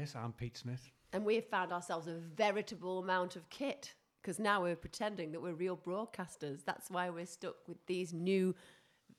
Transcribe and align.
Yes, 0.00 0.16
I'm 0.16 0.32
Pete 0.32 0.56
Smith. 0.56 0.90
And 1.12 1.26
we 1.26 1.34
have 1.34 1.46
found 1.46 1.72
ourselves 1.72 2.06
a 2.06 2.14
veritable 2.14 3.00
amount 3.00 3.36
of 3.36 3.50
kit 3.50 3.92
because 4.22 4.38
now 4.38 4.62
we're 4.62 4.74
pretending 4.74 5.30
that 5.32 5.42
we're 5.42 5.52
real 5.52 5.76
broadcasters. 5.76 6.64
That's 6.64 6.90
why 6.90 7.10
we're 7.10 7.26
stuck 7.26 7.56
with 7.68 7.76
these 7.86 8.14
new, 8.14 8.54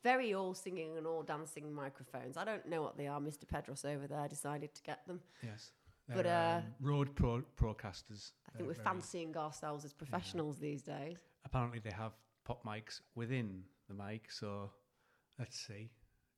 very 0.04 0.34
all 0.34 0.56
singing 0.56 0.98
and 0.98 1.06
all 1.06 1.22
dancing 1.22 1.72
microphones. 1.72 2.36
I 2.36 2.46
don't 2.46 2.68
know 2.68 2.82
what 2.82 2.98
they 2.98 3.06
are. 3.06 3.20
Mr. 3.20 3.46
Pedros 3.46 3.86
over 3.86 4.08
there 4.08 4.28
decided 4.28 4.74
to 4.74 4.82
get 4.82 5.06
them. 5.06 5.20
Yes. 5.44 5.70
But, 6.12 6.26
uh, 6.26 6.62
um, 6.64 6.74
Rode 6.82 7.14
pro- 7.14 7.44
broadcasters. 7.62 8.32
I 8.52 8.58
think 8.58 8.68
we're 8.68 8.74
fancying 8.74 9.38
ourselves 9.38 9.86
as 9.86 9.94
professionals 9.94 10.58
these 10.58 10.82
days. 10.82 11.18
Apparently, 11.46 11.78
they 11.78 11.92
have 11.96 12.14
pop 12.44 12.66
mics 12.66 13.02
within 13.14 13.62
the 13.88 13.94
mic. 13.94 14.32
So 14.32 14.72
let's 15.38 15.60
see 15.60 15.92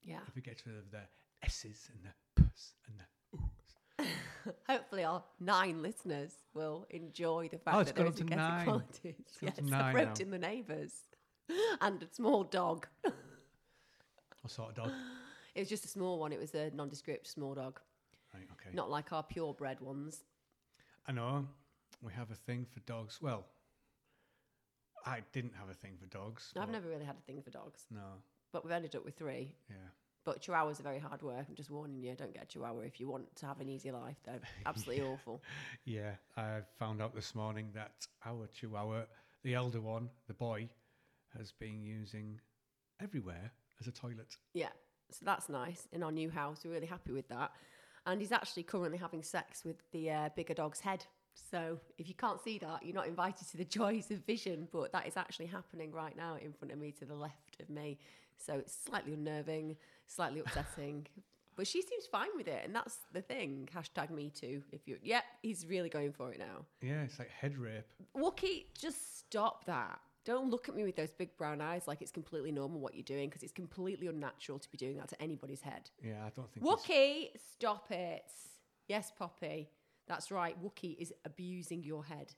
Yeah. 0.04 0.20
if 0.28 0.36
we 0.36 0.42
get 0.42 0.62
rid 0.66 0.76
of 0.76 0.92
the 0.92 1.04
S's 1.44 1.90
and 1.94 2.04
the 2.04 2.42
P's 2.44 2.74
and 2.90 3.00
the 3.00 3.38
O's. 3.40 4.10
Hopefully, 4.70 5.04
our 5.04 5.24
nine 5.40 5.82
listeners 5.82 6.34
will 6.54 6.86
enjoy 6.90 7.50
the 7.52 7.58
fact 7.58 7.78
Oh, 7.78 7.80
it's 7.82 7.92
that 7.92 7.96
there 7.98 8.08
is 8.08 8.20
a 8.20 8.24
nine. 8.26 8.64
qualities. 8.66 9.16
Yes, 9.42 9.60
nine 9.62 9.96
approaching 9.96 10.30
the 10.32 10.38
neighbours 10.40 10.94
and 11.82 12.02
a 12.04 12.08
small 12.14 12.44
dog. 12.44 12.88
What 14.42 14.52
sort 14.52 14.70
of 14.72 14.76
dog? 14.76 14.92
It 15.56 15.62
was 15.62 15.70
just 15.70 15.86
a 15.86 15.88
small 15.88 16.20
one. 16.20 16.34
It 16.34 16.40
was 16.40 16.54
a 16.54 16.70
nondescript 16.72 17.28
small 17.28 17.54
dog, 17.54 17.80
right, 18.34 18.44
okay. 18.52 18.76
not 18.76 18.90
like 18.90 19.14
our 19.14 19.24
purebred 19.24 19.80
ones. 19.80 20.26
I 21.08 21.14
know 21.14 21.48
we 22.02 22.12
have 22.12 22.30
a 22.30 22.36
thing 22.36 22.66
for 22.70 22.82
dogs. 22.82 23.20
Well, 23.22 23.46
I 25.06 25.22
didn't 25.32 25.54
have 25.58 25.70
a 25.70 25.74
thing 25.74 25.94
for 25.98 26.08
dogs. 26.08 26.52
I've 26.58 26.70
never 26.70 26.90
really 26.90 27.06
had 27.06 27.16
a 27.16 27.22
thing 27.22 27.42
for 27.42 27.52
dogs, 27.52 27.86
No, 27.90 28.02
but 28.52 28.66
we've 28.66 28.74
ended 28.74 28.96
up 28.98 29.06
with 29.06 29.16
three. 29.16 29.56
yeah. 29.70 29.76
But 30.26 30.42
chihuahuas 30.42 30.80
are 30.80 30.84
very 30.84 31.00
hard 31.00 31.22
work. 31.22 31.46
I'm 31.50 31.56
just 31.56 31.70
warning 31.70 32.02
you, 32.02 32.16
don't 32.16 32.34
get 32.34 32.44
a 32.44 32.46
chihuahua 32.46 32.82
if 32.82 33.00
you 33.00 33.10
want 33.10 33.36
to 33.38 33.46
have 33.46 33.60
an 33.60 33.68
easy 33.70 33.92
life. 33.92 34.16
They're 34.26 34.40
absolutely 34.66 35.06
awful. 35.06 35.42
Yeah, 35.86 36.12
I 36.38 36.60
found 36.80 37.02
out 37.02 37.14
this 37.14 37.36
morning 37.36 37.70
that 37.74 38.08
our 38.26 38.48
chihuahua, 38.48 39.04
the 39.44 39.54
elder 39.56 39.82
one, 39.82 40.10
the 40.28 40.34
boy, 40.34 40.70
has 41.38 41.52
been 41.52 41.84
using 41.84 42.40
everywhere 43.02 43.52
as 43.80 43.88
a 43.88 43.92
toilet. 43.92 44.38
Yeah, 44.54 44.70
so 45.12 45.26
that's 45.26 45.50
nice. 45.50 45.88
In 45.92 46.04
our 46.04 46.12
new 46.12 46.30
house, 46.30 46.62
we're 46.64 46.72
really 46.72 46.88
happy 46.88 47.12
with 47.12 47.28
that. 47.30 47.52
And 48.06 48.22
he's 48.22 48.32
actually 48.32 48.64
currently 48.64 48.98
having 48.98 49.24
sex 49.24 49.64
with 49.64 49.78
the 49.92 50.12
uh, 50.12 50.30
bigger 50.36 50.54
dog's 50.54 50.80
head. 50.80 51.06
So 51.34 51.80
if 51.98 52.08
you 52.08 52.14
can't 52.14 52.42
see 52.42 52.60
that, 52.60 52.86
you're 52.86 52.96
not 52.96 53.08
invited 53.08 53.48
to 53.50 53.58
the 53.58 53.66
joys 53.80 54.12
of 54.12 54.20
vision. 54.26 54.68
But 54.72 54.92
that 54.92 55.08
is 55.08 55.18
actually 55.18 55.48
happening 55.48 55.92
right 55.92 56.16
now 56.16 56.38
in 56.42 56.54
front 56.54 56.72
of 56.72 56.80
me 56.80 56.92
to 57.00 57.06
the 57.06 57.16
left 57.16 57.60
of 57.60 57.70
me. 57.70 57.98
So 58.38 58.56
it's 58.56 58.76
slightly 58.76 59.14
unnerving, 59.14 59.78
slightly 60.08 60.40
upsetting. 60.42 61.08
but 61.56 61.68
she 61.68 61.82
seems 61.82 62.06
fine 62.08 62.30
with 62.36 62.48
it, 62.48 62.62
and 62.66 62.76
that's 62.76 62.98
the 63.12 63.22
thing. 63.22 63.70
Hashtag 63.76 64.10
me 64.10 64.30
too. 64.30 64.64
If 64.72 64.88
you, 64.88 64.98
yeah, 65.04 65.22
he's 65.42 65.66
really 65.68 65.90
going 65.90 66.12
for 66.12 66.32
it 66.32 66.40
now. 66.40 66.66
Yeah, 66.82 67.04
it's 67.04 67.20
like 67.20 67.30
head 67.30 67.58
rape. 67.58 67.86
Wookie, 68.18 68.66
just 68.78 69.20
stop 69.20 69.66
that. 69.66 70.00
Don't 70.26 70.50
look 70.50 70.70
at 70.70 70.76
me 70.76 70.84
with 70.84 70.96
those 70.96 71.12
big 71.12 71.36
brown 71.36 71.60
eyes 71.60 71.86
like 71.86 72.02
it's 72.02 72.12
completely 72.12 72.50
normal 72.52 72.80
what 72.80 72.96
you're 72.96 73.04
doing 73.04 73.28
because 73.28 73.44
it's 73.44 73.52
completely 73.52 74.08
unnatural 74.08 74.58
to 74.58 74.72
be 74.72 74.78
doing 74.78 74.96
that 74.98 75.10
to 75.10 75.22
anybody's 75.22 75.62
head. 75.62 75.90
Yeah, 76.02 76.26
I 76.26 76.30
don't 76.30 76.50
think. 76.54 76.66
Wookie, 76.66 77.30
stop 77.54 77.92
it. 77.92 78.24
Yes, 78.88 79.12
Poppy. 79.18 79.70
That's 80.08 80.32
right. 80.32 80.56
Wookie 80.64 80.98
is 80.98 81.14
abusing 81.26 81.84
your 81.84 82.04
head. 82.06 82.34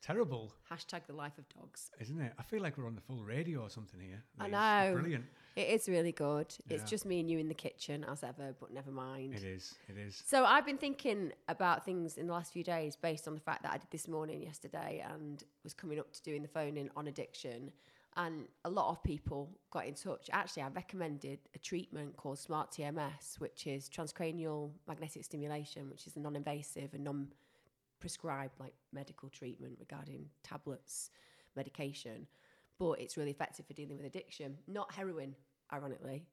Terrible, 0.00 0.52
Hashtag 0.70 1.06
the 1.06 1.12
life 1.12 1.36
of 1.38 1.44
dogs. 1.48 1.90
isn't 2.00 2.20
it? 2.20 2.32
I 2.38 2.42
feel 2.42 2.62
like 2.62 2.78
we're 2.78 2.86
on 2.86 2.94
the 2.94 3.00
full 3.00 3.22
radio 3.24 3.60
or 3.60 3.70
something 3.70 4.00
here. 4.00 4.22
I 4.38 4.48
know. 4.48 4.94
Brilliant. 4.94 5.24
It 5.56 5.68
is 5.70 5.88
really 5.88 6.12
good. 6.12 6.54
It's 6.70 6.88
just 6.88 7.04
me 7.04 7.18
and 7.18 7.28
you 7.28 7.38
in 7.38 7.48
the 7.48 7.54
kitchen 7.54 8.04
as 8.08 8.22
ever, 8.22 8.54
but 8.60 8.72
never 8.72 8.92
mind. 8.92 9.34
It 9.34 9.42
is. 9.42 9.74
It 9.88 9.98
is. 9.98 10.22
So 10.24 10.44
I've 10.44 10.64
been 10.64 10.78
thinking 10.78 11.32
about 11.48 11.84
things 11.84 12.16
in 12.16 12.28
the 12.28 12.32
last 12.32 12.52
few 12.52 12.62
days 12.62 12.94
based 12.94 13.26
on 13.26 13.34
the 13.34 13.40
fact 13.40 13.64
that 13.64 13.72
I 13.72 13.78
did 13.78 13.90
this 13.90 14.06
morning 14.06 14.40
yesterday 14.40 15.04
and 15.12 15.42
was 15.64 15.74
coming 15.74 15.98
up 15.98 16.12
to 16.12 16.22
doing 16.22 16.42
the 16.42 16.48
phone 16.48 16.76
in 16.76 16.90
on 16.96 17.08
addiction. 17.08 17.72
And 18.16 18.46
a 18.64 18.70
lot 18.70 18.90
of 18.90 19.02
people 19.02 19.50
got 19.70 19.86
in 19.86 19.94
touch. 19.94 20.30
Actually, 20.32 20.62
I 20.62 20.68
recommended 20.68 21.40
a 21.54 21.58
treatment 21.58 22.16
called 22.16 22.38
Smart 22.38 22.70
TMS, 22.70 23.38
which 23.38 23.66
is 23.66 23.88
transcranial 23.88 24.70
magnetic 24.86 25.24
stimulation, 25.24 25.90
which 25.90 26.06
is 26.06 26.16
a 26.16 26.20
non-invasive 26.20 26.94
and 26.94 27.04
non-prescribed 27.98 28.58
like 28.60 28.74
medical 28.92 29.28
treatment 29.28 29.76
regarding 29.78 30.26
tablets, 30.42 31.10
medication. 31.56 32.26
But 32.78 33.00
it's 33.00 33.16
really 33.16 33.30
effective 33.30 33.66
for 33.66 33.74
dealing 33.74 33.96
with 33.96 34.06
addiction, 34.06 34.58
not 34.68 34.92
heroin, 34.92 35.34
ironically. 35.72 36.24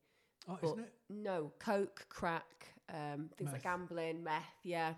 Oh, 0.47 0.59
isn't 0.61 0.79
it? 0.79 0.93
No, 1.09 1.51
coke, 1.57 2.05
crack, 2.09 2.67
um, 2.93 3.29
things 3.35 3.51
like 3.51 3.63
gambling, 3.63 4.23
meth. 4.23 4.43
Yeah, 4.63 4.93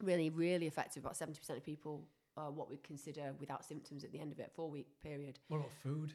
really, 0.00 0.30
really 0.30 0.68
effective. 0.68 1.02
About 1.02 1.16
seventy 1.16 1.40
percent 1.40 1.58
of 1.58 1.64
people 1.64 2.04
are 2.36 2.52
what 2.52 2.70
we'd 2.70 2.84
consider 2.84 3.34
without 3.40 3.64
symptoms 3.64 4.04
at 4.04 4.12
the 4.12 4.20
end 4.20 4.30
of 4.30 4.38
it, 4.38 4.52
four 4.54 4.70
week 4.70 4.86
period. 5.02 5.40
What 5.48 5.58
about 5.58 5.72
food? 5.82 6.12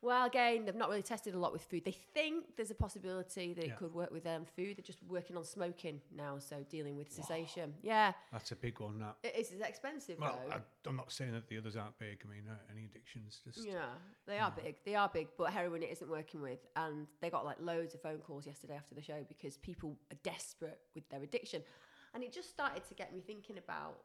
Well, 0.00 0.26
again, 0.26 0.64
they've 0.64 0.76
not 0.76 0.90
really 0.90 1.02
tested 1.02 1.34
a 1.34 1.38
lot 1.38 1.52
with 1.52 1.62
food. 1.62 1.84
They 1.84 1.90
think 2.14 2.56
there's 2.56 2.70
a 2.70 2.74
possibility 2.74 3.52
that 3.54 3.66
Yeah. 3.66 3.72
it 3.72 3.78
could 3.78 3.92
work 3.92 4.12
with 4.12 4.26
um, 4.28 4.44
food. 4.44 4.76
They're 4.76 4.84
just 4.84 5.02
working 5.08 5.36
on 5.36 5.44
smoking 5.44 6.00
now, 6.14 6.38
so 6.38 6.64
dealing 6.70 6.96
with 6.96 7.10
cessation. 7.12 7.74
Yeah, 7.82 8.12
That's 8.30 8.52
a 8.52 8.56
big 8.56 8.78
one. 8.78 9.00
That. 9.00 9.16
it 9.24 9.34
is 9.36 9.50
it's 9.50 9.60
expensive 9.60 10.18
Well, 10.20 10.40
though. 10.46 10.54
I, 10.54 10.60
I'm 10.86 10.94
not 10.96 11.10
saying 11.10 11.32
that 11.32 11.48
the 11.48 11.58
others 11.58 11.74
aren't 11.76 11.98
big. 11.98 12.22
I 12.24 12.28
mean, 12.32 12.44
uh, 12.48 12.54
any 12.70 12.84
addictions 12.84 13.40
just. 13.44 13.66
Yeah, 13.66 13.86
they 14.26 14.38
are 14.38 14.52
big. 14.52 14.76
They 14.84 14.94
are 14.94 15.08
big, 15.12 15.28
but 15.36 15.52
heroin 15.52 15.82
it 15.82 15.90
isn't 15.90 16.08
working 16.08 16.42
with. 16.42 16.60
And 16.76 17.08
they 17.20 17.28
got 17.28 17.44
like 17.44 17.56
loads 17.60 17.94
of 17.94 18.00
phone 18.00 18.18
calls 18.18 18.46
yesterday 18.46 18.76
after 18.76 18.94
the 18.94 19.02
show 19.02 19.24
because 19.28 19.56
people 19.56 19.96
are 20.12 20.18
desperate 20.22 20.78
with 20.94 21.08
their 21.08 21.22
addiction. 21.24 21.62
And 22.14 22.22
it 22.22 22.32
just 22.32 22.50
started 22.50 22.86
to 22.88 22.94
get 22.94 23.12
me 23.12 23.20
thinking 23.20 23.58
about 23.58 23.98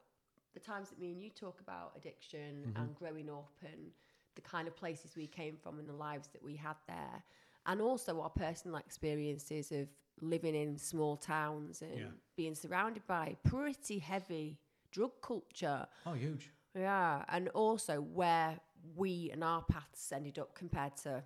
the 0.55 0.59
times 0.59 0.89
that 0.89 0.99
me 0.99 1.11
and 1.11 1.21
you 1.21 1.29
talk 1.29 1.59
about 1.59 1.93
addiction 1.95 2.73
and 2.75 2.95
growing 2.95 3.29
up 3.29 3.51
and 3.63 3.91
the 4.35 4.41
kind 4.41 4.67
of 4.67 4.75
places 4.75 5.15
we 5.15 5.27
came 5.27 5.57
from 5.57 5.79
and 5.79 5.87
the 5.87 5.93
lives 5.93 6.27
that 6.33 6.43
we 6.43 6.55
had 6.55 6.75
there. 6.87 7.23
And 7.65 7.81
also 7.81 8.21
our 8.21 8.29
personal 8.29 8.77
experiences 8.77 9.71
of 9.71 9.87
living 10.21 10.55
in 10.55 10.77
small 10.77 11.17
towns 11.17 11.81
and 11.81 11.97
Yeah. 11.99 12.11
being 12.35 12.55
surrounded 12.55 13.05
by 13.07 13.35
pretty 13.43 13.99
heavy 13.99 14.59
drug 14.91 15.11
culture. 15.21 15.87
Oh, 16.05 16.13
huge. 16.13 16.51
Yeah, 16.75 17.23
and 17.29 17.49
also 17.49 18.01
where 18.01 18.59
we 18.95 19.29
and 19.31 19.43
our 19.43 19.63
paths 19.63 20.11
ended 20.11 20.39
up 20.39 20.55
compared 20.55 20.97
to 20.97 21.23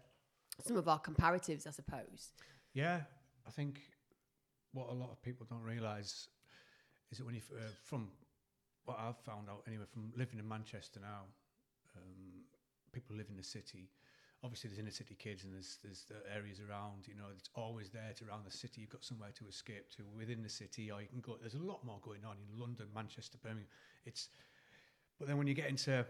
some 0.62 0.78
of 0.78 0.88
our 0.88 1.00
comparatives, 1.00 1.66
I 1.68 1.72
suppose. 1.72 2.32
Yeah, 2.74 3.02
I 3.48 3.52
think 3.52 3.82
what 4.74 4.90
a 4.90 4.94
lot 4.94 5.12
of 5.12 5.22
people 5.22 5.46
don't 5.50 5.64
realise 5.64 6.28
is 7.12 7.18
that 7.18 7.26
when 7.26 7.36
you, 7.36 7.42
f- 7.42 7.58
uh, 7.58 7.72
from 7.84 8.10
what 8.86 9.00
I've 9.00 9.18
found 9.18 9.50
out 9.50 9.64
anyway, 9.68 9.86
from 9.92 10.12
living 10.16 10.40
in 10.40 10.48
Manchester 10.48 11.00
now, 11.00 11.24
people 12.92 13.16
live 13.16 13.28
in 13.30 13.38
the 13.38 13.44
city. 13.44 13.90
Obviously, 14.44 14.70
there's 14.70 14.80
inner 14.80 14.92
city 14.92 15.16
kids 15.16 15.44
and 15.44 15.54
there's 15.54 15.80
there's 15.84 16.06
the 16.06 16.22
areas 16.34 16.60
around. 16.60 17.08
You 17.08 17.16
know, 17.16 17.26
it's 17.36 17.50
always 17.56 17.90
there 17.90 18.14
to 18.18 18.26
around 18.26 18.46
the 18.46 18.52
city. 18.52 18.82
You've 18.82 18.92
got 18.92 19.04
somewhere 19.04 19.32
to 19.40 19.48
escape 19.48 19.90
to 19.98 20.04
within 20.16 20.44
the 20.44 20.50
city, 20.50 20.92
or 20.92 21.02
you 21.02 21.08
can 21.08 21.22
go. 21.22 21.38
There's 21.40 21.56
a 21.56 21.60
lot 21.64 21.84
more 21.84 22.00
going 22.02 22.24
on 22.26 22.38
in 22.38 22.60
London, 22.60 22.88
Manchester, 22.94 23.38
Birmingham. 23.42 23.68
It's, 24.06 24.30
but 25.18 25.28
then 25.28 25.38
when 25.38 25.48
you 25.48 25.54
get 25.56 25.70
into 25.70 26.06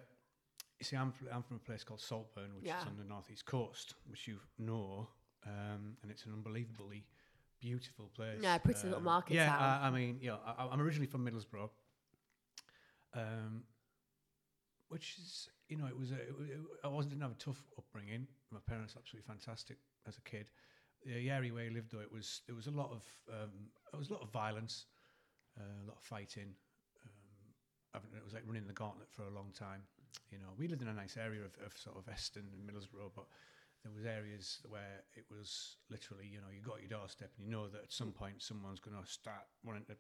you 0.80 0.84
see, 0.84 0.96
I'm, 0.96 1.14
I'm 1.34 1.42
from 1.42 1.58
a 1.58 1.60
place 1.60 1.84
called 1.84 2.02
Saltburn, 2.02 2.56
which 2.56 2.66
Yeah. 2.66 2.82
is 2.82 2.88
on 2.88 2.98
the 2.98 3.04
northeast 3.04 3.46
coast, 3.46 3.96
which 4.08 4.28
you 4.28 4.40
know, 4.60 5.08
um, 5.46 5.98
and 6.04 6.12
it's 6.12 6.26
an 6.26 6.34
unbelievably 6.34 7.04
beautiful 7.60 8.12
place. 8.16 8.42
Yeah, 8.42 8.58
pretty 8.60 8.84
little 8.84 8.98
Um, 9.00 9.06
market 9.06 9.34
Yeah, 9.34 9.48
town. 9.48 9.60
I, 9.60 9.88
I 9.88 9.90
mean, 9.90 10.20
know, 10.22 10.40
I, 10.46 10.68
I'm 10.68 10.80
originally 10.82 11.08
from 11.08 11.26
Middlesbrough, 11.26 11.70
um, 13.16 13.64
which 14.90 15.18
is, 15.18 15.50
you 15.70 15.78
know, 15.78 15.88
it 15.88 15.98
was 15.98 16.12
a, 16.12 16.16
it, 16.16 16.36
wa- 16.38 16.46
it, 16.46 16.60
I 16.84 16.88
wasn't 16.88 17.12
didn't 17.14 17.24
have 17.24 17.32
a 17.32 17.44
tough 17.44 17.62
upbringing. 17.78 18.28
My 18.52 18.60
parents 18.68 18.96
absolutely 18.98 19.28
fantastic 19.28 19.78
as 20.08 20.18
a 20.18 20.22
kid. 20.22 20.50
The 21.06 21.30
area 21.30 21.54
where 21.54 21.66
I 21.66 21.70
lived, 21.70 21.92
though, 21.92 22.02
it 22.02 22.12
was 22.12 22.42
there 22.48 22.56
was 22.56 22.68
a 22.68 22.72
lot 22.72 22.92
of 22.92 23.04
um, 23.32 23.52
there 23.92 24.00
was 24.00 24.10
a 24.10 24.14
lot 24.14 24.24
of 24.24 24.32
violence, 24.32 24.86
uh, 25.60 25.84
a 25.84 25.88
lot 25.88 25.98
of 25.98 26.04
fighting. 26.04 26.56
Um, 27.96 28.02
it 28.16 28.24
was 28.24 28.34
like 28.34 28.44
running 28.46 28.68
the 28.68 28.74
gauntlet 28.74 29.10
for 29.10 29.24
a 29.24 29.32
long 29.34 29.52
time. 29.58 29.82
You 30.32 30.40
know, 30.40 30.54
we 30.58 30.68
lived 30.68 30.82
in 30.82 30.88
a 30.88 30.94
nice 30.94 31.18
area 31.18 31.42
of, 31.42 31.54
of 31.66 31.78
sort 31.78 31.98
of 31.98 32.08
Eston 32.10 32.44
and 32.52 32.68
Middlesbrough, 32.68 33.12
but 33.16 33.26
there 33.84 33.92
was 33.96 34.06
areas 34.06 34.60
where 34.68 35.04
it 35.16 35.26
was 35.30 35.78
literally, 35.90 36.28
you 36.28 36.40
know, 36.40 36.52
you 36.54 36.62
got 36.62 36.80
your 36.82 36.90
doorstep 36.90 37.32
and 37.38 37.46
you 37.46 37.52
know 37.52 37.68
that 37.68 37.84
at 37.84 37.92
some 37.92 38.12
point 38.12 38.42
someone's 38.42 38.80
going 38.80 38.98
to 39.00 39.10
start 39.10 39.48
wanting 39.64 39.86
to 39.86 39.96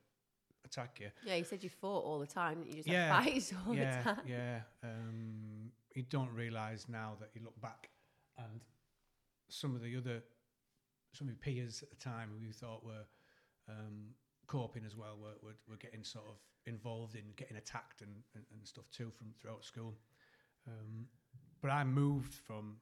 attack 0.65 1.00
you. 1.00 1.09
Yeah, 1.25 1.36
you 1.36 1.44
said 1.44 1.63
you 1.63 1.69
fought 1.69 2.04
all 2.04 2.19
the 2.19 2.27
time. 2.27 2.63
You 2.65 2.74
just 2.75 2.88
Yeah, 2.88 3.13
had 3.21 3.24
fights 3.25 3.54
all 3.68 3.75
yeah, 3.75 3.98
the 3.98 4.04
time. 4.04 4.21
yeah. 4.27 4.59
Um, 4.83 5.71
you 5.95 6.04
don't 6.04 6.31
realise 6.33 6.88
now 6.89 7.15
that 7.19 7.30
you 7.33 7.42
look 7.44 7.59
back 7.62 7.89
and 8.38 8.62
some 9.50 9.75
of 9.75 9.81
the 9.81 9.95
other, 9.98 10.21
some 11.13 11.27
of 11.27 11.33
your 11.33 11.39
peers 11.39 11.81
at 11.81 11.89
the 11.89 11.95
time 11.95 12.30
who 12.38 12.45
you 12.45 12.51
thought 12.51 12.83
were 12.86 13.06
um, 13.69 14.09
coping 14.48 14.83
as 14.86 14.95
well 14.95 15.18
were, 15.19 15.36
were, 15.42 15.56
were 15.69 15.77
getting 15.77 16.04
sort 16.04 16.25
of 16.27 16.36
involved 16.65 17.15
in 17.15 17.24
getting 17.36 17.57
attacked 17.57 18.01
and, 18.01 18.12
and, 18.36 18.44
and 18.53 18.68
stuff 18.68 18.86
too 18.92 19.10
from 19.10 19.27
throughout 19.42 19.63
school. 19.63 19.95
Um, 20.68 21.07
but 21.62 21.71
I 21.71 21.83
moved 21.83 22.33
from 22.33 22.77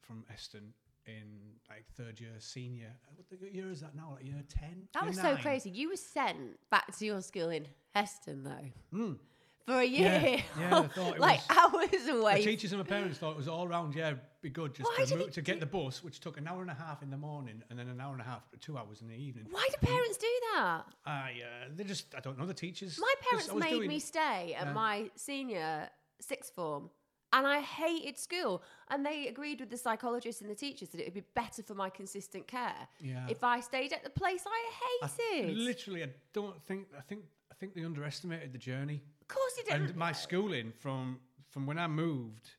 from 0.00 0.24
Eston 0.32 0.72
in 1.20 1.26
like 1.68 1.84
third 1.96 2.20
year, 2.20 2.30
senior. 2.38 2.92
What 3.16 3.26
the 3.40 3.52
year 3.52 3.70
is 3.70 3.80
that 3.80 3.94
now? 3.94 4.12
Like 4.16 4.24
year 4.26 4.42
ten. 4.48 4.88
That 4.94 5.02
year 5.02 5.08
was 5.10 5.20
so 5.20 5.36
crazy. 5.36 5.70
You 5.70 5.90
were 5.90 5.96
sent 5.96 6.58
back 6.70 6.96
to 6.98 7.04
your 7.06 7.20
school 7.22 7.50
in 7.50 7.66
Eston 7.94 8.42
though 8.44 8.96
Mm. 8.98 9.18
for 9.66 9.78
a 9.80 9.84
year. 9.84 10.20
Yeah, 10.22 10.40
yeah, 10.58 10.78
I 10.78 10.86
thought 10.96 11.14
it 11.16 11.20
like 11.20 11.40
was- 11.48 11.58
hours 11.58 12.36
The 12.38 12.42
teachers 12.44 12.72
and 12.72 12.80
my 12.80 12.86
parents 12.86 13.18
thought 13.18 13.32
it 13.32 13.36
was 13.36 13.48
all 13.48 13.68
round. 13.68 13.94
Yeah, 13.94 14.14
be 14.42 14.48
good 14.50 14.74
just 14.74 14.88
Why 14.96 15.04
to, 15.04 15.16
move, 15.16 15.30
to 15.32 15.42
get 15.42 15.60
the 15.60 15.66
bus, 15.66 16.02
which 16.02 16.18
took 16.20 16.38
an 16.38 16.48
hour 16.48 16.62
and 16.62 16.70
a 16.70 16.74
half 16.74 17.02
in 17.02 17.10
the 17.10 17.16
morning, 17.16 17.62
and 17.70 17.78
then 17.78 17.88
an 17.88 18.00
hour 18.00 18.12
and 18.12 18.22
a 18.22 18.24
half, 18.24 18.42
two 18.60 18.78
hours 18.78 19.02
in 19.02 19.08
the 19.08 19.14
evening. 19.14 19.46
Why 19.50 19.68
do 19.70 19.86
parents 19.86 20.16
do 20.16 20.26
that? 20.54 20.82
I, 21.04 21.10
uh, 21.44 21.68
they 21.76 21.84
just, 21.84 22.14
I 22.16 22.20
don't 22.20 22.38
know 22.38 22.46
the 22.46 22.54
teachers. 22.54 22.98
My 23.00 23.14
parents 23.28 23.52
made 23.54 23.70
doing- 23.70 23.88
me 23.88 23.98
stay 24.00 24.56
at 24.58 24.72
my 24.72 25.10
senior 25.14 25.88
sixth 26.20 26.54
form. 26.54 26.90
And 27.32 27.46
I 27.46 27.60
hated 27.60 28.18
school. 28.18 28.62
And 28.88 29.06
they 29.06 29.28
agreed 29.28 29.60
with 29.60 29.70
the 29.70 29.76
psychologists 29.76 30.40
and 30.42 30.50
the 30.50 30.54
teachers 30.54 30.88
that 30.90 31.00
it 31.00 31.04
would 31.06 31.14
be 31.14 31.24
better 31.34 31.62
for 31.62 31.74
my 31.74 31.88
consistent 31.90 32.46
care 32.48 32.88
Yeah. 33.00 33.26
if 33.28 33.44
I 33.44 33.60
stayed 33.60 33.92
at 33.92 34.02
the 34.02 34.10
place 34.10 34.42
I 34.46 34.70
I- 35.02 35.06
hated. 35.08 35.56
literally, 35.56 36.02
I 36.02 36.10
don't 36.32 36.60
think. 36.64 36.88
I 36.96 37.02
think. 37.02 37.24
I 37.52 37.54
think 37.60 37.74
they 37.74 37.84
underestimated 37.84 38.52
the 38.52 38.58
journey. 38.58 39.02
of 39.20 39.28
course 39.28 39.52
you 39.58 39.64
didn't. 39.64 39.86
and 39.88 39.96
my 39.96 40.12
schooling 40.12 40.72
from 40.72 41.20
from 41.50 41.66
when 41.66 41.78
I 41.78 41.86
moved 41.88 42.50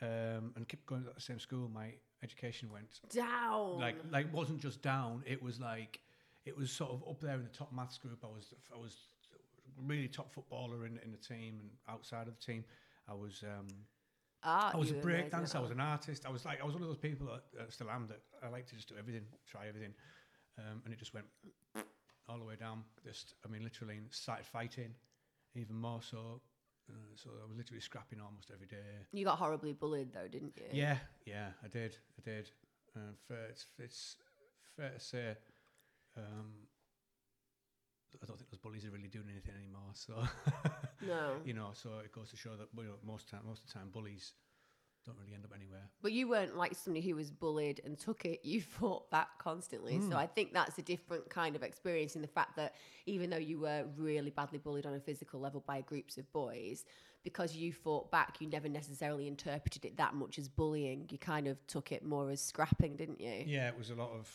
um, 0.00 0.52
and 0.54 0.68
kept 0.68 0.86
going 0.86 1.02
to 1.04 1.10
the 1.14 1.20
same 1.20 1.40
school, 1.40 1.68
my 1.68 1.92
education 2.22 2.70
went 2.70 3.00
down. 3.10 3.78
like 3.80 3.96
like 4.10 4.32
wasn't 4.32 4.60
just 4.60 4.80
down. 4.80 5.22
It 5.26 5.42
was 5.42 5.58
like 5.60 6.00
it 6.44 6.56
was 6.56 6.70
sort 6.70 6.92
of 6.92 7.02
up 7.08 7.20
there 7.20 7.34
in 7.34 7.42
the 7.42 7.48
top 7.50 7.72
maths 7.72 7.98
group. 7.98 8.20
I 8.24 8.28
was 8.28 8.54
I 8.74 8.78
was 8.78 8.94
really 9.76 10.08
top 10.08 10.32
footballer 10.32 10.86
in 10.86 10.98
in 11.04 11.10
the 11.10 11.18
team 11.18 11.58
and 11.60 11.70
outside 11.88 12.26
of 12.28 12.34
the 12.38 12.44
team. 12.52 12.64
I 13.08 13.14
was 13.14 13.42
um, 13.42 13.66
Art, 14.42 14.74
I 14.74 14.78
was 14.78 14.90
a 14.90 14.94
break 14.94 15.30
dancer. 15.30 15.58
I 15.58 15.60
was 15.60 15.70
an 15.70 15.80
artist. 15.80 16.24
I 16.26 16.30
was 16.30 16.44
like 16.44 16.60
I 16.60 16.64
was 16.64 16.74
one 16.74 16.82
of 16.82 16.88
those 16.88 16.98
people 16.98 17.26
that 17.26 17.60
uh, 17.60 17.64
still 17.70 17.90
am 17.90 18.06
that 18.06 18.20
I 18.42 18.48
like 18.48 18.66
to 18.66 18.76
just 18.76 18.88
do 18.88 18.94
everything, 18.98 19.26
try 19.46 19.68
everything, 19.68 19.94
um, 20.58 20.82
and 20.84 20.92
it 20.92 20.98
just 20.98 21.14
went 21.14 21.26
all 22.28 22.38
the 22.38 22.44
way 22.44 22.56
down. 22.56 22.84
Just 23.04 23.34
I 23.44 23.48
mean, 23.48 23.62
literally 23.64 24.00
started 24.10 24.46
fighting, 24.46 24.94
even 25.54 25.76
more 25.76 26.00
so. 26.02 26.40
Uh, 26.90 26.94
so 27.16 27.30
I 27.42 27.46
was 27.46 27.56
literally 27.56 27.80
scrapping 27.80 28.20
almost 28.20 28.50
every 28.52 28.66
day. 28.66 29.04
You 29.12 29.24
got 29.24 29.38
horribly 29.38 29.72
bullied 29.72 30.12
though, 30.12 30.28
didn't 30.28 30.56
you? 30.56 30.64
Yeah, 30.72 30.98
yeah, 31.26 31.48
I 31.62 31.68
did, 31.68 31.96
I 32.18 32.30
did. 32.30 32.50
Uh, 32.96 33.12
fair, 33.26 33.46
it's, 33.50 33.66
it's 33.78 34.16
fair 34.76 34.90
to 34.90 35.00
say, 35.00 35.36
um, 36.16 36.52
I 38.22 38.26
don't 38.26 38.36
think 38.38 38.50
those 38.50 38.58
bullies 38.58 38.84
are 38.84 38.90
really 38.90 39.08
doing 39.08 39.26
anything 39.30 39.54
anymore. 39.56 39.90
So, 39.94 40.14
No. 41.06 41.36
you 41.44 41.54
know, 41.54 41.70
so 41.72 41.98
it 42.04 42.12
goes 42.12 42.30
to 42.30 42.36
show 42.36 42.56
that 42.56 42.68
you 42.76 42.84
know, 42.84 42.94
most 43.06 43.28
time, 43.28 43.40
most 43.46 43.62
of 43.62 43.68
the 43.68 43.78
time, 43.78 43.90
bullies 43.92 44.32
don't 45.04 45.16
really 45.18 45.34
end 45.34 45.44
up 45.44 45.52
anywhere. 45.54 45.88
But 46.02 46.12
you 46.12 46.28
weren't 46.28 46.56
like 46.56 46.74
somebody 46.74 47.06
who 47.06 47.16
was 47.16 47.30
bullied 47.30 47.80
and 47.84 47.98
took 47.98 48.24
it. 48.24 48.40
You 48.44 48.60
fought 48.78 49.10
back 49.10 49.38
constantly. 49.38 49.96
Hmm. 49.96 50.10
So 50.10 50.16
I 50.16 50.26
think 50.26 50.52
that's 50.52 50.78
a 50.78 50.82
different 50.82 51.28
kind 51.30 51.56
of 51.56 51.62
experience 51.62 52.16
in 52.16 52.22
the 52.22 52.28
fact 52.28 52.56
that 52.56 52.74
even 53.06 53.30
though 53.30 53.38
you 53.38 53.58
were 53.58 53.84
really 53.96 54.30
badly 54.30 54.58
bullied 54.58 54.86
on 54.86 54.94
a 54.94 55.00
physical 55.00 55.40
level 55.40 55.62
by 55.66 55.80
groups 55.80 56.18
of 56.18 56.30
boys, 56.32 56.84
because 57.24 57.54
you 57.56 57.72
fought 57.72 58.10
back, 58.10 58.36
you 58.40 58.48
never 58.48 58.68
necessarily 58.68 59.26
interpreted 59.26 59.84
it 59.84 59.96
that 59.96 60.14
much 60.14 60.38
as 60.38 60.48
bullying. 60.48 61.06
You 61.10 61.18
kind 61.18 61.46
of 61.46 61.64
took 61.66 61.92
it 61.92 62.04
more 62.04 62.30
as 62.30 62.40
scrapping, 62.40 62.96
didn't 62.96 63.20
you? 63.20 63.44
Yeah, 63.46 63.68
it 63.68 63.76
was 63.76 63.90
a 63.90 63.94
lot 63.94 64.10
of, 64.10 64.30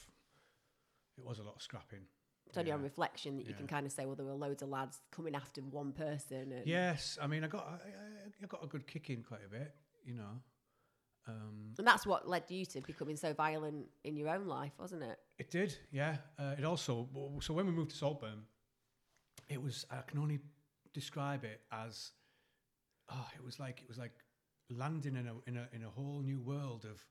it 1.17 1.25
was 1.25 1.39
a 1.39 1.43
lot 1.43 1.55
of 1.55 1.61
scrapping. 1.61 2.05
It's 2.53 2.57
only 2.59 2.69
yeah. 2.69 2.75
on 2.75 2.83
reflection 2.83 3.35
that 3.37 3.47
you 3.47 3.51
Yeah. 3.53 3.57
can 3.57 3.65
kind 3.67 3.83
of 3.87 3.91
say, 3.91 4.05
well, 4.05 4.13
there 4.15 4.27
were 4.27 4.33
loads 4.33 4.61
of 4.61 4.69
lads 4.69 5.01
coming 5.11 5.33
after 5.33 5.59
one 5.61 5.91
person. 5.91 6.51
And 6.51 6.67
Yes, 6.67 7.17
I 7.19 7.25
mean, 7.25 7.43
I 7.43 7.47
got, 7.47 7.65
I, 7.67 7.87
I- 7.87 8.43
I 8.43 8.45
got 8.45 8.63
a 8.63 8.67
good 8.67 8.85
kick 8.85 9.09
in 9.09 9.23
quite 9.23 9.39
a 9.43 9.49
bit, 9.49 9.73
you 10.05 10.13
know. 10.13 10.39
Um, 11.25 11.73
And 11.79 11.87
that's 11.87 12.05
what 12.05 12.27
led 12.29 12.43
you 12.51 12.63
to 12.67 12.81
becoming 12.81 13.15
so 13.15 13.33
violent 13.33 13.87
in 14.03 14.15
your 14.15 14.29
own 14.29 14.45
life, 14.45 14.73
wasn't 14.77 15.01
it? 15.01 15.17
It 15.39 15.49
did, 15.49 15.75
yeah. 15.91 16.17
Uh, 16.37 16.53
it 16.59 16.63
also 16.63 17.09
so 17.41 17.53
when 17.55 17.65
we 17.65 17.71
moved 17.71 17.89
to 17.91 17.97
Saltburn, 17.97 18.43
it 19.49 19.59
was 19.59 19.85
I 19.89 20.01
can 20.01 20.19
only 20.19 20.39
describe 20.93 21.43
it 21.43 21.61
as 21.71 22.11
oh, 23.09 23.27
it 23.35 23.43
was 23.43 23.59
like 23.59 23.81
it 23.81 23.87
was 23.87 23.97
like 23.97 24.13
landing 24.69 25.15
in 25.15 25.27
a 25.27 25.33
in 25.47 25.57
a 25.57 25.67
in 25.73 25.83
a 25.83 25.89
whole 25.89 26.21
new 26.21 26.39
world 26.39 26.85
of 26.85 27.03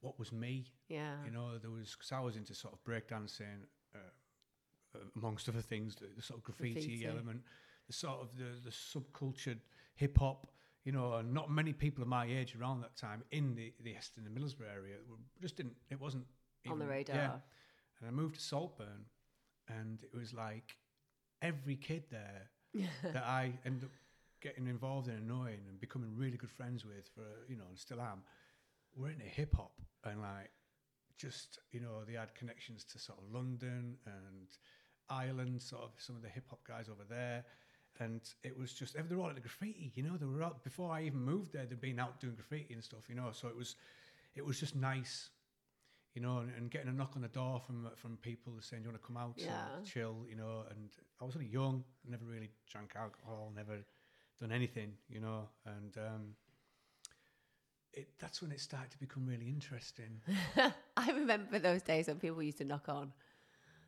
what 0.00 0.18
was 0.18 0.32
me. 0.32 0.72
Yeah. 0.88 1.16
You 1.24 1.32
know, 1.32 1.58
there 1.58 1.70
was 1.70 1.94
because 1.96 2.12
I 2.12 2.20
was 2.20 2.36
into 2.36 2.54
sort 2.54 2.72
of 2.74 2.82
breakdancing, 2.84 3.66
uh, 3.96 4.98
uh, 4.98 5.04
amongst 5.16 5.48
other 5.48 5.60
things, 5.60 5.96
the, 5.96 6.06
the 6.16 6.22
sort 6.22 6.38
of 6.38 6.44
graffiti, 6.44 6.74
Graffiti. 6.74 7.06
element, 7.06 7.42
the 7.86 7.92
sort 7.92 8.20
of 8.20 8.36
the 8.36 8.60
the 8.64 8.70
subcultured 8.70 9.58
hip 9.94 10.18
hop. 10.18 10.48
You 10.84 10.92
know, 10.92 11.20
not 11.20 11.50
many 11.50 11.72
people 11.72 12.02
of 12.02 12.08
my 12.08 12.26
age 12.26 12.54
around 12.54 12.80
that 12.82 12.96
time 12.96 13.24
in 13.32 13.54
the 13.54 13.72
the 13.82 13.96
Eston 13.96 14.24
and 14.26 14.36
Middlesbrough 14.36 14.72
area 14.72 14.96
were, 15.08 15.16
just 15.40 15.56
didn't. 15.56 15.74
It 15.90 16.00
wasn't 16.00 16.26
on 16.68 16.78
the 16.78 16.86
radar. 16.86 17.16
Yeah. 17.16 17.32
And 17.98 18.08
I 18.08 18.10
moved 18.10 18.36
to 18.36 18.40
Saltburn, 18.40 19.06
and 19.68 19.98
it 20.02 20.16
was 20.16 20.32
like 20.32 20.76
every 21.42 21.76
kid 21.76 22.04
there 22.10 22.50
that 23.02 23.24
I 23.24 23.52
ended 23.64 23.84
up 23.84 23.90
getting 24.40 24.68
involved 24.68 25.08
in, 25.08 25.14
and 25.14 25.26
knowing, 25.26 25.60
and 25.68 25.80
becoming 25.80 26.14
really 26.16 26.36
good 26.36 26.50
friends 26.50 26.84
with 26.84 27.08
for 27.14 27.24
you 27.48 27.56
know, 27.56 27.64
and 27.68 27.78
still 27.78 28.00
am. 28.00 28.22
We're 28.96 29.10
into 29.10 29.24
hip 29.24 29.54
hop, 29.56 29.72
and 30.04 30.22
like 30.22 30.50
just 31.16 31.58
you 31.72 31.80
know, 31.80 32.04
they 32.06 32.14
had 32.14 32.34
connections 32.34 32.84
to 32.84 32.98
sort 32.98 33.18
of 33.18 33.32
London 33.32 33.96
and 34.06 34.48
Ireland, 35.08 35.62
sort 35.62 35.82
of 35.82 35.90
some 35.98 36.16
of 36.16 36.22
the 36.22 36.28
hip 36.28 36.44
hop 36.48 36.66
guys 36.66 36.88
over 36.88 37.04
there. 37.08 37.44
And 37.98 38.20
it 38.44 38.56
was 38.58 38.74
just 38.74 38.94
they 38.94 39.14
were 39.14 39.22
all 39.22 39.30
into 39.30 39.40
graffiti, 39.40 39.92
you 39.94 40.02
know. 40.02 40.16
They 40.18 40.26
were 40.26 40.42
out 40.42 40.62
before 40.62 40.90
I 40.92 41.02
even 41.02 41.20
moved 41.24 41.52
there. 41.52 41.64
They'd 41.64 41.80
been 41.80 41.98
out 41.98 42.20
doing 42.20 42.34
graffiti 42.34 42.74
and 42.74 42.84
stuff, 42.84 43.08
you 43.08 43.14
know. 43.14 43.30
So 43.32 43.48
it 43.48 43.56
was, 43.56 43.76
it 44.34 44.44
was 44.44 44.60
just 44.60 44.76
nice 44.76 45.30
you 46.14 46.22
know, 46.22 46.38
and, 46.38 46.50
and 46.56 46.70
getting 46.70 46.88
a 46.88 46.92
knock 46.92 47.12
on 47.14 47.20
the 47.22 47.28
door 47.28 47.60
from 47.60 47.88
from 47.94 48.16
people 48.16 48.54
saying, 48.60 48.82
"Do 48.82 48.88
you 48.88 48.92
want 48.92 49.02
to 49.02 49.06
come 49.06 49.16
out 49.18 49.34
Yeah. 49.36 49.76
and 49.76 49.86
chill?" 49.86 50.24
You 50.28 50.36
know, 50.36 50.64
and 50.70 50.88
I 51.20 51.24
was 51.24 51.36
only 51.36 51.48
young, 51.48 51.84
never 52.08 52.24
really 52.24 52.50
drank 52.70 52.94
alcohol, 52.96 53.52
never 53.54 53.84
done 54.40 54.50
anything, 54.50 54.92
you 55.10 55.20
know, 55.20 55.48
and 55.66 55.94
um, 55.98 56.34
it 57.96 58.08
that's 58.18 58.40
when 58.42 58.52
it 58.52 58.60
started 58.60 58.90
to 58.92 58.98
become 58.98 59.26
really 59.26 59.48
interesting. 59.48 60.20
I 60.96 61.10
remember 61.10 61.58
those 61.58 61.82
days 61.82 62.06
when 62.08 62.18
people 62.18 62.42
used 62.42 62.58
to 62.58 62.64
knock 62.64 62.88
on. 62.88 63.12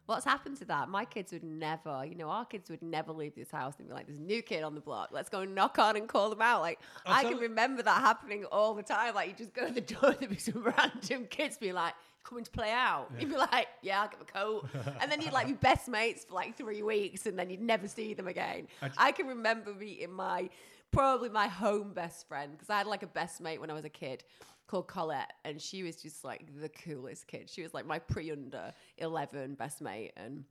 What's 0.06 0.25
happened 0.25 0.56
to 0.58 0.64
that? 0.64 0.88
My 0.88 1.05
kids 1.05 1.32
would 1.32 1.44
never, 1.44 2.02
you 2.06 2.14
know, 2.14 2.31
our 2.31 2.46
kids 2.46 2.70
would 2.70 2.81
never 2.81 3.12
leave 3.12 3.34
this 3.34 3.50
house 3.50 3.74
and 3.79 3.86
be 3.88 3.93
like, 3.93 4.06
there's 4.06 4.19
a 4.19 4.22
new 4.22 4.41
kid 4.41 4.62
on 4.62 4.74
the 4.74 4.81
block. 4.81 5.10
Let's 5.12 5.29
go 5.29 5.44
knock 5.44 5.79
on 5.79 5.96
and 5.96 6.08
call 6.08 6.31
them 6.31 6.41
out. 6.41 6.62
Like, 6.62 6.79
I'll 7.05 7.27
I 7.27 7.29
can 7.31 7.36
remember 7.36 7.82
that 7.82 8.00
happening 8.00 8.46
all 8.46 8.72
the 8.72 8.82
time. 8.82 9.15
Like, 9.15 9.29
you 9.29 9.34
just 9.36 9.53
go 9.53 9.67
to 9.67 9.72
the 9.74 9.82
door, 9.82 10.12
there'd 10.19 10.31
be 10.31 10.38
some 10.38 10.62
random 10.62 11.27
kids 11.27 11.58
be 11.58 11.72
like, 11.74 11.93
coming 12.24 12.43
to 12.43 12.50
play 12.50 12.70
out. 12.72 13.10
You'd 13.20 13.29
be 13.29 13.36
like, 13.36 13.69
yeah, 13.82 14.00
I'll 14.00 14.08
get 14.08 14.19
my 14.20 14.41
coat. 14.41 14.67
and 15.03 15.12
then 15.12 15.20
you'd 15.20 15.32
like 15.34 15.46
be 15.46 15.53
best 15.53 15.88
mates 15.88 16.24
for 16.24 16.34
like 16.34 16.56
three 16.56 16.82
weeks 16.82 17.27
and 17.27 17.38
then 17.38 17.50
you'd 17.50 17.60
never 17.60 17.86
see 17.86 18.15
them 18.15 18.29
again. 18.29 18.67
I- 18.81 18.91
I 18.96 19.12
can 19.12 19.27
remember 19.27 19.74
meeting 19.74 20.12
my, 20.12 20.48
probably 20.91 21.29
my 21.29 21.49
home 21.49 21.93
best 21.93 22.29
friend 22.29 22.53
because 22.53 22.71
I 22.71 22.79
had 22.79 22.87
like 22.87 23.03
a 23.03 23.09
best 23.09 23.41
mate 23.41 23.61
when 23.61 23.71
I 23.71 23.75
was 23.75 23.85
a 23.85 23.91
kid 23.91 24.25
called 24.69 24.87
Colette, 24.87 25.33
and 25.45 25.61
she 25.61 25.83
was 25.83 25.97
just 25.97 26.25
like 26.25 26.47
the 26.61 26.69
coolest 26.69 27.27
kid. 27.27 27.51
She 27.51 27.63
was 27.63 27.75
like 27.75 27.87
my 27.87 27.99
pre 27.99 28.31
under 28.31 28.73
11 28.99 29.55
best 29.55 29.81
mate. 29.81 30.13
And 30.17 30.45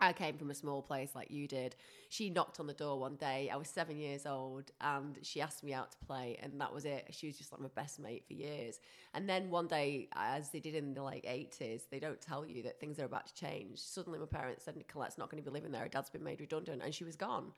I 0.00 0.12
came 0.12 0.38
from 0.38 0.50
a 0.50 0.54
small 0.54 0.80
place 0.80 1.10
like 1.14 1.30
you 1.30 1.48
did. 1.48 1.74
She 2.08 2.30
knocked 2.30 2.60
on 2.60 2.68
the 2.68 2.72
door 2.72 3.00
one 3.00 3.16
day. 3.16 3.50
I 3.52 3.56
was 3.56 3.68
seven 3.68 3.98
years 3.98 4.26
old 4.26 4.70
and 4.80 5.18
she 5.22 5.40
asked 5.40 5.64
me 5.64 5.74
out 5.74 5.90
to 5.90 5.98
play, 6.06 6.38
and 6.40 6.60
that 6.60 6.72
was 6.72 6.84
it. 6.84 7.08
She 7.10 7.26
was 7.26 7.36
just 7.36 7.52
like 7.52 7.60
my 7.60 7.68
best 7.74 7.98
mate 7.98 8.24
for 8.26 8.34
years. 8.34 8.78
And 9.12 9.28
then 9.28 9.50
one 9.50 9.66
day, 9.66 10.08
as 10.14 10.50
they 10.50 10.60
did 10.60 10.76
in 10.76 10.94
the 10.94 11.02
like 11.02 11.24
80s, 11.24 11.82
they 11.90 11.98
don't 11.98 12.20
tell 12.20 12.46
you 12.46 12.62
that 12.62 12.78
things 12.78 13.00
are 13.00 13.06
about 13.06 13.26
to 13.26 13.34
change. 13.34 13.80
Suddenly, 13.80 14.20
my 14.20 14.26
parents 14.26 14.64
said, 14.64 14.76
Colette's 14.86 15.18
not 15.18 15.30
going 15.30 15.42
to 15.42 15.50
be 15.50 15.52
living 15.52 15.72
there. 15.72 15.82
Her 15.82 15.88
dad's 15.88 16.10
been 16.10 16.24
made 16.24 16.40
redundant, 16.40 16.82
and 16.82 16.94
she 16.94 17.04
was 17.04 17.16
gone 17.16 17.52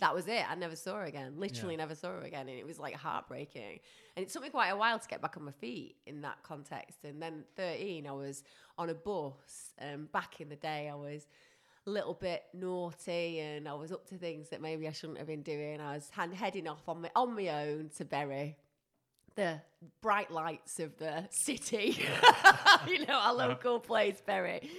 that 0.00 0.14
was 0.14 0.26
it. 0.26 0.50
I 0.50 0.54
never 0.54 0.76
saw 0.76 0.96
her 0.96 1.04
again. 1.04 1.34
Literally 1.36 1.76
never 1.76 1.94
saw 1.94 2.08
her 2.08 2.22
again. 2.22 2.48
And 2.48 2.58
it 2.58 2.66
was 2.66 2.78
like 2.78 2.94
heartbreaking. 2.94 3.78
And 4.16 4.26
it 4.26 4.28
took 4.28 4.42
me 4.42 4.50
quite 4.50 4.70
a 4.70 4.76
while 4.76 4.98
to 4.98 5.08
get 5.08 5.22
back 5.22 5.36
on 5.36 5.44
my 5.44 5.52
feet 5.52 5.96
in 6.06 6.20
that 6.22 6.42
context. 6.42 6.98
And 7.04 7.22
then 7.22 7.44
13, 7.56 8.06
I 8.06 8.12
was 8.12 8.42
on 8.76 8.90
a 8.90 8.94
bus. 8.94 9.72
And 9.78 10.10
back 10.10 10.40
in 10.40 10.48
the 10.48 10.56
day, 10.56 10.88
I 10.90 10.96
was 10.96 11.26
a 11.86 11.90
little 11.90 12.14
bit 12.14 12.42
naughty 12.52 13.40
and 13.40 13.68
I 13.68 13.74
was 13.74 13.92
up 13.92 14.08
to 14.08 14.16
things 14.16 14.48
that 14.48 14.60
maybe 14.60 14.88
I 14.88 14.92
shouldn't 14.92 15.18
have 15.18 15.26
been 15.26 15.42
doing. 15.42 15.80
I 15.80 15.94
was 15.94 16.10
hand- 16.10 16.34
heading 16.34 16.66
off 16.66 16.88
on 16.88 17.02
my, 17.02 17.10
on 17.14 17.36
my 17.36 17.48
own 17.48 17.90
to 17.96 18.04
Bury. 18.04 18.56
The 19.36 19.60
bright 20.00 20.30
lights 20.30 20.78
of 20.78 20.96
the 20.96 21.24
city, 21.30 21.98
you 22.86 23.04
know, 23.04 23.14
our 23.14 23.30
uh-huh. 23.30 23.48
local 23.48 23.80
place, 23.80 24.22
Bury. 24.24 24.70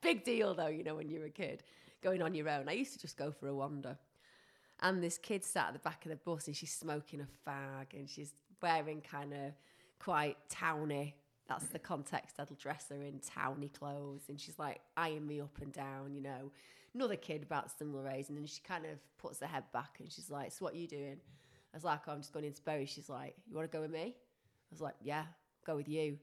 Big 0.00 0.24
deal 0.24 0.54
though, 0.54 0.68
you 0.68 0.82
know, 0.82 0.94
when 0.94 1.10
you're 1.10 1.26
a 1.26 1.30
kid 1.30 1.62
going 2.02 2.22
on 2.22 2.34
your 2.34 2.48
own. 2.48 2.68
I 2.68 2.72
used 2.72 2.94
to 2.94 2.98
just 2.98 3.18
go 3.18 3.30
for 3.30 3.48
a 3.48 3.54
wander 3.54 3.98
and 4.80 5.02
this 5.02 5.18
kid 5.18 5.44
sat 5.44 5.68
at 5.68 5.72
the 5.72 5.78
back 5.80 6.04
of 6.04 6.10
the 6.10 6.16
bus 6.16 6.46
and 6.46 6.56
she's 6.56 6.72
smoking 6.72 7.20
a 7.20 7.48
fag 7.50 7.94
and 7.94 8.08
she's 8.08 8.32
wearing 8.62 9.00
kind 9.00 9.32
of 9.32 9.52
quite 9.98 10.36
towny. 10.48 11.14
That's 11.48 11.66
the 11.66 11.78
context. 11.78 12.36
I'd 12.38 12.56
dress 12.58 12.86
her 12.90 13.02
in 13.02 13.20
towny 13.20 13.68
clothes 13.68 14.22
and 14.28 14.38
she's 14.40 14.58
like 14.58 14.80
eyeing 14.96 15.26
me 15.26 15.40
up 15.40 15.56
and 15.60 15.72
down 15.72 16.14
you 16.14 16.22
know. 16.22 16.52
Another 16.94 17.16
kid 17.16 17.42
about 17.42 17.70
similar 17.76 18.08
age 18.08 18.28
and 18.28 18.38
then 18.38 18.46
she 18.46 18.60
kind 18.66 18.84
of 18.84 18.98
puts 19.18 19.40
her 19.40 19.46
head 19.46 19.64
back 19.72 19.96
and 19.98 20.10
she's 20.12 20.30
like 20.30 20.52
so 20.52 20.64
what 20.64 20.74
are 20.74 20.78
you 20.78 20.88
doing? 20.88 21.16
I 21.72 21.76
was 21.76 21.84
like 21.84 22.00
oh, 22.06 22.12
i'm 22.12 22.20
just 22.20 22.32
going 22.32 22.44
into 22.44 22.62
Bury. 22.62 22.86
She's 22.86 23.08
like 23.08 23.34
you 23.48 23.56
want 23.56 23.70
to 23.70 23.76
go 23.76 23.82
with 23.82 23.90
me? 23.90 24.14
I 24.14 24.72
was 24.72 24.80
like 24.80 24.96
yeah 25.02 25.24
go 25.66 25.76
with 25.76 25.88
you 25.88 26.18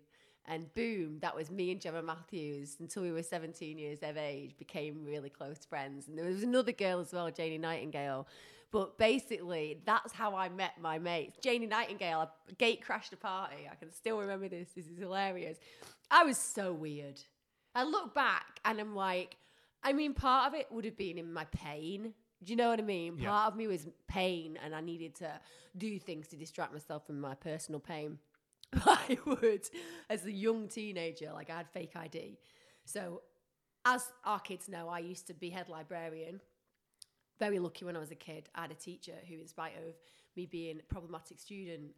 And 0.47 0.71
boom, 0.75 1.19
that 1.21 1.35
was 1.35 1.49
me 1.49 1.71
and 1.71 1.81
Gemma 1.81 2.03
Matthews 2.03 2.77
until 2.79 3.01
we 3.01 3.11
were 3.11 3.23
17 3.23 3.77
years 3.77 3.99
of 4.03 4.15
age, 4.15 4.55
became 4.57 5.03
really 5.03 5.29
close 5.29 5.65
friends. 5.65 6.07
And 6.07 6.17
there 6.17 6.25
was 6.25 6.43
another 6.43 6.71
girl 6.71 6.99
as 6.99 7.11
well, 7.11 7.29
Janie 7.31 7.57
Nightingale. 7.57 8.27
But 8.71 8.97
basically, 8.97 9.79
that's 9.85 10.13
how 10.13 10.35
I 10.35 10.49
met 10.49 10.73
my 10.81 10.99
mates. 10.99 11.37
Janie 11.41 11.65
Nightingale, 11.65 12.19
I 12.19 12.53
gate 12.57 12.83
crashed 12.83 13.13
a 13.13 13.17
party. 13.17 13.67
I 13.71 13.75
can 13.75 13.91
still 13.91 14.19
remember 14.19 14.47
this. 14.49 14.69
This 14.75 14.87
is 14.87 14.99
hilarious. 14.99 15.57
I 16.11 16.23
was 16.23 16.37
so 16.37 16.73
weird. 16.73 17.19
I 17.73 17.83
look 17.83 18.13
back 18.13 18.59
and 18.65 18.79
I'm 18.79 18.95
like, 18.95 19.37
I 19.83 19.93
mean, 19.93 20.13
part 20.13 20.47
of 20.47 20.59
it 20.59 20.67
would 20.71 20.85
have 20.85 20.97
been 20.97 21.17
in 21.17 21.31
my 21.31 21.45
pain. 21.45 22.13
Do 22.43 22.51
you 22.51 22.57
know 22.57 22.69
what 22.69 22.79
I 22.79 22.83
mean? 22.83 23.17
Yeah. 23.17 23.29
Part 23.29 23.53
of 23.53 23.57
me 23.57 23.67
was 23.67 23.87
pain, 24.07 24.59
and 24.63 24.75
I 24.75 24.81
needed 24.81 25.15
to 25.15 25.31
do 25.77 25.97
things 25.97 26.27
to 26.29 26.35
distract 26.35 26.73
myself 26.73 27.05
from 27.07 27.19
my 27.19 27.33
personal 27.33 27.79
pain. 27.79 28.19
I 28.85 29.17
would, 29.25 29.67
as 30.09 30.25
a 30.25 30.31
young 30.31 30.67
teenager, 30.67 31.31
like 31.33 31.49
I 31.49 31.57
had 31.57 31.69
fake 31.69 31.95
ID. 31.95 32.37
So, 32.85 33.21
as 33.85 34.11
our 34.23 34.39
kids 34.39 34.67
know, 34.67 34.89
I 34.89 34.99
used 34.99 35.27
to 35.27 35.33
be 35.33 35.49
head 35.49 35.69
librarian. 35.69 36.41
Very 37.39 37.59
lucky 37.59 37.85
when 37.85 37.95
I 37.95 37.99
was 37.99 38.11
a 38.11 38.15
kid. 38.15 38.49
I 38.55 38.61
had 38.61 38.71
a 38.71 38.75
teacher 38.75 39.13
who, 39.27 39.35
in 39.35 39.47
spite 39.47 39.73
of 39.77 39.93
me 40.35 40.45
being 40.45 40.79
a 40.79 40.93
problematic 40.93 41.39
student, 41.39 41.91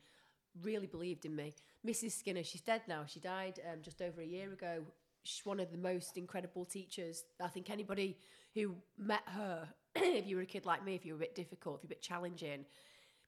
really 0.62 0.88
believed 0.88 1.26
in 1.26 1.36
me. 1.36 1.54
Mrs. 1.86 2.12
Skinner, 2.12 2.44
she's 2.44 2.62
dead 2.62 2.82
now. 2.88 3.04
She 3.06 3.20
died 3.20 3.60
um, 3.72 3.80
just 3.82 4.02
over 4.02 4.22
a 4.22 4.26
year 4.26 4.52
ago. 4.52 4.84
She's 5.24 5.46
one 5.46 5.60
of 5.60 5.72
the 5.72 5.78
most 5.78 6.18
incredible 6.18 6.66
teachers. 6.66 7.24
I 7.42 7.48
think 7.48 7.70
anybody 7.70 8.18
who 8.54 8.76
met 8.98 9.24
her, 9.28 9.68
if 9.96 10.26
you 10.26 10.36
were 10.36 10.42
a 10.42 10.48
kid 10.48 10.66
like 10.66 10.84
me, 10.84 10.96
if 10.96 11.06
you 11.06 11.14
were 11.14 11.18
a 11.18 11.22
bit 11.22 11.36
difficult, 11.36 11.78
if 11.78 11.84
you 11.84 11.88
were 11.88 11.94
a 11.94 11.96
bit 11.96 12.02
challenging, 12.02 12.66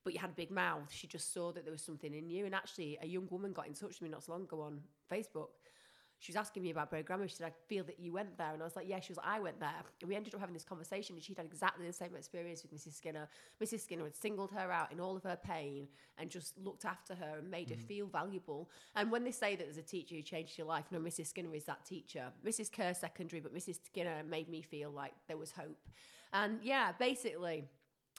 but 0.04 0.12
you 0.14 0.18
had 0.18 0.30
a 0.30 0.34
big 0.34 0.50
mouth, 0.50 0.88
she 0.90 1.06
just 1.06 1.32
saw 1.32 1.52
that 1.52 1.64
there 1.64 1.72
was 1.72 1.82
something 1.82 2.14
in 2.14 2.30
you. 2.30 2.46
And 2.46 2.54
actually, 2.54 2.98
a 3.02 3.06
young 3.06 3.28
woman 3.30 3.52
got 3.52 3.66
in 3.66 3.74
touch 3.74 4.00
with 4.00 4.02
me 4.02 4.08
not 4.08 4.24
so 4.24 4.32
long 4.32 4.42
ago 4.42 4.62
on 4.62 4.80
Facebook. 5.10 5.48
She 6.20 6.32
was 6.32 6.36
asking 6.36 6.62
me 6.62 6.70
about 6.70 6.90
Grammar. 7.06 7.26
She 7.28 7.36
said, 7.36 7.46
I 7.46 7.52
feel 7.66 7.82
that 7.84 7.98
you 7.98 8.12
went 8.12 8.36
there. 8.36 8.52
And 8.52 8.60
I 8.60 8.64
was 8.66 8.76
like, 8.76 8.86
yeah. 8.86 9.00
She 9.00 9.10
was 9.10 9.16
like, 9.16 9.26
I 9.26 9.40
went 9.40 9.58
there. 9.58 9.70
And 10.02 10.08
we 10.08 10.14
ended 10.14 10.34
up 10.34 10.40
having 10.40 10.52
this 10.52 10.64
conversation. 10.64 11.16
And 11.16 11.24
she'd 11.24 11.38
had 11.38 11.46
exactly 11.46 11.86
the 11.86 11.94
same 11.94 12.14
experience 12.14 12.62
with 12.62 12.74
Mrs. 12.74 12.94
Skinner. 12.94 13.26
Mrs. 13.62 13.80
Skinner 13.80 14.04
had 14.04 14.14
singled 14.14 14.50
her 14.52 14.70
out 14.70 14.92
in 14.92 15.00
all 15.00 15.16
of 15.16 15.22
her 15.22 15.38
pain 15.42 15.88
and 16.18 16.28
just 16.28 16.58
looked 16.58 16.84
after 16.84 17.14
her 17.14 17.38
and 17.38 17.50
made 17.50 17.70
her 17.70 17.76
mm-hmm. 17.76 17.86
feel 17.86 18.06
valuable. 18.06 18.68
And 18.96 19.10
when 19.10 19.24
they 19.24 19.30
say 19.30 19.56
that 19.56 19.64
there's 19.64 19.78
a 19.78 19.82
teacher 19.82 20.14
who 20.14 20.20
changed 20.20 20.58
your 20.58 20.66
life, 20.66 20.84
no, 20.90 20.98
Mrs. 20.98 21.28
Skinner 21.28 21.54
is 21.54 21.64
that 21.64 21.86
teacher. 21.86 22.26
Mrs. 22.46 22.70
Kerr 22.70 22.92
secondary, 22.92 23.40
but 23.40 23.54
Mrs. 23.54 23.78
Skinner 23.86 24.22
made 24.28 24.50
me 24.50 24.60
feel 24.60 24.90
like 24.90 25.14
there 25.26 25.38
was 25.38 25.52
hope. 25.52 25.78
And 26.34 26.58
yeah, 26.62 26.92
basically, 26.98 27.64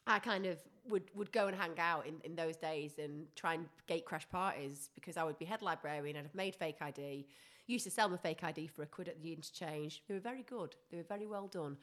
I 0.07 0.19
kind 0.19 0.45
of 0.45 0.57
would, 0.89 1.03
would 1.15 1.31
go 1.31 1.47
and 1.47 1.55
hang 1.55 1.77
out 1.79 2.07
in, 2.07 2.15
in 2.23 2.35
those 2.35 2.57
days 2.57 2.93
and 2.97 3.25
try 3.35 3.53
and 3.53 3.65
gate 3.87 4.05
crash 4.05 4.27
parties 4.29 4.89
because 4.95 5.17
I 5.17 5.23
would 5.23 5.37
be 5.37 5.45
head 5.45 5.61
librarian 5.61 6.15
and 6.15 6.25
have 6.25 6.35
made 6.35 6.55
fake 6.55 6.77
ID. 6.81 7.27
Used 7.67 7.83
to 7.85 7.91
sell 7.91 8.09
my 8.09 8.17
fake 8.17 8.43
ID 8.43 8.67
for 8.67 8.81
a 8.83 8.87
quid 8.87 9.07
at 9.07 9.21
the 9.21 9.31
interchange. 9.31 10.03
They 10.07 10.13
were 10.15 10.19
very 10.19 10.43
good. 10.43 10.75
They 10.89 10.97
were 10.97 11.03
very 11.03 11.27
well 11.27 11.47
done. 11.47 11.77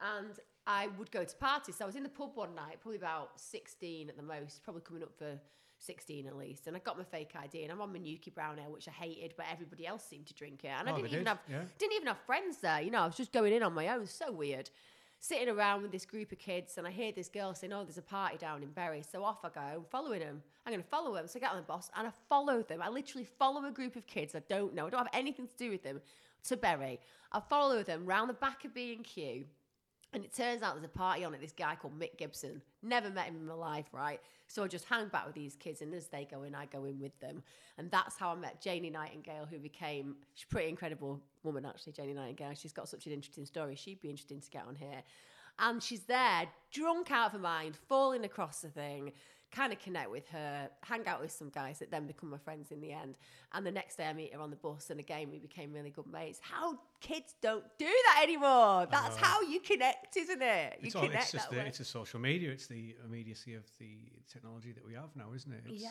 And 0.00 0.38
I 0.66 0.88
would 0.98 1.10
go 1.10 1.24
to 1.24 1.36
parties. 1.36 1.76
So 1.76 1.84
I 1.84 1.86
was 1.86 1.96
in 1.96 2.02
the 2.02 2.08
pub 2.08 2.32
one 2.34 2.54
night, 2.54 2.78
probably 2.80 2.98
about 2.98 3.40
16 3.40 4.08
at 4.10 4.16
the 4.16 4.22
most, 4.22 4.62
probably 4.62 4.82
coming 4.82 5.02
up 5.02 5.16
for 5.16 5.38
16 5.78 6.26
at 6.26 6.36
least. 6.36 6.66
And 6.66 6.76
I 6.76 6.80
got 6.80 6.98
my 6.98 7.04
fake 7.04 7.32
ID 7.34 7.62
and 7.64 7.72
I'm 7.72 7.80
on 7.80 7.92
my 7.92 7.98
Newkie 7.98 8.32
Brown 8.34 8.58
Ale, 8.58 8.70
which 8.70 8.86
I 8.86 8.92
hated, 8.92 9.34
but 9.36 9.46
everybody 9.50 9.86
else 9.86 10.04
seemed 10.04 10.26
to 10.26 10.34
drink 10.34 10.62
it. 10.64 10.68
And 10.68 10.88
I 10.88 10.92
Oh, 10.92 10.96
didn't 10.96 11.08
even 11.08 11.20
did, 11.20 11.28
have 11.28 11.38
yeah. 11.50 11.62
didn't 11.78 11.94
even 11.94 12.06
have 12.08 12.18
friends 12.26 12.58
there. 12.58 12.80
You 12.82 12.90
know, 12.90 13.00
I 13.00 13.06
was 13.06 13.16
just 13.16 13.32
going 13.32 13.52
in 13.52 13.62
on 13.62 13.72
my 13.74 13.88
own. 13.88 14.06
So 14.06 14.30
weird. 14.30 14.70
Sitting 15.24 15.48
around 15.48 15.82
with 15.82 15.92
this 15.92 16.04
group 16.04 16.32
of 16.32 16.40
kids, 16.40 16.78
and 16.78 16.84
I 16.84 16.90
hear 16.90 17.12
this 17.12 17.28
girl 17.28 17.54
saying, 17.54 17.72
"Oh, 17.72 17.84
there's 17.84 17.96
a 17.96 18.02
party 18.02 18.38
down 18.38 18.60
in 18.60 18.70
Bury." 18.70 19.04
So 19.08 19.22
off 19.22 19.44
I 19.44 19.50
go, 19.50 19.60
I'm 19.60 19.84
following 19.88 20.18
them. 20.18 20.42
I'm 20.66 20.72
going 20.72 20.82
to 20.82 20.88
follow 20.88 21.14
them. 21.14 21.28
So 21.28 21.38
I 21.38 21.40
get 21.40 21.52
on 21.52 21.58
the 21.58 21.62
bus, 21.62 21.92
and 21.96 22.08
I 22.08 22.10
follow 22.28 22.60
them. 22.60 22.82
I 22.82 22.88
literally 22.88 23.28
follow 23.38 23.64
a 23.64 23.70
group 23.70 23.94
of 23.94 24.04
kids 24.08 24.34
I 24.34 24.40
don't 24.48 24.74
know. 24.74 24.88
I 24.88 24.90
don't 24.90 24.98
have 24.98 25.10
anything 25.12 25.46
to 25.46 25.56
do 25.56 25.70
with 25.70 25.84
them 25.84 26.00
to 26.48 26.56
Bury. 26.56 26.98
I 27.30 27.38
follow 27.38 27.84
them 27.84 28.04
round 28.04 28.30
the 28.30 28.34
back 28.34 28.64
of 28.64 28.74
B 28.74 28.98
and 30.12 30.24
it 30.24 30.34
turns 30.34 30.62
out 30.62 30.74
there's 30.74 30.84
a 30.84 30.88
party 30.88 31.24
on 31.24 31.34
at 31.34 31.40
this 31.40 31.52
guy 31.52 31.74
called 31.74 31.98
Mick 31.98 32.18
Gibson. 32.18 32.60
Never 32.82 33.08
met 33.08 33.26
him 33.26 33.36
in 33.36 33.46
my 33.46 33.54
life, 33.54 33.86
right? 33.92 34.20
So 34.46 34.62
I 34.62 34.68
just 34.68 34.84
hang 34.84 35.08
back 35.08 35.26
with 35.26 35.34
these 35.34 35.56
kids, 35.56 35.80
and 35.80 35.94
as 35.94 36.08
they 36.08 36.28
go 36.30 36.42
in, 36.42 36.54
I 36.54 36.66
go 36.66 36.84
in 36.84 37.00
with 37.00 37.18
them. 37.20 37.42
And 37.78 37.90
that's 37.90 38.18
how 38.18 38.30
I 38.30 38.34
met 38.34 38.60
Janie 38.60 38.90
Nightingale, 38.90 39.46
who 39.50 39.58
became 39.58 40.16
she's 40.34 40.44
a 40.44 40.52
pretty 40.52 40.68
incredible 40.68 41.20
woman, 41.42 41.64
actually, 41.64 41.94
Janie 41.94 42.12
Nightingale. 42.12 42.52
She's 42.54 42.72
got 42.72 42.88
such 42.88 43.06
an 43.06 43.12
interesting 43.12 43.46
story. 43.46 43.74
She'd 43.74 44.00
be 44.00 44.10
interesting 44.10 44.40
to 44.40 44.50
get 44.50 44.66
on 44.68 44.74
here. 44.74 45.02
And 45.58 45.82
she's 45.82 46.00
there, 46.00 46.48
drunk 46.70 47.10
out 47.10 47.26
of 47.26 47.32
her 47.32 47.38
mind, 47.38 47.76
falling 47.88 48.24
across 48.24 48.60
the 48.60 48.68
thing, 48.68 49.12
kind 49.52 49.72
of 49.72 49.78
connect 49.78 50.10
with 50.10 50.26
her, 50.28 50.70
hang 50.82 51.06
out 51.06 51.20
with 51.20 51.30
some 51.30 51.50
guys 51.50 51.78
that 51.78 51.90
then 51.90 52.06
become 52.06 52.30
my 52.30 52.38
friends 52.38 52.72
in 52.72 52.80
the 52.80 52.92
end. 52.92 53.16
And 53.52 53.66
the 53.66 53.70
next 53.70 53.96
day 53.96 54.06
I 54.06 54.12
meet 54.14 54.32
her 54.34 54.40
on 54.40 54.50
the 54.50 54.56
bus, 54.56 54.88
and 54.90 54.98
again, 54.98 55.30
we 55.30 55.38
became 55.38 55.72
really 55.72 55.90
good 55.90 56.06
mates. 56.10 56.40
How 56.42 56.78
kids 57.00 57.34
don't 57.42 57.64
do 57.78 57.84
that 57.84 58.20
anymore. 58.22 58.86
That's 58.90 59.16
how 59.16 59.42
you 59.42 59.60
connect, 59.60 60.16
isn't 60.16 60.42
it? 60.42 60.78
You 60.80 60.86
It's, 60.86 60.96
all, 60.96 61.02
connect 61.02 61.24
it's 61.24 61.32
just 61.32 61.50
that 61.50 61.54
the, 61.54 61.60
way. 61.60 61.68
it's 61.68 61.80
a 61.80 61.84
social 61.84 62.18
media. 62.18 62.50
It's 62.50 62.66
the 62.66 62.96
immediacy 63.04 63.54
of 63.54 63.64
the 63.78 63.98
technology 64.32 64.72
that 64.72 64.84
we 64.84 64.94
have 64.94 65.14
now, 65.14 65.32
isn't 65.34 65.52
it? 65.52 65.64
It's, 65.66 65.82
yeah. 65.82 65.90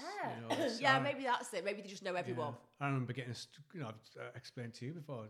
you 0.49 0.57
know, 0.57 0.73
yeah, 0.79 0.97
uh, 0.97 1.01
maybe 1.01 1.23
that's 1.23 1.53
it. 1.53 1.63
Maybe 1.63 1.81
they 1.81 1.87
just 1.87 2.03
know 2.03 2.13
yeah. 2.13 2.19
everyone. 2.19 2.55
I 2.79 2.87
remember 2.87 3.13
getting, 3.13 3.35
you 3.73 3.81
know, 3.81 3.87
I've 3.89 4.21
uh, 4.21 4.29
explained 4.35 4.73
to 4.75 4.85
you 4.85 4.93
before, 4.93 5.25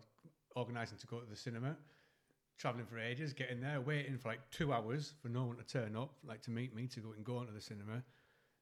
organising 0.55 0.97
to 0.99 1.07
go 1.07 1.19
to 1.19 1.29
the 1.29 1.35
cinema, 1.35 1.75
travelling 2.57 2.85
for 2.85 2.97
ages, 2.97 3.33
getting 3.33 3.59
there, 3.59 3.81
waiting 3.81 4.17
for 4.17 4.29
like 4.29 4.39
two 4.51 4.71
hours 4.71 5.13
for 5.21 5.27
no 5.27 5.43
one 5.43 5.57
to 5.57 5.63
turn 5.63 5.97
up, 5.97 6.13
like 6.23 6.41
to 6.43 6.51
meet 6.51 6.73
me 6.73 6.87
to 6.87 7.01
go 7.01 7.11
and 7.11 7.25
go 7.25 7.41
into 7.41 7.51
the 7.51 7.61
cinema. 7.61 8.03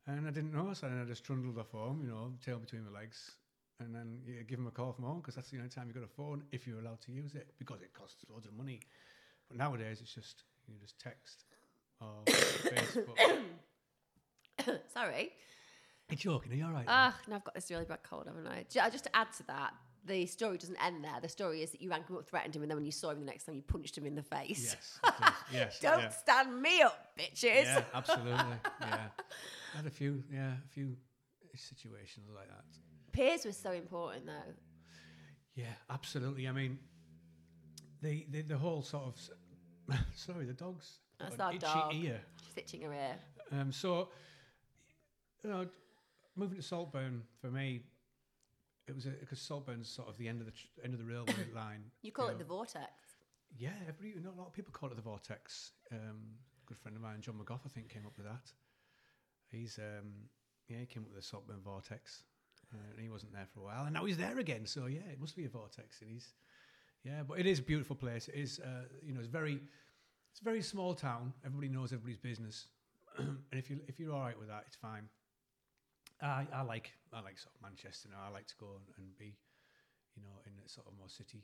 And 0.09 0.27
I 0.27 0.31
didn't 0.31 0.53
know, 0.53 0.73
so 0.73 0.87
then 0.87 0.99
I 0.99 1.05
just 1.05 1.23
trundled 1.23 1.59
off 1.59 1.69
home, 1.71 2.01
you 2.03 2.09
know, 2.09 2.31
tail 2.43 2.57
between 2.57 2.83
my 2.83 2.99
legs, 2.99 3.31
and 3.79 3.93
then 3.93 4.19
yeah, 4.25 4.41
give 4.47 4.57
them 4.57 4.65
a 4.65 4.71
call 4.71 4.91
from 4.91 5.05
home 5.05 5.19
because 5.19 5.35
that's 5.35 5.51
the 5.51 5.57
only 5.57 5.69
time 5.69 5.87
you 5.87 5.93
got 5.93 6.03
a 6.03 6.07
phone 6.07 6.43
if 6.51 6.65
you're 6.65 6.79
allowed 6.79 6.99
to 7.01 7.11
use 7.11 7.35
it 7.35 7.53
because 7.59 7.81
it 7.81 7.93
costs 7.93 8.25
loads 8.31 8.47
of 8.47 8.53
money. 8.53 8.79
But 9.47 9.57
nowadays 9.57 9.99
it's 10.01 10.13
just 10.13 10.43
you 10.67 10.75
just 10.81 10.99
text 10.99 11.45
or 12.01 12.07
Facebook. 12.25 13.17
Sorry. 14.93 15.29
You're 16.09 16.17
joking, 16.17 16.53
are 16.53 16.55
you 16.55 16.65
all 16.65 16.71
right? 16.71 16.85
Ah, 16.87 17.15
now 17.27 17.35
I've 17.35 17.43
got 17.43 17.53
this 17.53 17.69
really 17.69 17.85
bad 17.85 18.01
cold, 18.01 18.25
haven't 18.25 18.47
I? 18.47 18.65
Just 18.67 19.03
to 19.03 19.15
add 19.15 19.31
to 19.33 19.43
that, 19.43 19.73
the 20.09 20.25
story 20.25 20.57
doesn't 20.57 20.83
end 20.83 21.03
there. 21.03 21.19
The 21.21 21.29
story 21.29 21.61
is 21.61 21.71
that 21.71 21.81
you 21.81 21.89
rang 21.89 22.03
him 22.03 22.17
up, 22.17 22.27
threatened 22.27 22.55
him, 22.55 22.63
and 22.63 22.69
then 22.71 22.77
when 22.77 22.85
you 22.85 22.91
saw 22.91 23.11
him 23.11 23.19
the 23.19 23.25
next 23.25 23.45
time, 23.45 23.55
you 23.55 23.61
punched 23.61 23.97
him 23.97 24.05
in 24.05 24.15
the 24.15 24.23
face. 24.23 24.75
yes, 24.75 25.33
yes. 25.53 25.79
Don't 25.79 25.99
yeah. 25.99 26.09
stand 26.09 26.61
me 26.61 26.81
up, 26.81 27.11
bitches. 27.17 27.63
Yeah, 27.63 27.83
absolutely. 27.93 28.31
Yeah, 28.81 29.07
I 29.73 29.77
had 29.77 29.85
a 29.85 29.89
few, 29.89 30.23
yeah, 30.33 30.51
a 30.65 30.67
few 30.69 30.97
situations 31.55 32.27
like 32.35 32.47
that. 32.47 32.65
Peers 33.11 33.45
was 33.45 33.55
so 33.55 33.71
important, 33.71 34.25
though. 34.25 34.53
Yeah, 35.55 35.65
absolutely. 35.89 36.47
I 36.47 36.51
mean, 36.51 36.79
the 38.01 38.25
the, 38.29 38.41
the 38.41 38.57
whole 38.57 38.81
sort 38.81 39.05
of 39.05 39.97
sorry, 40.15 40.45
the 40.45 40.53
dog's 40.53 40.99
That's 41.19 41.39
our 41.39 41.51
itchy 41.51 41.59
dog. 41.59 41.93
ear. 41.95 42.21
She's 42.45 42.57
itching 42.57 42.81
her 42.81 42.93
ear. 42.93 43.15
Um, 43.51 43.71
so 43.71 44.09
you 45.43 45.49
know, 45.49 45.67
moving 46.35 46.57
to 46.57 46.63
Saltburn 46.63 47.23
for 47.41 47.47
me, 47.47 47.81
it 48.89 48.95
was 48.95 49.05
because 49.05 49.39
Saltburn's 49.39 49.87
sort 49.87 50.09
of 50.09 50.17
the 50.17 50.27
end 50.27 50.41
of 50.41 50.47
the 50.47 50.51
tr- 50.51 50.67
end 50.83 50.93
of 50.93 50.99
the 50.99 51.05
railway 51.05 51.33
line. 51.55 51.83
You 52.01 52.11
call 52.11 52.27
know. 52.27 52.33
it 52.33 52.39
the 52.39 52.43
vortex. 52.43 52.91
Yeah, 53.57 53.77
every 53.87 54.09
you 54.09 54.21
know, 54.21 54.31
a 54.35 54.39
lot 54.39 54.47
of 54.47 54.53
people 54.53 54.73
call 54.73 54.89
it 54.89 54.95
the 54.95 55.01
vortex. 55.01 55.71
Um, 55.91 56.37
a 56.63 56.65
good 56.65 56.77
friend 56.77 56.97
of 56.97 57.03
mine, 57.03 57.21
John 57.21 57.35
McGough, 57.35 57.61
I 57.65 57.69
think, 57.69 57.89
came 57.89 58.05
up 58.05 58.13
with 58.17 58.25
that. 58.25 58.51
He's 59.51 59.77
um, 59.77 60.29
yeah, 60.67 60.77
he 60.79 60.85
came 60.85 61.03
up 61.03 61.09
with 61.09 61.17
the 61.17 61.27
Saltburn 61.27 61.61
vortex, 61.63 62.23
uh, 62.73 62.77
and 62.91 63.01
he 63.01 63.09
wasn't 63.09 63.33
there 63.33 63.47
for 63.53 63.61
a 63.61 63.63
while, 63.63 63.85
and 63.85 63.93
now 63.93 64.05
he's 64.05 64.17
there 64.17 64.39
again. 64.39 64.65
So 64.65 64.87
yeah, 64.87 65.05
it 65.11 65.19
must 65.19 65.35
be 65.35 65.45
a 65.45 65.49
vortex, 65.49 66.01
and 66.01 66.09
he's 66.09 66.33
yeah, 67.03 67.23
but 67.27 67.39
it 67.39 67.45
is 67.45 67.59
a 67.59 67.63
beautiful 67.63 67.95
place. 67.95 68.27
It 68.27 68.35
is 68.35 68.59
uh, 68.59 68.85
you 69.05 69.13
know, 69.13 69.19
it's 69.19 69.29
very 69.29 69.59
it's 70.31 70.41
a 70.41 70.43
very 70.43 70.61
small 70.61 70.93
town. 70.93 71.33
Everybody 71.45 71.69
knows 71.69 71.93
everybody's 71.93 72.17
business, 72.17 72.67
and 73.17 73.37
if 73.51 73.69
you 73.69 73.79
if 73.87 73.99
you're 73.99 74.13
all 74.13 74.21
right 74.21 74.37
with 74.37 74.47
that, 74.49 74.63
it's 74.67 74.75
fine. 74.75 75.09
I, 76.21 76.47
I 76.53 76.61
like 76.63 76.91
I 77.13 77.21
like 77.21 77.37
sort 77.37 77.55
of 77.55 77.61
Manchester 77.61 78.09
now. 78.11 78.27
I 78.27 78.31
like 78.31 78.47
to 78.47 78.55
go 78.59 78.67
and, 78.75 78.85
and 78.97 79.17
be, 79.17 79.37
you 80.15 80.21
know, 80.21 80.41
in 80.45 80.53
a 80.65 80.69
sort 80.69 80.87
of 80.87 80.93
more 80.97 81.09
city 81.09 81.43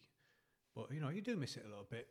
but 0.75 0.91
you 0.91 0.99
know, 0.99 1.09
you 1.09 1.21
do 1.21 1.35
miss 1.37 1.55
it 1.55 1.63
a 1.65 1.69
little 1.69 1.87
bit. 1.89 2.07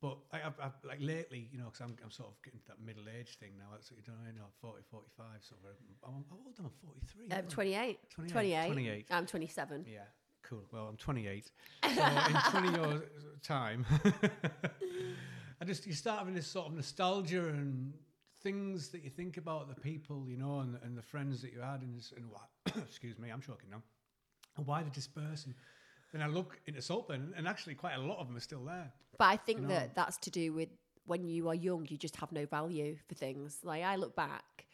But 0.00 0.18
I, 0.32 0.38
I've, 0.38 0.58
I've 0.62 0.76
like 0.84 0.98
lately, 1.00 1.48
you 1.52 1.58
know, 1.58 1.66
because 1.66 1.80
I'm, 1.80 1.96
I'm 2.04 2.10
sort 2.10 2.28
of 2.28 2.42
getting 2.42 2.60
to 2.60 2.66
that 2.68 2.80
middle 2.84 3.04
age 3.08 3.38
thing 3.38 3.52
now. 3.58 3.66
That's 3.72 3.90
what 3.90 4.00
you 4.00 4.12
know, 4.12 4.18
you 4.26 4.38
know, 4.38 4.46
40, 4.60 4.82
45. 4.90 5.26
Sort 5.40 5.60
of. 5.60 5.76
I'm, 6.06 6.24
how 6.28 6.36
old 6.44 6.54
am 6.58 6.66
I? 6.66 6.68
43. 6.84 7.24
Um, 7.24 7.32
aren't 7.32 7.46
I? 7.46 7.48
28. 7.48 8.10
28, 8.10 8.32
28. 8.32 8.66
28. 8.66 9.06
I'm 9.10 9.26
27. 9.26 9.84
Yeah, 9.88 10.00
cool. 10.42 10.64
Well, 10.72 10.86
I'm 10.88 10.96
28. 10.96 11.50
So 11.96 12.02
in 12.02 12.62
20 12.62 12.78
years 12.78 13.02
time, 13.42 13.86
I 15.60 15.64
just 15.64 15.86
you 15.86 15.94
start 15.94 16.18
having 16.18 16.34
this 16.34 16.46
sort 16.46 16.66
of 16.68 16.74
nostalgia 16.74 17.48
and 17.48 17.94
things 18.46 18.88
that 18.90 19.02
you 19.02 19.10
think 19.10 19.38
about 19.38 19.68
the 19.68 19.80
people, 19.80 20.24
you 20.28 20.36
know, 20.36 20.60
and, 20.60 20.78
and 20.84 20.96
the 20.96 21.02
friends 21.02 21.42
that 21.42 21.52
you 21.52 21.60
had, 21.60 21.80
and, 21.82 22.00
and 22.16 22.26
what? 22.30 22.76
excuse 22.88 23.18
me, 23.18 23.30
I'm 23.30 23.40
choking 23.40 23.70
now. 23.70 23.82
Why 24.64 24.84
they 24.84 24.90
disperse, 24.90 25.46
and 25.46 25.54
then 26.12 26.22
I 26.22 26.28
look 26.28 26.60
into 26.66 26.80
Saltburn, 26.80 27.34
and 27.36 27.48
actually 27.48 27.74
quite 27.74 27.94
a 27.94 28.00
lot 28.00 28.18
of 28.18 28.28
them 28.28 28.36
are 28.36 28.40
still 28.40 28.64
there. 28.64 28.92
But 29.18 29.24
I 29.24 29.36
think 29.36 29.62
know. 29.62 29.68
that 29.68 29.96
that's 29.96 30.16
to 30.18 30.30
do 30.30 30.52
with 30.52 30.68
when 31.06 31.24
you 31.24 31.48
are 31.48 31.54
young, 31.54 31.86
you 31.90 31.96
just 31.96 32.14
have 32.16 32.30
no 32.30 32.46
value 32.46 32.96
for 33.08 33.16
things. 33.16 33.58
Like 33.64 33.82
I 33.82 33.96
look 33.96 34.14
back, 34.14 34.65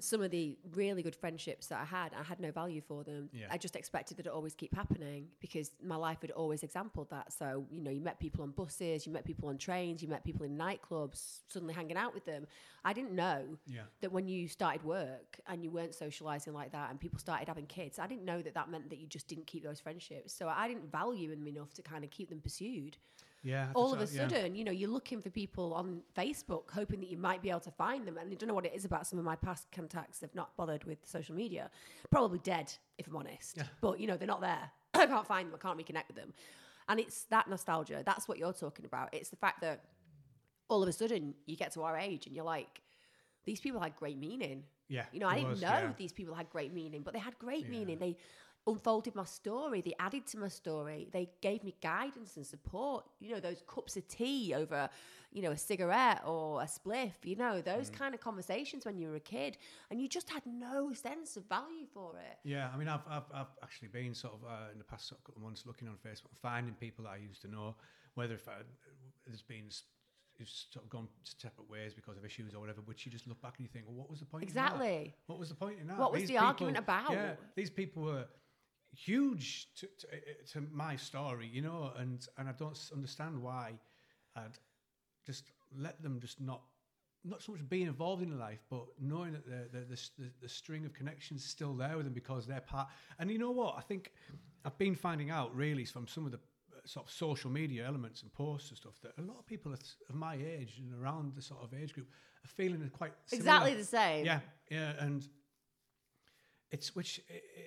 some 0.00 0.22
of 0.22 0.30
the 0.30 0.56
really 0.72 1.02
good 1.02 1.16
friendships 1.16 1.66
that 1.68 1.80
I 1.80 1.84
had, 1.84 2.12
I 2.18 2.22
had 2.22 2.40
no 2.40 2.50
value 2.50 2.80
for 2.80 3.04
them. 3.04 3.28
Yeah. 3.32 3.46
I 3.50 3.58
just 3.58 3.76
expected 3.76 4.16
that 4.18 4.26
it 4.26 4.32
always 4.32 4.54
keep 4.54 4.74
happening 4.74 5.28
because 5.40 5.70
my 5.82 5.96
life 5.96 6.18
had 6.20 6.30
always 6.30 6.62
exampled 6.62 7.10
that. 7.10 7.32
So, 7.32 7.66
you 7.70 7.82
know, 7.82 7.90
you 7.90 8.00
met 8.00 8.18
people 8.20 8.42
on 8.42 8.50
buses, 8.50 9.06
you 9.06 9.12
met 9.12 9.24
people 9.24 9.48
on 9.48 9.58
trains, 9.58 10.02
you 10.02 10.08
met 10.08 10.24
people 10.24 10.44
in 10.44 10.56
nightclubs, 10.56 11.40
suddenly 11.48 11.74
hanging 11.74 11.96
out 11.96 12.14
with 12.14 12.24
them. 12.24 12.46
I 12.84 12.92
didn't 12.92 13.12
know 13.12 13.58
Yeah. 13.66 13.82
that 14.00 14.12
when 14.12 14.28
you 14.28 14.48
started 14.48 14.84
work 14.84 15.40
and 15.46 15.62
you 15.64 15.70
weren't 15.70 15.94
socializing 15.94 16.52
like 16.52 16.72
that 16.72 16.90
and 16.90 17.00
people 17.00 17.18
started 17.18 17.48
having 17.48 17.66
kids, 17.66 17.98
I 17.98 18.06
didn't 18.06 18.24
know 18.24 18.42
that 18.42 18.54
that 18.54 18.70
meant 18.70 18.90
that 18.90 18.98
you 18.98 19.06
just 19.06 19.28
didn't 19.28 19.46
keep 19.46 19.62
those 19.62 19.80
friendships. 19.80 20.32
So 20.32 20.48
I 20.48 20.68
didn't 20.68 20.90
value 20.90 21.30
them 21.30 21.46
enough 21.46 21.72
to 21.74 21.82
kind 21.82 22.04
of 22.04 22.10
keep 22.10 22.28
them 22.28 22.40
pursued 22.40 22.96
Yeah. 23.44 23.68
all 23.74 23.92
of 23.92 24.00
a 24.00 24.06
that's- 24.06 24.14
yeah. 24.16 24.26
sudden, 24.28 24.54
you 24.56 24.64
know, 24.64 24.72
you're 24.72 24.90
looking 24.90 25.20
for 25.20 25.30
people 25.30 25.74
on 25.74 26.02
Facebook, 26.16 26.70
hoping 26.72 26.98
that 27.00 27.10
you 27.10 27.18
might 27.18 27.42
be 27.42 27.50
able 27.50 27.60
to 27.60 27.70
find 27.70 28.06
them. 28.08 28.16
And 28.18 28.30
I 28.32 28.34
don't 28.34 28.48
know 28.48 28.54
what 28.54 28.66
it 28.66 28.74
is 28.74 28.84
about 28.84 29.06
some 29.06 29.18
of 29.18 29.24
my 29.24 29.36
past 29.36 29.68
contacts 29.70 30.20
have 30.22 30.34
not 30.34 30.56
bothered 30.56 30.84
with 30.84 30.98
social 31.04 31.34
media. 31.34 31.70
Probably 32.10 32.38
dead, 32.40 32.72
if 32.98 33.06
I'm 33.06 33.16
honest. 33.16 33.58
Yeah. 33.58 33.64
But, 33.80 34.00
you 34.00 34.06
know, 34.06 34.16
they're 34.16 34.26
not 34.26 34.40
there. 34.40 34.70
I 34.94 35.06
can't 35.06 35.26
find 35.26 35.48
them. 35.52 35.58
I 35.62 35.62
can't 35.62 35.78
reconnect 35.78 36.08
with 36.08 36.16
them. 36.16 36.32
And 36.88 36.98
it's 36.98 37.24
that 37.24 37.48
nostalgia. 37.48 38.02
That's 38.04 38.26
what 38.28 38.38
you're 38.38 38.52
talking 38.52 38.84
about. 38.86 39.10
It's 39.12 39.28
the 39.28 39.36
fact 39.36 39.60
that 39.60 39.84
all 40.68 40.82
of 40.82 40.88
a 40.88 40.92
sudden 40.92 41.34
you 41.46 41.56
get 41.56 41.72
to 41.74 41.82
our 41.82 41.96
age 41.98 42.26
and 42.26 42.34
you're 42.34 42.44
like, 42.44 42.80
these 43.44 43.60
people 43.60 43.80
had 43.80 43.94
great 43.96 44.18
meaning. 44.18 44.64
Yeah. 44.88 45.04
You 45.12 45.20
know, 45.20 45.28
I 45.28 45.34
didn't 45.36 45.50
was, 45.50 45.62
know 45.62 45.68
yeah. 45.68 45.92
these 45.98 46.12
people 46.12 46.34
had 46.34 46.48
great 46.50 46.72
meaning, 46.72 47.02
but 47.02 47.12
they 47.14 47.20
had 47.20 47.38
great 47.38 47.64
Yeah. 47.66 47.70
meaning. 47.70 47.98
They 47.98 48.16
unfolded 48.66 49.14
my 49.14 49.24
story. 49.24 49.80
They 49.82 49.94
added 49.98 50.26
to 50.28 50.38
my 50.38 50.48
story. 50.48 51.08
They 51.12 51.28
gave 51.40 51.62
me 51.64 51.74
guidance 51.82 52.36
and 52.36 52.46
support. 52.46 53.04
You 53.20 53.32
know, 53.34 53.40
those 53.40 53.62
cups 53.66 53.96
of 53.96 54.06
tea 54.08 54.54
over, 54.54 54.88
you 55.32 55.42
know, 55.42 55.50
a 55.50 55.56
cigarette 55.56 56.22
or 56.26 56.62
a 56.62 56.64
spliff. 56.66 57.12
You 57.24 57.36
know, 57.36 57.60
those 57.60 57.90
Mm. 57.90 57.94
kind 57.94 58.14
of 58.14 58.20
conversations 58.20 58.84
when 58.86 58.96
you 58.96 59.08
were 59.08 59.16
a 59.16 59.20
kid, 59.20 59.58
and 59.90 60.00
you 60.00 60.08
just 60.08 60.30
had 60.30 60.44
no 60.46 60.92
sense 60.94 61.36
of 61.36 61.44
value 61.46 61.86
for 61.86 62.16
it. 62.18 62.38
Yeah, 62.44 62.70
I 62.72 62.76
mean, 62.76 62.88
I've, 62.88 63.06
I've, 63.08 63.30
I've 63.34 63.52
actually 63.62 63.88
been 63.88 64.14
sort 64.14 64.34
of 64.34 64.44
uh, 64.44 64.72
in 64.72 64.78
the 64.78 64.84
past 64.84 65.08
sort 65.08 65.20
of 65.20 65.24
couple 65.24 65.40
of 65.40 65.44
months 65.44 65.66
looking 65.66 65.88
on 65.88 65.96
Facebook, 65.96 66.34
finding 66.40 66.74
people 66.74 67.04
that 67.04 67.10
I 67.10 67.16
used 67.16 67.42
to 67.42 67.48
know, 67.48 67.76
whether 68.14 68.34
if 68.34 68.48
I, 68.48 68.62
there's 69.26 69.42
been 69.42 69.68
it's 70.36 70.66
sort 70.72 70.84
of 70.84 70.90
gone 70.90 71.06
separate 71.22 71.70
ways 71.70 71.94
because 71.94 72.16
of 72.16 72.24
issues 72.24 72.54
or 72.54 72.60
whatever, 72.60 72.80
which 72.86 73.06
you 73.06 73.12
just 73.12 73.28
look 73.28 73.40
back 73.40 73.54
and 73.58 73.64
you 73.66 73.70
think, 73.72 73.84
well, 73.86 73.94
what 73.96 74.10
was 74.10 74.18
the 74.18 74.26
point? 74.26 74.42
in 74.42 74.52
that? 74.54 74.72
Exactly. 74.72 75.14
What 75.26 75.38
was 75.38 75.48
the 75.48 75.54
point 75.54 75.78
in 75.80 75.86
that? 75.86 75.96
What 75.96 76.10
was 76.12 76.22
These 76.22 76.30
the 76.30 76.38
argument 76.38 76.76
about? 76.76 77.12
Yeah, 77.12 77.34
these 77.54 77.70
people 77.70 78.02
were 78.02 78.24
huge 78.94 79.68
to, 79.80 79.86
to, 79.98 80.06
uh, 80.08 80.16
to 80.52 80.66
my 80.72 80.96
story, 80.96 81.48
you 81.52 81.62
know, 81.62 81.92
and 81.98 82.26
and 82.38 82.48
I 82.48 82.52
don't 82.52 82.78
understand 82.92 83.40
why 83.42 83.72
I'd 84.36 84.58
just 85.26 85.50
let 85.76 86.02
them 86.02 86.20
just 86.20 86.40
not 86.40 86.62
not 87.24 87.42
so 87.42 87.52
much 87.52 87.66
being 87.68 87.86
involved 87.86 88.22
in 88.22 88.38
life, 88.38 88.60
but 88.70 88.84
knowing 89.00 89.32
that 89.32 89.46
the 89.46 89.80
the, 89.80 90.00
the, 90.18 90.30
the 90.42 90.48
string 90.48 90.84
of 90.84 90.92
connections 90.92 91.42
is 91.44 91.50
still 91.50 91.74
there 91.74 91.96
with 91.96 92.04
them 92.04 92.14
because 92.14 92.46
they're 92.46 92.60
part. 92.60 92.88
And 93.18 93.30
you 93.30 93.38
know 93.38 93.50
what? 93.50 93.76
I 93.78 93.80
think 93.80 94.12
I've 94.64 94.78
been 94.78 94.94
finding 94.94 95.30
out 95.30 95.54
really 95.54 95.84
from 95.84 96.06
some 96.06 96.26
of 96.26 96.32
the 96.32 96.38
uh, 96.38 96.80
sort 96.84 97.06
of 97.06 97.12
social 97.12 97.50
media 97.50 97.86
elements 97.86 98.22
and 98.22 98.32
posts 98.32 98.70
and 98.70 98.78
stuff 98.78 99.00
that 99.02 99.12
a 99.18 99.22
lot 99.22 99.38
of 99.38 99.46
people 99.46 99.72
of 99.72 99.80
of 100.08 100.14
my 100.14 100.34
age 100.34 100.78
and 100.78 101.02
around 101.02 101.34
the 101.34 101.42
sort 101.42 101.62
of 101.62 101.72
age 101.74 101.94
group 101.94 102.08
are 102.44 102.48
feeling 102.48 102.90
quite 102.92 103.12
similar. 103.26 103.40
Exactly 103.40 103.74
the 103.74 103.84
same. 103.84 104.24
Yeah, 104.24 104.40
yeah, 104.70 104.92
and 104.98 105.26
it's 106.70 106.94
which 106.94 107.20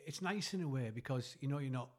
it's 0.06 0.22
nice 0.22 0.54
in 0.54 0.62
a 0.62 0.68
way 0.68 0.92
because 0.94 1.36
you 1.40 1.48
know 1.48 1.60
you're 1.60 1.72
not 1.72 1.90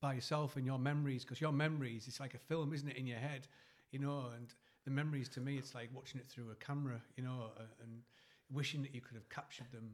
by 0.00 0.14
yourself 0.14 0.56
and 0.56 0.64
your 0.64 0.78
memories 0.78 1.24
because 1.24 1.40
your 1.40 1.52
memories 1.52 2.06
it's 2.06 2.20
like 2.20 2.34
a 2.34 2.38
film, 2.38 2.72
isn't 2.72 2.88
it, 2.88 2.96
in 2.96 3.06
your 3.06 3.18
head, 3.18 3.46
you 3.90 3.98
know, 3.98 4.26
and 4.36 4.54
the 4.84 4.90
memories 4.90 5.28
to 5.28 5.40
me 5.40 5.58
it's 5.58 5.74
like 5.74 5.90
watching 5.92 6.20
it 6.20 6.28
through 6.28 6.50
a 6.50 6.54
camera, 6.54 7.00
you 7.16 7.24
know, 7.24 7.50
and 7.82 8.02
wishing 8.52 8.82
that 8.82 8.94
you 8.94 9.00
could 9.00 9.14
have 9.14 9.28
captured 9.28 9.70
them 9.72 9.90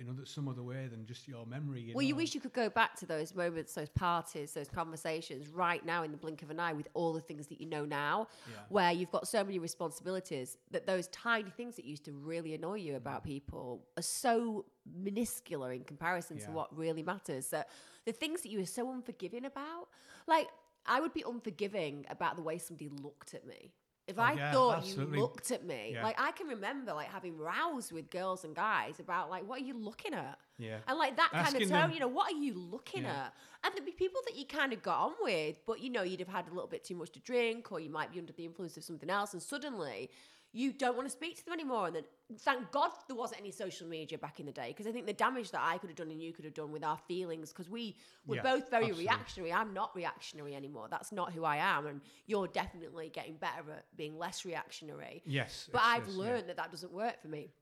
in 0.00 0.08
other, 0.08 0.24
some 0.24 0.48
other 0.48 0.62
way 0.62 0.88
than 0.90 1.04
just 1.04 1.28
your 1.28 1.44
memory. 1.46 1.82
You 1.82 1.94
well, 1.94 2.02
know? 2.02 2.08
you 2.08 2.16
wish 2.16 2.34
you 2.34 2.40
could 2.40 2.54
go 2.54 2.70
back 2.70 2.96
to 2.96 3.06
those 3.06 3.34
moments, 3.34 3.74
those 3.74 3.90
parties, 3.90 4.52
those 4.52 4.68
conversations 4.68 5.48
right 5.48 5.84
now 5.84 6.02
in 6.02 6.10
the 6.10 6.16
blink 6.16 6.42
of 6.42 6.50
an 6.50 6.58
eye 6.58 6.72
with 6.72 6.88
all 6.94 7.12
the 7.12 7.20
things 7.20 7.46
that 7.48 7.60
you 7.60 7.66
know 7.66 7.84
now, 7.84 8.28
Yeah. 8.48 8.56
where 8.70 8.92
you've 8.92 9.10
got 9.10 9.28
so 9.28 9.44
many 9.44 9.58
responsibilities 9.58 10.56
that 10.70 10.86
those 10.86 11.08
tiny 11.08 11.50
things 11.50 11.76
that 11.76 11.84
used 11.84 12.04
to 12.06 12.12
really 12.12 12.54
annoy 12.54 12.76
you 12.76 12.92
mm-hmm. 12.92 12.96
about 12.96 13.24
people 13.24 13.86
are 13.96 14.02
so 14.02 14.64
minuscule 14.86 15.64
in 15.66 15.84
comparison 15.84 16.38
to 16.38 16.50
what 16.50 16.74
really 16.76 17.02
matters. 17.02 17.48
That 17.48 17.68
the 18.06 18.12
things 18.12 18.40
that 18.42 18.50
you 18.50 18.58
were 18.58 18.66
so 18.66 18.90
unforgiving 18.90 19.44
about, 19.44 19.88
like 20.26 20.48
I 20.86 21.00
would 21.00 21.12
be 21.12 21.22
unforgiving 21.26 22.06
about 22.08 22.36
the 22.36 22.42
way 22.42 22.58
somebody 22.58 22.88
looked 22.88 23.34
at 23.34 23.46
me. 23.46 23.72
If 24.06 24.18
Oh, 24.18 24.22
I 24.22 24.32
yeah, 24.32 24.52
thought 24.52 24.78
absolutely. 24.78 25.16
you 25.18 25.20
looked 25.22 25.50
at 25.52 25.64
me, 25.64 25.92
Yeah. 25.94 26.02
like 26.02 26.20
I 26.20 26.32
can 26.32 26.48
remember 26.48 26.92
like 26.92 27.08
having 27.08 27.38
rows 27.38 27.92
with 27.92 28.10
girls 28.10 28.44
and 28.44 28.56
guys 28.56 28.98
about 28.98 29.30
like 29.30 29.46
what 29.48 29.60
are 29.60 29.64
you 29.64 29.74
looking 29.74 30.14
at? 30.14 30.38
Yeah. 30.58 30.78
And 30.88 30.98
like 30.98 31.16
that 31.16 31.30
kind 31.30 31.48
of 31.48 31.54
Asking 31.62 31.68
tone, 31.68 31.92
you 31.92 32.00
know, 32.00 32.08
what 32.08 32.32
are 32.32 32.36
you 32.36 32.54
looking 32.54 33.04
Yeah. 33.04 33.26
at? 33.26 33.34
And 33.62 33.72
there'd 33.74 33.84
be 33.86 33.92
people 33.92 34.20
that 34.26 34.36
you 34.36 34.46
kind 34.46 34.72
of 34.72 34.82
got 34.82 34.98
on 34.98 35.12
with, 35.22 35.56
but 35.64 35.80
you 35.80 35.90
know, 35.90 36.02
you'd 36.02 36.20
have 36.20 36.28
had 36.28 36.46
a 36.48 36.50
little 36.50 36.66
bit 36.66 36.82
too 36.82 36.96
much 36.96 37.10
to 37.12 37.20
drink, 37.20 37.70
or 37.70 37.78
you 37.78 37.90
might 37.90 38.12
be 38.12 38.18
under 38.18 38.32
the 38.32 38.44
influence 38.44 38.76
of 38.76 38.82
something 38.84 39.10
else, 39.10 39.32
and 39.32 39.42
suddenly 39.42 40.10
you 40.52 40.72
don't 40.72 40.96
want 40.96 41.06
to 41.06 41.12
speak 41.12 41.36
to 41.36 41.44
them 41.44 41.54
anymore. 41.54 41.86
And 41.86 41.96
then 41.96 42.04
thank 42.38 42.72
God 42.72 42.90
there 43.06 43.16
wasn't 43.16 43.40
any 43.40 43.52
social 43.52 43.86
media 43.86 44.18
back 44.18 44.40
in 44.40 44.46
the 44.46 44.52
day, 44.52 44.68
because 44.68 44.86
I 44.86 44.92
think 44.92 45.06
the 45.06 45.12
damage 45.12 45.50
that 45.52 45.60
I 45.62 45.78
could 45.78 45.90
have 45.90 45.96
done 45.96 46.10
and 46.10 46.20
you 46.20 46.32
could 46.32 46.44
have 46.44 46.54
done 46.54 46.72
with 46.72 46.84
our 46.84 46.98
feelings, 47.06 47.50
because 47.52 47.68
we 47.70 47.96
were 48.26 48.36
Yeah, 48.36 48.42
both 48.42 48.70
very 48.70 48.86
absolutely. 48.86 49.04
reactionary. 49.04 49.52
I'm 49.52 49.72
not 49.72 49.94
reactionary 49.94 50.54
anymore. 50.56 50.88
That's 50.90 51.12
not 51.12 51.32
who 51.32 51.44
I 51.44 51.56
am. 51.56 51.86
And 51.86 52.00
you're 52.26 52.48
definitely 52.48 53.10
getting 53.10 53.36
better 53.36 53.70
at 53.76 53.84
being 53.96 54.18
less 54.18 54.44
reactionary. 54.44 55.22
Yes. 55.24 55.68
But 55.72 55.82
I've 55.84 56.08
yeah. 56.08 56.18
learned 56.18 56.48
that 56.48 56.56
that 56.56 56.70
doesn't 56.70 56.92
work 56.92 57.22
for 57.22 57.28
me. 57.28 57.52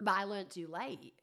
But 0.00 0.14
I 0.14 0.24
learned 0.24 0.50
too 0.50 0.66
late. 0.66 1.14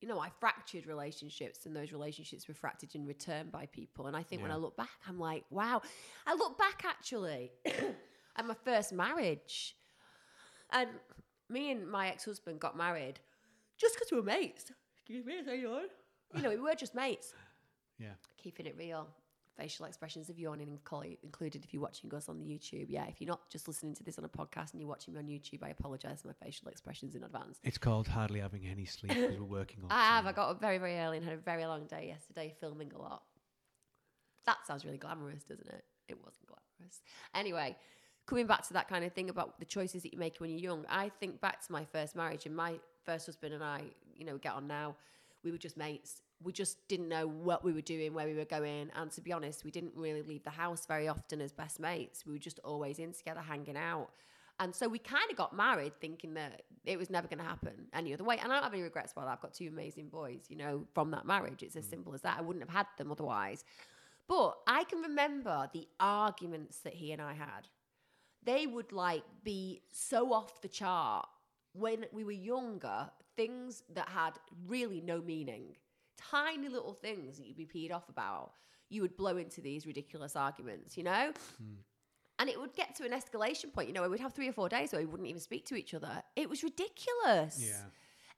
You 0.00 0.08
know, 0.08 0.18
I 0.18 0.30
fractured 0.40 0.86
relationships, 0.86 1.66
and 1.66 1.76
those 1.76 1.92
relationships 1.92 2.48
were 2.48 2.54
fractured 2.54 2.94
in 2.94 3.06
return 3.06 3.50
by 3.50 3.66
people. 3.66 4.06
And 4.06 4.16
I 4.16 4.22
think 4.22 4.42
when 4.42 4.50
I 4.50 4.56
look 4.56 4.76
back, 4.76 4.88
I'm 5.06 5.18
like, 5.20 5.44
wow. 5.50 5.80
I 6.26 6.34
look 6.34 6.58
back 6.58 6.82
actually 6.84 7.52
at 8.36 8.44
my 8.46 8.54
first 8.64 8.92
marriage, 8.92 9.76
and 10.72 10.88
me 11.48 11.70
and 11.70 11.88
my 11.90 12.08
ex-husband 12.08 12.60
got 12.60 12.76
married 12.76 13.20
just 13.78 13.94
because 13.94 14.10
we 14.10 14.16
were 14.18 14.22
mates. 14.24 14.70
Excuse 14.98 15.24
me, 15.26 15.34
hang 15.44 15.66
on. 15.66 15.82
You 16.34 16.42
know, 16.42 16.48
we 16.50 16.56
were 16.56 16.74
just 16.74 16.94
mates, 16.94 17.34
Yeah. 17.98 18.14
keeping 18.38 18.66
it 18.66 18.76
real. 18.78 19.08
Facial 19.58 19.84
expressions 19.84 20.30
of 20.30 20.38
yawning 20.38 20.78
incl- 20.82 21.18
included 21.22 21.62
if 21.62 21.74
you're 21.74 21.82
watching 21.82 22.12
us 22.14 22.26
on 22.30 22.38
the 22.38 22.44
YouTube. 22.46 22.86
Yeah, 22.88 23.04
if 23.06 23.20
you're 23.20 23.28
not 23.28 23.50
just 23.50 23.68
listening 23.68 23.94
to 23.96 24.02
this 24.02 24.16
on 24.18 24.24
a 24.24 24.28
podcast 24.28 24.72
and 24.72 24.80
you're 24.80 24.88
watching 24.88 25.12
me 25.12 25.20
on 25.20 25.26
YouTube, 25.26 25.62
I 25.62 25.68
apologise 25.68 26.22
for 26.22 26.28
my 26.28 26.34
facial 26.42 26.68
expressions 26.68 27.14
in 27.14 27.22
advance. 27.22 27.58
It's 27.62 27.76
called 27.76 28.08
hardly 28.08 28.40
having 28.40 28.66
any 28.66 28.86
sleep 28.86 29.12
because 29.12 29.36
we're 29.38 29.44
working 29.44 29.80
on. 29.84 29.88
I 29.92 30.16
have. 30.16 30.24
I 30.26 30.32
got 30.32 30.48
up 30.48 30.58
very, 30.60 30.78
very 30.78 30.96
early 30.98 31.18
and 31.18 31.26
had 31.26 31.34
a 31.34 31.40
very 31.40 31.66
long 31.66 31.86
day 31.86 32.06
yesterday 32.08 32.54
filming 32.60 32.92
a 32.94 32.98
lot. 32.98 33.24
That 34.46 34.56
sounds 34.66 34.86
really 34.86 34.96
glamorous, 34.98 35.44
doesn't 35.44 35.68
it? 35.68 35.84
It 36.08 36.16
wasn't 36.24 36.46
glamorous. 36.46 37.02
Anyway, 37.34 37.76
coming 38.26 38.46
back 38.46 38.66
to 38.68 38.72
that 38.74 38.88
kind 38.88 39.04
of 39.04 39.12
thing 39.12 39.30
about 39.30 39.58
the 39.58 39.64
choices 39.64 40.02
that 40.02 40.12
you 40.12 40.18
make 40.18 40.36
when 40.38 40.50
you're 40.50 40.60
young, 40.60 40.84
I 40.88 41.10
think 41.20 41.40
back 41.40 41.64
to 41.66 41.72
my 41.72 41.84
first 41.84 42.16
marriage 42.16 42.46
and 42.46 42.54
my 42.54 42.74
first 43.04 43.26
husband 43.26 43.54
and 43.54 43.62
I, 43.62 43.82
you 44.16 44.24
know, 44.24 44.38
get 44.38 44.52
on 44.52 44.66
now. 44.66 44.96
We 45.44 45.50
were 45.50 45.58
just 45.58 45.76
mates. 45.76 46.22
We 46.42 46.52
just 46.52 46.76
didn't 46.88 47.08
know 47.08 47.26
what 47.26 47.64
we 47.64 47.72
were 47.72 47.80
doing, 47.80 48.14
where 48.14 48.26
we 48.26 48.34
were 48.34 48.44
going. 48.44 48.90
And 48.96 49.10
to 49.12 49.20
be 49.20 49.32
honest, 49.32 49.64
we 49.64 49.70
didn't 49.70 49.92
really 49.96 50.22
leave 50.22 50.44
the 50.44 50.50
house 50.50 50.86
very 50.86 51.08
often 51.08 51.40
as 51.40 51.52
best 51.52 51.80
mates. 51.80 52.24
We 52.26 52.32
were 52.32 52.38
just 52.38 52.60
always 52.64 52.98
in 52.98 53.12
together, 53.12 53.40
hanging 53.40 53.76
out. 53.76 54.10
And 54.60 54.74
so 54.74 54.86
we 54.86 54.98
kind 54.98 55.28
of 55.30 55.36
got 55.36 55.56
married 55.56 55.92
thinking 56.00 56.34
that 56.34 56.62
it 56.84 56.98
was 56.98 57.10
never 57.10 57.26
going 57.26 57.38
to 57.38 57.44
happen 57.44 57.72
any 57.92 58.14
other 58.14 58.22
way. 58.22 58.38
And 58.40 58.52
I 58.52 58.56
don't 58.56 58.64
have 58.64 58.72
any 58.72 58.82
regrets 58.82 59.12
about 59.12 59.26
that. 59.26 59.32
I've 59.32 59.40
got 59.40 59.54
two 59.54 59.68
amazing 59.68 60.08
boys, 60.08 60.44
you 60.48 60.56
know, 60.56 60.86
from 60.94 61.10
that 61.12 61.26
marriage. 61.26 61.62
It's 61.62 61.74
as 61.74 61.86
mm. 61.86 61.90
simple 61.90 62.14
as 62.14 62.22
that. 62.22 62.38
I 62.38 62.42
wouldn't 62.42 62.64
have 62.64 62.74
had 62.74 62.86
them 62.98 63.10
otherwise. 63.10 63.64
But 64.28 64.56
I 64.66 64.84
can 64.84 65.00
remember 65.00 65.68
the 65.72 65.88
arguments 65.98 66.78
that 66.80 66.94
he 66.94 67.12
and 67.12 67.20
I 67.20 67.34
had. 67.34 67.68
They 68.44 68.66
would 68.66 68.92
like 68.92 69.22
be 69.44 69.82
so 69.92 70.32
off 70.32 70.60
the 70.60 70.68
chart 70.68 71.26
when 71.72 72.06
we 72.12 72.24
were 72.24 72.32
younger, 72.32 73.10
things 73.36 73.82
that 73.94 74.08
had 74.08 74.32
really 74.66 75.00
no 75.00 75.20
meaning, 75.20 75.76
tiny 76.16 76.68
little 76.68 76.94
things 76.94 77.38
that 77.38 77.46
you'd 77.46 77.56
be 77.56 77.66
peed 77.66 77.92
off 77.92 78.08
about. 78.08 78.52
You 78.90 79.02
would 79.02 79.16
blow 79.16 79.36
into 79.36 79.60
these 79.60 79.86
ridiculous 79.86 80.36
arguments, 80.36 80.96
you 80.96 81.04
know? 81.04 81.32
Hmm. 81.58 81.74
And 82.38 82.50
it 82.50 82.58
would 82.60 82.74
get 82.74 82.94
to 82.96 83.04
an 83.04 83.12
escalation 83.12 83.72
point, 83.72 83.88
you 83.88 83.94
know, 83.94 84.08
we'd 84.08 84.20
have 84.20 84.34
three 84.34 84.48
or 84.48 84.52
four 84.52 84.68
days 84.68 84.92
where 84.92 85.00
we 85.00 85.06
wouldn't 85.06 85.28
even 85.28 85.40
speak 85.40 85.64
to 85.66 85.76
each 85.76 85.94
other. 85.94 86.22
It 86.34 86.50
was 86.50 86.62
ridiculous. 86.62 87.58
Yeah. 87.58 87.84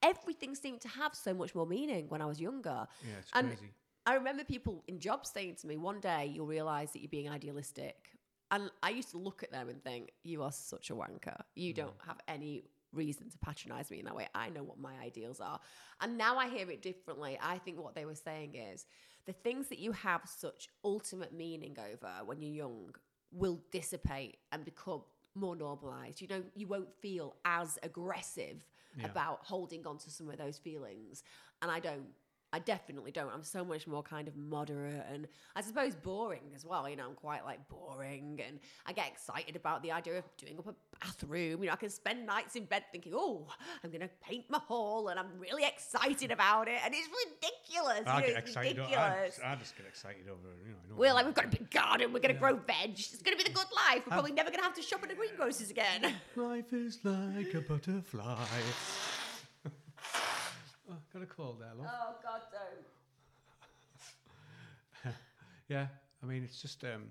Everything 0.02 0.54
seemed 0.54 0.82
to 0.82 0.88
have 0.88 1.14
so 1.14 1.32
much 1.32 1.54
more 1.54 1.66
meaning 1.66 2.06
when 2.08 2.20
I 2.20 2.26
was 2.26 2.38
younger. 2.38 2.86
Yeah, 3.02 3.14
it's 3.18 3.30
And 3.32 3.48
crazy. 3.48 3.72
I 4.06 4.14
remember 4.14 4.44
people 4.44 4.84
in 4.86 4.98
jobs 5.00 5.30
saying 5.30 5.56
to 5.62 5.66
me, 5.66 5.78
one 5.78 6.00
day 6.00 6.30
you'll 6.34 6.46
realize 6.46 6.92
that 6.92 7.00
you're 7.00 7.08
being 7.08 7.30
idealistic. 7.30 8.10
And 8.54 8.70
I 8.84 8.90
used 8.90 9.10
to 9.10 9.18
look 9.18 9.42
at 9.42 9.50
them 9.50 9.68
and 9.68 9.82
think, 9.82 10.12
you 10.22 10.44
are 10.44 10.52
such 10.52 10.90
a 10.90 10.94
wanker. 10.94 11.40
You 11.56 11.72
mm. 11.72 11.76
don't 11.76 11.96
have 12.06 12.18
any 12.28 12.62
reason 12.92 13.28
to 13.28 13.38
patronize 13.38 13.90
me 13.90 13.98
in 13.98 14.04
that 14.04 14.14
way. 14.14 14.28
I 14.32 14.48
know 14.48 14.62
what 14.62 14.78
my 14.78 14.92
ideals 15.02 15.40
are. 15.40 15.58
And 16.00 16.16
now 16.16 16.38
I 16.38 16.48
hear 16.48 16.70
it 16.70 16.80
differently. 16.80 17.36
I 17.42 17.58
think 17.58 17.82
what 17.82 17.96
they 17.96 18.04
were 18.04 18.14
saying 18.14 18.54
is 18.54 18.86
the 19.26 19.32
things 19.32 19.68
that 19.70 19.80
you 19.80 19.90
have 19.90 20.20
such 20.24 20.68
ultimate 20.84 21.34
meaning 21.34 21.76
over 21.92 22.24
when 22.24 22.40
you're 22.40 22.54
young 22.54 22.94
will 23.32 23.60
dissipate 23.72 24.36
and 24.52 24.64
become 24.64 25.02
more 25.34 25.56
normalized. 25.56 26.20
You 26.20 26.28
know, 26.28 26.42
you 26.54 26.68
won't 26.68 26.94
feel 27.00 27.34
as 27.44 27.76
aggressive 27.82 28.64
Yeah. 28.96 29.06
about 29.06 29.40
holding 29.42 29.84
on 29.84 29.98
to 29.98 30.10
some 30.10 30.30
of 30.30 30.38
those 30.38 30.58
feelings. 30.58 31.24
And 31.60 31.72
I 31.72 31.80
don't. 31.80 32.06
I 32.54 32.60
definitely 32.60 33.10
don't. 33.10 33.32
I'm 33.34 33.42
so 33.42 33.64
much 33.64 33.88
more 33.88 34.04
kind 34.04 34.28
of 34.28 34.36
moderate 34.36 35.04
and 35.12 35.26
I 35.56 35.60
suppose 35.60 35.96
boring 35.96 36.52
as 36.54 36.64
well. 36.64 36.88
You 36.88 36.94
know, 36.94 37.04
I'm 37.08 37.16
quite 37.16 37.44
like 37.44 37.58
boring 37.68 38.40
and 38.46 38.60
I 38.86 38.92
get 38.92 39.08
excited 39.08 39.56
about 39.56 39.82
the 39.82 39.90
idea 39.90 40.18
of 40.18 40.24
doing 40.36 40.56
up 40.60 40.68
a 40.68 40.74
bathroom. 41.00 41.64
You 41.64 41.66
know, 41.66 41.72
I 41.72 41.76
can 41.76 41.90
spend 41.90 42.24
nights 42.24 42.54
in 42.54 42.66
bed 42.66 42.84
thinking, 42.92 43.12
oh, 43.12 43.48
I'm 43.82 43.90
going 43.90 44.02
to 44.02 44.10
paint 44.22 44.44
my 44.48 44.60
hall 44.60 45.08
and 45.08 45.18
I'm 45.18 45.36
really 45.40 45.64
excited 45.64 46.30
about 46.30 46.68
it. 46.68 46.78
And 46.84 46.94
it's 46.94 47.08
ridiculous. 47.26 48.06
I 48.06 48.20
you 48.20 48.20
know, 48.20 48.26
get 48.28 48.38
it's 48.38 48.48
excited. 48.50 48.76
ridiculous. 48.76 49.40
I 49.44 49.54
just 49.56 49.76
get 49.76 49.86
excited 49.88 50.28
over, 50.28 50.54
you 50.64 50.70
know. 50.70 50.76
I 50.84 50.90
know 50.90 50.94
We're 50.96 51.12
like, 51.12 51.26
we've 51.26 51.34
got 51.34 51.46
a 51.46 51.48
big 51.48 51.72
garden, 51.72 52.12
we're 52.12 52.20
going 52.20 52.34
to 52.34 52.40
grow 52.40 52.54
veg. 52.54 52.90
It's 52.90 53.20
going 53.20 53.36
to 53.36 53.44
be 53.44 53.50
the 53.50 53.56
good 53.56 53.66
life. 53.74 54.02
We're 54.06 54.12
probably 54.12 54.30
never 54.30 54.50
going 54.50 54.60
to 54.60 54.64
have 54.64 54.74
to 54.74 54.82
shop 54.82 55.02
at 55.02 55.10
a 55.10 55.16
greengrocer's 55.16 55.70
again. 55.70 56.14
Life 56.36 56.72
is 56.72 57.00
like 57.02 57.52
a 57.52 57.62
butterfly. 57.62 58.46
Got 61.12 61.22
a 61.22 61.26
cold 61.26 61.60
there, 61.60 61.70
love. 61.76 61.86
oh, 61.90 62.14
God, 62.22 62.40
don't. 65.04 65.14
Yeah, 65.68 65.86
I 66.22 66.26
mean, 66.26 66.44
it's 66.44 66.60
just, 66.60 66.84
um, 66.84 67.04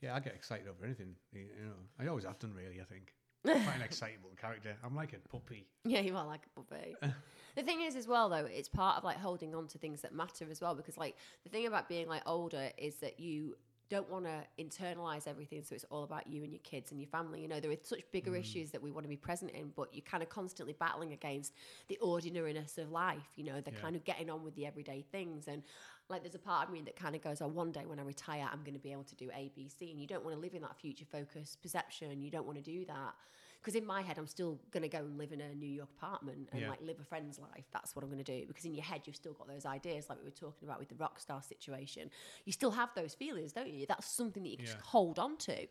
yeah, 0.00 0.14
I 0.14 0.20
get 0.20 0.34
excited 0.34 0.68
over 0.68 0.84
anything. 0.84 1.16
You 1.32 1.40
you 1.40 1.66
know, 1.66 1.72
I 1.98 2.06
always 2.06 2.24
have 2.24 2.38
done, 2.38 2.54
really. 2.54 2.80
I 2.80 2.84
think 2.84 3.12
quite 3.44 3.76
an 3.76 3.82
excitable 3.84 4.30
character. 4.40 4.76
I'm 4.84 4.94
like 4.94 5.12
a 5.12 5.28
puppy. 5.28 5.66
Yeah, 5.84 6.00
you 6.00 6.16
are 6.16 6.24
like 6.26 6.42
a 6.46 6.60
puppy. 6.60 6.94
the 7.56 7.62
thing 7.62 7.82
is, 7.82 7.96
as 7.96 8.06
well, 8.06 8.28
though, 8.28 8.46
it's 8.46 8.68
part 8.68 8.98
of 8.98 9.04
like 9.04 9.16
holding 9.16 9.54
on 9.54 9.66
to 9.68 9.78
things 9.78 10.00
that 10.02 10.14
matter 10.14 10.46
as 10.50 10.60
well. 10.60 10.74
Because, 10.74 10.96
like, 10.96 11.16
the 11.42 11.50
thing 11.50 11.66
about 11.66 11.88
being 11.88 12.08
like 12.08 12.22
older 12.26 12.70
is 12.78 12.96
that 12.96 13.18
you 13.18 13.56
don't 13.92 14.10
want 14.10 14.24
to 14.24 14.42
internalize 14.58 15.28
everything. 15.28 15.62
So 15.62 15.74
it's 15.74 15.84
all 15.90 16.04
about 16.04 16.26
you 16.26 16.42
and 16.42 16.50
your 16.50 16.62
kids 16.62 16.92
and 16.92 16.98
your 16.98 17.08
family. 17.08 17.42
You 17.42 17.48
know, 17.48 17.60
there 17.60 17.70
are 17.70 17.76
such 17.82 18.00
bigger 18.10 18.30
mm. 18.30 18.40
issues 18.40 18.70
that 18.70 18.82
we 18.82 18.90
want 18.90 19.04
to 19.04 19.08
be 19.08 19.18
present 19.18 19.50
in, 19.50 19.70
but 19.76 19.88
you're 19.92 20.00
kind 20.14 20.22
of 20.22 20.30
constantly 20.30 20.74
battling 20.80 21.12
against 21.12 21.52
the 21.88 21.98
ordinariness 21.98 22.78
of 22.78 22.90
life. 22.90 23.28
You 23.36 23.44
know, 23.44 23.60
the 23.60 23.70
Yeah. 23.70 23.80
kind 23.80 23.94
of 23.94 24.02
getting 24.04 24.30
on 24.30 24.42
with 24.42 24.54
the 24.54 24.64
everyday 24.64 25.04
things. 25.12 25.46
And 25.46 25.62
like, 26.08 26.22
there's 26.22 26.34
a 26.34 26.38
part 26.38 26.68
of 26.68 26.72
me 26.72 26.80
that 26.86 26.96
kind 26.96 27.14
of 27.14 27.22
goes, 27.22 27.42
oh, 27.42 27.48
one 27.48 27.70
day 27.70 27.84
when 27.84 27.98
I 28.00 28.02
retire, 28.02 28.48
I'm 28.50 28.62
going 28.62 28.72
to 28.72 28.80
be 28.80 28.92
able 28.92 29.04
to 29.04 29.14
do 29.14 29.28
A, 29.34 29.50
B, 29.54 29.68
C. 29.68 29.90
And 29.90 30.00
you 30.00 30.06
don't 30.06 30.24
want 30.24 30.34
to 30.36 30.40
live 30.40 30.54
in 30.54 30.62
that 30.62 30.76
future 30.78 31.04
focused 31.04 31.60
perception. 31.60 32.22
You 32.22 32.30
don't 32.30 32.46
want 32.46 32.56
to 32.56 32.64
do 32.64 32.86
that. 32.86 33.14
Because 33.62 33.76
in 33.76 33.86
my 33.86 34.02
head, 34.02 34.18
I'm 34.18 34.26
still 34.26 34.58
going 34.72 34.82
to 34.82 34.88
go 34.88 34.98
and 34.98 35.16
live 35.16 35.30
in 35.30 35.40
a 35.40 35.54
New 35.54 35.68
York 35.68 35.88
apartment 35.96 36.48
and 36.50 36.62
Yeah. 36.62 36.70
like 36.70 36.80
live 36.82 36.98
a 37.00 37.04
friend's 37.04 37.38
life. 37.38 37.64
That's 37.72 37.94
what 37.94 38.02
I'm 38.02 38.10
going 38.10 38.22
to 38.24 38.40
do. 38.40 38.44
Because 38.46 38.64
in 38.64 38.74
your 38.74 38.82
head, 38.82 39.02
you've 39.04 39.14
still 39.14 39.34
got 39.34 39.46
those 39.46 39.64
ideas, 39.64 40.08
like 40.08 40.18
we 40.18 40.24
were 40.24 40.30
talking 40.30 40.68
about 40.68 40.80
with 40.80 40.88
the 40.88 40.96
rock 40.96 41.20
star 41.20 41.40
situation. 41.42 42.10
You 42.44 42.52
still 42.52 42.72
have 42.72 42.90
those 42.96 43.14
feelings, 43.14 43.52
don't 43.52 43.70
you? 43.72 43.86
That's 43.86 44.06
something 44.08 44.42
that 44.42 44.48
you 44.48 44.56
can 44.56 44.66
just 44.66 44.80
hold 44.80 45.20
on 45.20 45.36
to. 45.38 45.66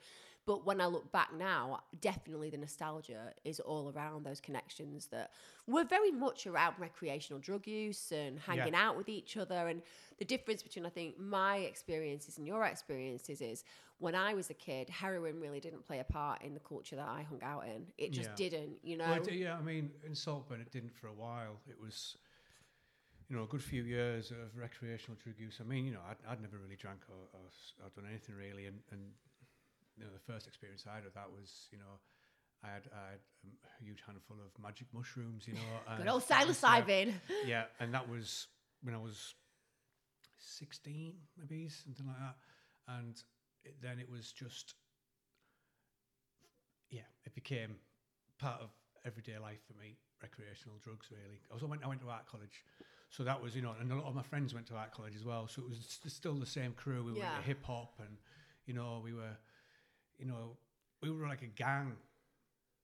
But 0.46 0.66
when 0.66 0.82
I 0.82 0.88
look 0.88 1.12
back 1.12 1.30
now, 1.34 1.82
definitely 2.00 2.50
the 2.50 2.58
nostalgia 2.58 3.32
is 3.46 3.60
all 3.60 3.94
around 3.96 4.26
those 4.26 4.40
connections 4.40 5.08
that 5.08 5.32
were 5.68 5.84
very 5.84 6.12
much 6.12 6.48
around 6.48 6.76
recreational 6.80 7.40
drug 7.40 7.68
use 7.68 8.12
and 8.12 8.40
hanging 8.40 8.74
out 8.74 8.98
with 8.98 9.08
each 9.08 9.38
other. 9.38 9.68
And 9.68 9.84
the 10.18 10.26
difference 10.26 10.64
between, 10.64 10.86
I 10.86 10.90
think, 10.90 11.20
my 11.20 11.58
experiences 11.58 12.40
and 12.40 12.48
your 12.48 12.64
experiences 12.66 13.40
is 13.42 13.64
when 14.00 14.16
I 14.16 14.34
was 14.34 14.50
a 14.50 14.56
kid, 14.56 14.90
heroin 14.90 15.40
really 15.40 15.60
didn't 15.60 15.86
play 15.86 16.00
a 16.00 16.04
part 16.04 16.42
in 16.42 16.56
the 16.56 16.60
culture 16.60 16.96
that 16.96 17.08
I 17.08 17.22
hung 17.22 17.44
out 17.44 17.66
in. 17.68 17.86
It 18.00 18.12
just 18.12 18.30
Yeah. 18.30 18.36
didn't, 18.36 18.80
you 18.84 18.98
know? 18.98 19.06
Well, 19.06 19.30
yeah, 19.30 19.56
I 19.56 19.62
mean, 19.62 19.92
in 20.04 20.16
Saltburn, 20.16 20.60
it 20.60 20.72
didn't 20.72 20.96
for 20.96 21.08
a 21.08 21.14
while. 21.14 21.60
It 21.70 21.80
was, 21.80 22.18
you 23.30 23.36
know, 23.38 23.44
a 23.44 23.48
good 23.48 23.64
few 23.64 23.84
years 23.84 24.32
of 24.32 24.58
recreational 24.58 25.18
drug 25.24 25.40
use. 25.40 25.60
I 25.62 25.66
mean, 25.66 25.86
you 25.86 25.92
know, 25.92 26.02
I'd, 26.10 26.18
I'd 26.28 26.42
never 26.42 26.58
really 26.58 26.76
drank 26.76 27.02
or, 27.10 27.28
or, 27.40 27.46
or 27.86 27.90
done 27.96 28.06
anything 28.10 28.36
really, 28.36 28.66
and, 28.66 28.80
and 28.92 29.02
you 30.02 30.08
know, 30.08 30.14
the 30.14 30.34
first 30.34 30.48
experience 30.48 30.86
I 30.92 30.96
had 30.96 31.06
of 31.06 31.14
that 31.14 31.30
was, 31.32 31.68
you 31.72 31.78
know, 31.78 32.00
I 32.64 32.68
had, 32.68 32.84
I 32.94 33.12
had 33.12 33.20
um, 33.46 33.52
a 33.64 33.84
huge 33.84 34.02
handful 34.06 34.38
of 34.44 34.52
magic 34.62 34.88
mushrooms, 34.94 35.48
you 35.48 35.54
know. 35.54 35.82
Good 35.98 36.08
old 36.08 36.24
psilocybin. 36.24 37.14
yeah, 37.46 37.66
and 37.80 37.94
that 37.94 38.10
was 38.10 38.48
when 38.84 38.96
I 38.96 38.98
was 38.98 39.36
16, 40.40 41.14
maybe 41.38 41.70
something 41.70 42.08
like 42.08 42.18
that. 42.18 42.36
And 42.88 43.16
it, 43.64 43.76
then 43.82 44.00
it 44.00 44.10
was 44.10 44.32
just, 44.32 44.74
yeah, 46.90 47.02
it 47.26 47.34
became 47.36 47.76
part 48.40 48.60
of 48.62 48.70
everyday 49.06 49.38
life 49.38 49.60
for 49.68 49.78
me. 49.80 49.98
Recreational 50.22 50.78
drugs, 50.84 51.08
really. 51.12 51.40
I 51.52 51.66
went 51.66 51.84
I 51.84 51.88
went 51.88 52.02
to 52.02 52.10
art 52.10 52.28
college, 52.28 52.64
so 53.10 53.24
that 53.24 53.42
was 53.42 53.56
you 53.56 53.64
know, 53.64 53.74
and 53.80 53.92
a 53.92 53.96
lot 53.96 54.06
of 54.06 54.14
my 54.14 54.22
friends 54.22 54.54
went 54.54 54.68
to 54.68 54.76
art 54.76 54.92
college 54.92 55.16
as 55.16 55.26
well. 55.26 55.48
So 55.48 55.64
it 55.64 55.70
was 55.70 55.80
s- 55.80 56.14
still 56.14 56.36
the 56.36 56.46
same 56.46 56.74
crew. 56.74 57.04
We 57.04 57.12
were 57.14 57.18
Yeah. 57.18 57.32
into 57.38 57.48
hip 57.48 57.64
hop, 57.64 57.94
and 58.00 58.18
you 58.68 58.76
know, 58.76 59.02
we 59.04 59.14
were, 59.14 59.36
you 60.22 60.28
know, 60.28 60.56
we 61.02 61.10
were 61.12 61.28
like 61.28 61.42
a 61.42 61.48
gang 61.48 61.94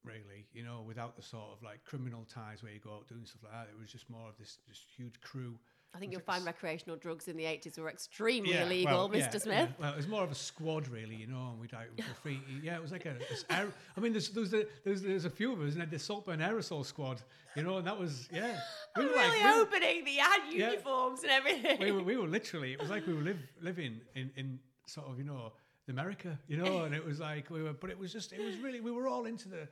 really, 0.03 0.45
you 0.53 0.63
know, 0.63 0.83
without 0.87 1.15
the 1.15 1.21
sort 1.21 1.49
of 1.55 1.61
like 1.63 1.83
criminal 1.83 2.25
ties 2.33 2.63
where 2.63 2.71
you 2.71 2.79
go 2.79 2.91
out 2.93 3.07
doing 3.07 3.25
stuff 3.25 3.43
like 3.43 3.51
that. 3.53 3.67
It 3.73 3.79
was 3.79 3.91
just 3.91 4.09
more 4.09 4.27
of 4.29 4.37
this 4.37 4.57
just 4.67 4.81
huge 4.95 5.19
crew. 5.21 5.55
I 5.95 5.99
think 5.99 6.11
you'll 6.11 6.21
find 6.21 6.45
recreational 6.45 6.97
drugs 6.97 7.27
in 7.29 7.37
the 7.37 7.45
80s 7.45 7.79
were 7.79 7.89
extremely 7.89 8.51
Yeah, 8.53 8.65
illegal, 8.65 9.07
well, 9.09 9.17
yeah, 9.17 9.27
Mr. 9.29 9.41
Smith. 9.41 9.69
yeah. 9.69 9.73
Well, 9.79 9.93
it 9.93 9.97
was 9.97 10.07
more 10.07 10.23
of 10.23 10.31
a 10.31 10.35
squad, 10.35 10.87
really, 10.89 11.15
you 11.15 11.27
know, 11.27 11.49
and 11.51 11.59
we'd 11.59 11.71
like, 11.73 11.87
free. 12.21 12.39
Yeah, 12.61 12.75
it 12.75 12.81
was 12.81 12.91
like 12.91 13.05
a. 13.05 13.15
this 13.29 13.45
aer- 13.49 13.71
I 13.95 13.99
mean, 14.01 14.11
there's 14.11 14.29
there's 14.29 14.53
a, 14.53 14.65
there's 14.83 15.01
there's 15.01 15.25
a 15.25 15.29
few 15.29 15.53
of 15.53 15.61
us, 15.61 15.73
and 15.73 15.81
then 15.81 15.89
the 15.89 15.97
Saltburn 15.97 16.39
Aerosol 16.39 16.85
Squad, 16.85 17.21
you 17.55 17.63
know, 17.63 17.77
and 17.77 17.87
that 17.87 17.97
was 17.97 18.27
yeah. 18.33 18.59
We 18.97 19.05
were 19.05 19.11
really 19.11 19.27
like, 19.27 19.33
we 19.43 19.43
were- 19.43 19.61
opening 19.61 20.03
the 20.05 20.19
ad 20.19 20.41
Yeah. 20.51 20.69
uniforms 20.71 21.23
and 21.23 21.31
everything. 21.31 21.79
we 21.79 21.91
were, 21.91 22.03
we 22.03 22.17
were 22.17 22.27
literally, 22.27 22.73
it 22.73 22.79
was 22.81 22.89
like 22.89 23.07
we 23.07 23.13
were 23.13 23.21
live, 23.21 23.39
living 23.61 24.01
in, 24.15 24.29
in 24.35 24.59
sort 24.87 25.07
of, 25.07 25.17
you 25.17 25.23
know, 25.23 25.53
America, 25.89 26.37
you 26.47 26.57
know, 26.57 26.83
and 26.83 26.93
it 26.93 27.03
was 27.05 27.19
like 27.19 27.49
we 27.49 27.61
were, 27.63 27.73
but 27.73 27.89
it 27.89 27.97
was 27.97 28.11
just, 28.11 28.33
it 28.33 28.39
was 28.43 28.57
really, 28.57 28.79
we 28.81 28.91
were 28.91 29.07
all 29.07 29.25
into 29.25 29.47
the, 29.49 29.67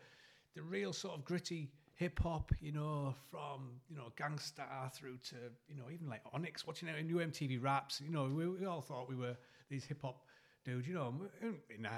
the 0.55 0.61
real 0.61 0.93
sort 0.93 1.15
of 1.17 1.25
gritty 1.25 1.69
hip 1.95 2.19
hop, 2.19 2.51
you 2.61 2.71
know, 2.71 3.13
from, 3.31 3.79
you 3.89 3.95
know, 3.95 4.11
Gang 4.17 4.37
Starr 4.37 4.89
through 4.93 5.17
to, 5.29 5.35
you 5.67 5.75
know, 5.75 5.85
even 5.93 6.07
like 6.09 6.21
Onyx, 6.33 6.65
watching 6.67 6.89
out 6.89 7.01
new 7.03 7.17
MTV 7.17 7.61
raps, 7.63 8.01
you 8.01 8.11
know, 8.11 8.25
we, 8.25 8.47
we 8.47 8.65
all 8.65 8.81
thought 8.81 9.09
we 9.09 9.15
were 9.15 9.35
these 9.69 9.85
hip 9.85 10.01
hop 10.01 10.25
dudes, 10.63 10.87
you 10.87 10.93
know, 10.93 11.07
and 11.41 11.55
we- 11.69 11.77
nah, 11.79 11.89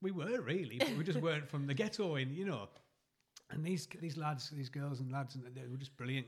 we 0.00 0.10
were 0.10 0.40
really, 0.40 0.78
but 0.78 0.96
we 0.96 1.04
just 1.04 1.20
weren't 1.20 1.48
from 1.48 1.66
the 1.66 1.74
ghetto 1.74 2.16
in, 2.16 2.32
you 2.34 2.44
know. 2.44 2.68
And 3.50 3.64
these 3.64 3.88
these 4.00 4.16
lads, 4.16 4.50
these 4.50 4.68
girls 4.68 5.00
and 5.00 5.10
lads, 5.10 5.34
and 5.34 5.44
they 5.54 5.62
were 5.70 5.76
just 5.78 5.96
brilliant, 5.96 6.26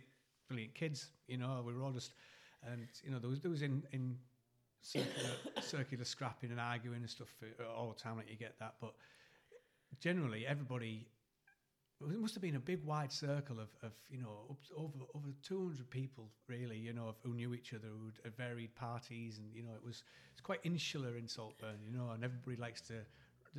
brilliant 0.49 0.75
kids. 0.75 1.11
You 1.29 1.37
know, 1.37 1.63
we 1.65 1.75
were 1.75 1.83
all 1.85 1.93
just, 1.93 2.15
and 2.67 2.89
you 3.05 3.11
know, 3.11 3.19
there 3.19 3.29
was 3.29 3.41
there 3.41 3.51
was 3.51 3.61
in 3.63 3.83
in 3.93 4.17
circular, 4.83 5.31
circular 5.61 6.05
scrapping 6.05 6.51
and 6.51 6.61
arguing 6.61 6.99
and 6.99 7.11
stuff 7.11 7.29
all 7.77 7.95
the 7.97 8.01
time. 8.01 8.17
Like 8.17 8.31
you 8.31 8.37
get 8.37 8.59
that, 8.59 8.75
but 8.81 8.95
generally 10.01 10.47
everybody. 10.47 11.09
It 12.03 12.19
must 12.19 12.33
have 12.33 12.41
been 12.41 12.57
a 12.57 12.61
big 12.61 12.83
wide 12.83 13.13
circle 13.13 13.61
of, 13.61 13.69
of 13.83 13.93
you 14.09 14.17
know 14.17 14.47
up 14.49 14.57
over 14.75 15.05
over 15.15 15.29
two 15.43 15.67
hundred 15.67 15.91
people 15.91 16.31
really 16.49 16.79
you 16.79 16.95
know 16.95 17.15
who 17.23 17.35
knew 17.35 17.53
each 17.53 17.75
other 17.75 17.89
who 17.89 18.11
had 18.25 18.35
varied 18.39 18.75
parties 18.75 19.37
and 19.37 19.55
you 19.55 19.63
know 19.63 19.75
it 19.75 19.85
was 19.85 20.03
it's 20.33 20.41
quite 20.41 20.61
insular 20.65 21.19
in 21.19 21.29
Saltburn 21.29 21.77
you 21.85 21.93
know 21.95 22.13
and 22.15 22.25
everybody 22.25 22.57
likes 22.57 22.81
to 22.89 22.95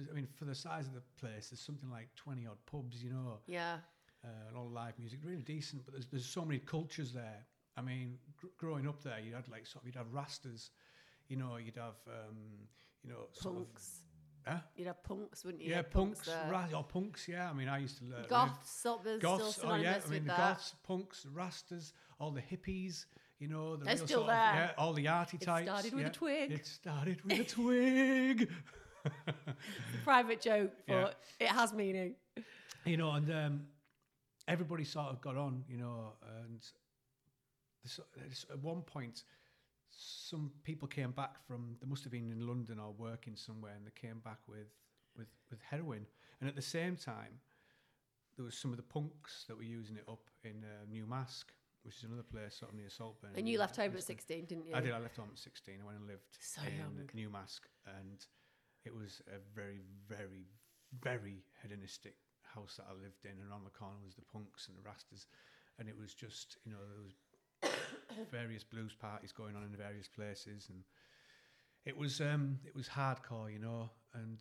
I 0.09 0.13
mean 0.13 0.27
for 0.39 0.45
the 0.45 0.55
size 0.55 0.87
of 0.87 0.95
the 0.95 1.03
place 1.19 1.49
there's 1.51 1.61
something 1.61 1.91
like 1.91 2.07
twenty 2.15 2.47
odd 2.47 2.57
pubs 2.65 3.03
you 3.03 3.11
know 3.11 3.37
yeah. 3.45 3.75
uh, 4.23 4.47
and 4.47 4.57
all 4.57 4.67
the 4.69 4.73
live 4.73 4.97
music, 4.97 5.19
really 5.23 5.43
decent. 5.43 5.85
But 5.85 5.93
there's 5.93 6.07
there's 6.07 6.25
so 6.25 6.43
many 6.43 6.59
cultures 6.59 7.11
there. 7.13 7.45
I 7.77 7.81
mean, 7.81 8.17
gr- 8.37 8.47
growing 8.57 8.87
up 8.87 9.03
there, 9.03 9.19
you 9.19 9.33
had 9.35 9.47
like 9.49 9.65
sort 9.67 9.83
of 9.83 9.87
you'd 9.87 9.95
have 9.95 10.07
rastas, 10.07 10.69
you 11.31 11.37
know, 11.37 11.55
you'd 11.57 11.77
have 11.77 11.99
um, 12.07 12.37
you 13.03 13.09
know 13.09 13.27
Punks. 13.41 14.01
of 14.45 14.53
huh? 14.53 14.59
You'd 14.75 14.87
have 14.87 15.01
punks, 15.03 15.45
wouldn't 15.45 15.63
you? 15.63 15.69
yeah, 15.69 15.77
Had 15.77 15.91
punks, 15.91 16.27
ra- 16.49 16.67
or 16.75 16.83
punks. 16.83 17.27
Yeah, 17.27 17.49
I 17.49 17.53
mean, 17.53 17.69
I 17.69 17.77
used 17.79 17.97
to 17.99 18.05
learn 18.05 18.25
Goths, 18.27 18.69
sort 18.81 19.05
of 19.07 19.21
goths. 19.21 19.59
Oh 19.63 19.75
yeah, 19.75 19.99
I 20.05 20.09
mean 20.09 20.23
the 20.23 20.27
that. 20.29 20.37
goths, 20.37 20.75
punks, 20.83 21.25
rastas, 21.33 21.93
all 22.19 22.31
the 22.31 22.41
hippies. 22.41 23.05
You 23.39 23.47
know, 23.47 23.75
the 23.77 23.85
They're 23.85 23.95
real 23.95 24.05
still 24.05 24.19
sort 24.19 24.29
of- 24.31 24.35
there. 24.35 24.53
yeah, 24.55 24.71
all 24.77 24.93
the 24.93 25.07
arty 25.07 25.37
types. 25.37 25.61
It 25.61 25.71
started 25.71 25.93
with 25.95 26.05
a 26.05 26.09
twig. 26.09 26.51
It 26.51 26.65
started 26.67 27.21
with 27.25 27.39
a 27.39 27.43
twig. 27.43 28.49
Private 30.03 30.41
joke, 30.41 30.71
Yeah. 30.87 31.03
but 31.03 31.19
it 31.39 31.47
has 31.47 31.73
meaning. 31.73 32.15
you 32.85 32.97
know, 32.97 33.11
and 33.11 33.31
um, 33.31 33.61
everybody 34.47 34.83
sort 34.83 35.07
of 35.07 35.21
got 35.21 35.37
on, 35.37 35.63
you 35.67 35.77
know, 35.77 36.13
and 36.43 36.59
this, 37.83 37.99
this, 38.29 38.45
at 38.51 38.59
one 38.59 38.81
point, 38.81 39.23
some 39.95 40.51
people 40.63 40.87
came 40.87 41.11
back 41.11 41.45
from. 41.45 41.75
They 41.81 41.87
must 41.87 42.03
have 42.03 42.11
been 42.11 42.31
in 42.31 42.47
London 42.47 42.79
or 42.79 42.91
working 42.97 43.35
somewhere, 43.35 43.73
and 43.75 43.85
they 43.85 43.91
came 44.07 44.19
back 44.19 44.39
with 44.47 44.67
with 45.17 45.27
with 45.49 45.59
heroin. 45.61 46.05
And 46.39 46.49
at 46.49 46.55
the 46.55 46.61
same 46.61 46.95
time, 46.95 47.39
there 48.35 48.45
was 48.45 48.55
some 48.55 48.71
of 48.71 48.77
the 48.77 48.83
punks 48.83 49.45
that 49.47 49.55
were 49.55 49.63
using 49.63 49.97
it 49.97 50.05
up 50.09 50.29
in 50.43 50.63
uh, 50.63 50.85
New 50.89 51.05
Marske, 51.05 51.51
which 51.83 51.97
is 51.97 52.03
another 52.03 52.23
place 52.23 52.55
sort 52.55 52.71
of 52.71 52.77
near 52.77 52.89
Saltburn. 52.89 53.31
And 53.35 53.47
you 53.47 53.59
left 53.59 53.75
home 53.75 53.91
at 53.95 54.03
16, 54.03 54.45
didn't 54.45 54.65
you? 54.67 54.73
I 54.75 54.81
did. 54.81 54.93
I 54.93 54.99
left 54.99 55.17
home 55.17 55.29
at 55.31 55.37
16. 55.39 55.75
I 55.81 55.85
went 55.85 55.99
and 55.99 56.07
lived 56.07 56.37
So 56.39 56.61
in 56.63 56.77
young. 56.77 57.09
New 57.13 57.29
Marske, 57.29 57.67
and 57.99 58.25
it 58.85 58.93
was 58.95 59.21
a 59.27 59.37
very, 59.53 59.81
very, 60.07 60.47
very 61.01 61.43
hedonistic 61.61 62.15
house 62.43 62.75
that 62.77 62.87
I 62.89 62.93
lived 62.93 63.25
in. 63.25 63.37
And 63.43 63.53
on 63.53 63.63
the 63.63 63.69
corner 63.69 63.99
was 64.03 64.15
the 64.15 64.25
punks 64.33 64.67
and 64.67 64.77
the 64.77 64.81
rastas, 64.81 65.27
and 65.79 65.87
it 65.87 65.97
was 65.97 66.13
just, 66.13 66.57
you 66.65 66.71
know, 66.71 66.79
there 66.89 67.03
was 67.03 67.13
various 68.31 68.63
blues 68.63 68.93
parties 68.93 69.31
going 69.31 69.55
on 69.55 69.63
in 69.63 69.75
various 69.75 70.07
places, 70.07 70.67
and 70.69 70.83
it 71.85 71.97
was, 71.97 72.21
um, 72.21 72.59
it 72.65 72.75
was 72.75 72.87
hardcore, 72.87 73.51
you 73.51 73.59
know, 73.59 73.89
and 74.13 74.39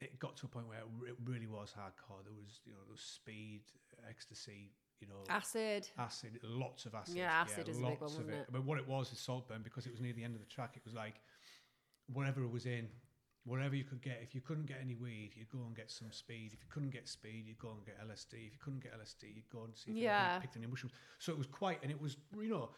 it 0.00 0.18
got 0.18 0.36
to 0.36 0.46
a 0.46 0.48
point 0.48 0.68
where 0.68 0.78
it, 0.78 0.86
re- 0.98 1.10
it 1.10 1.16
really 1.24 1.46
was 1.46 1.72
hardcore. 1.78 2.22
There 2.24 2.34
was, 2.34 2.60
you 2.64 2.72
know, 2.72 2.78
there 2.84 2.92
was 2.92 3.00
speed, 3.00 3.62
ecstasy, 4.08 4.72
you 5.00 5.08
know, 5.08 5.24
Acid. 5.28 5.88
acid, 5.98 6.38
lots 6.42 6.86
of 6.86 6.94
acid. 6.94 7.16
Yeah, 7.16 7.32
acid 7.32 7.68
is 7.68 7.78
a 7.78 7.80
big 7.80 7.88
lots 7.88 8.00
one, 8.00 8.10
of 8.10 8.16
wasn't 8.18 8.30
it? 8.30 8.46
But 8.52 8.64
what 8.64 8.78
it 8.78 8.88
was 8.88 9.12
is 9.12 9.18
Saltburn 9.18 9.62
because 9.62 9.86
it 9.86 9.92
was 9.92 10.00
near 10.00 10.12
the 10.12 10.24
end 10.24 10.34
of 10.34 10.40
the 10.40 10.46
track. 10.46 10.74
It 10.76 10.84
was 10.84 10.94
like 10.94 11.14
whatever 12.12 12.42
it 12.42 12.50
was 12.50 12.66
in, 12.66 12.88
whatever 13.44 13.74
you 13.74 13.84
could 13.84 14.00
get. 14.00 14.20
If 14.22 14.34
you 14.34 14.40
couldn't 14.40 14.66
get 14.66 14.78
any 14.80 14.94
weed, 14.94 15.30
you'd 15.34 15.50
go 15.50 15.58
and 15.66 15.74
get 15.74 15.90
some 15.90 16.12
speed. 16.12 16.50
If 16.52 16.60
you 16.60 16.68
couldn't 16.70 16.90
get 16.90 17.08
speed, 17.08 17.44
you'd 17.46 17.58
go 17.58 17.70
and 17.70 17.84
get 17.84 17.98
LSD. 18.06 18.34
If 18.46 18.52
you 18.52 18.58
couldn't 18.62 18.82
get 18.82 18.92
LSD, 18.98 19.34
you'd 19.34 19.50
go 19.50 19.64
and 19.64 19.76
see 19.76 19.90
if 19.90 19.96
Yeah. 19.96 20.36
you 20.36 20.40
picked 20.40 20.56
any 20.56 20.66
mushrooms. 20.66 20.94
So 21.18 21.32
it 21.32 21.38
was 21.38 21.46
quite, 21.46 21.82
and 21.82 21.90
it 21.90 22.00
was 22.00 22.16
you 22.36 22.48
know, 22.48 22.70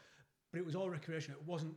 but 0.50 0.58
it 0.58 0.66
was 0.66 0.74
all 0.74 0.88
recreational. 0.90 1.40
It 1.40 1.46
wasn't. 1.46 1.76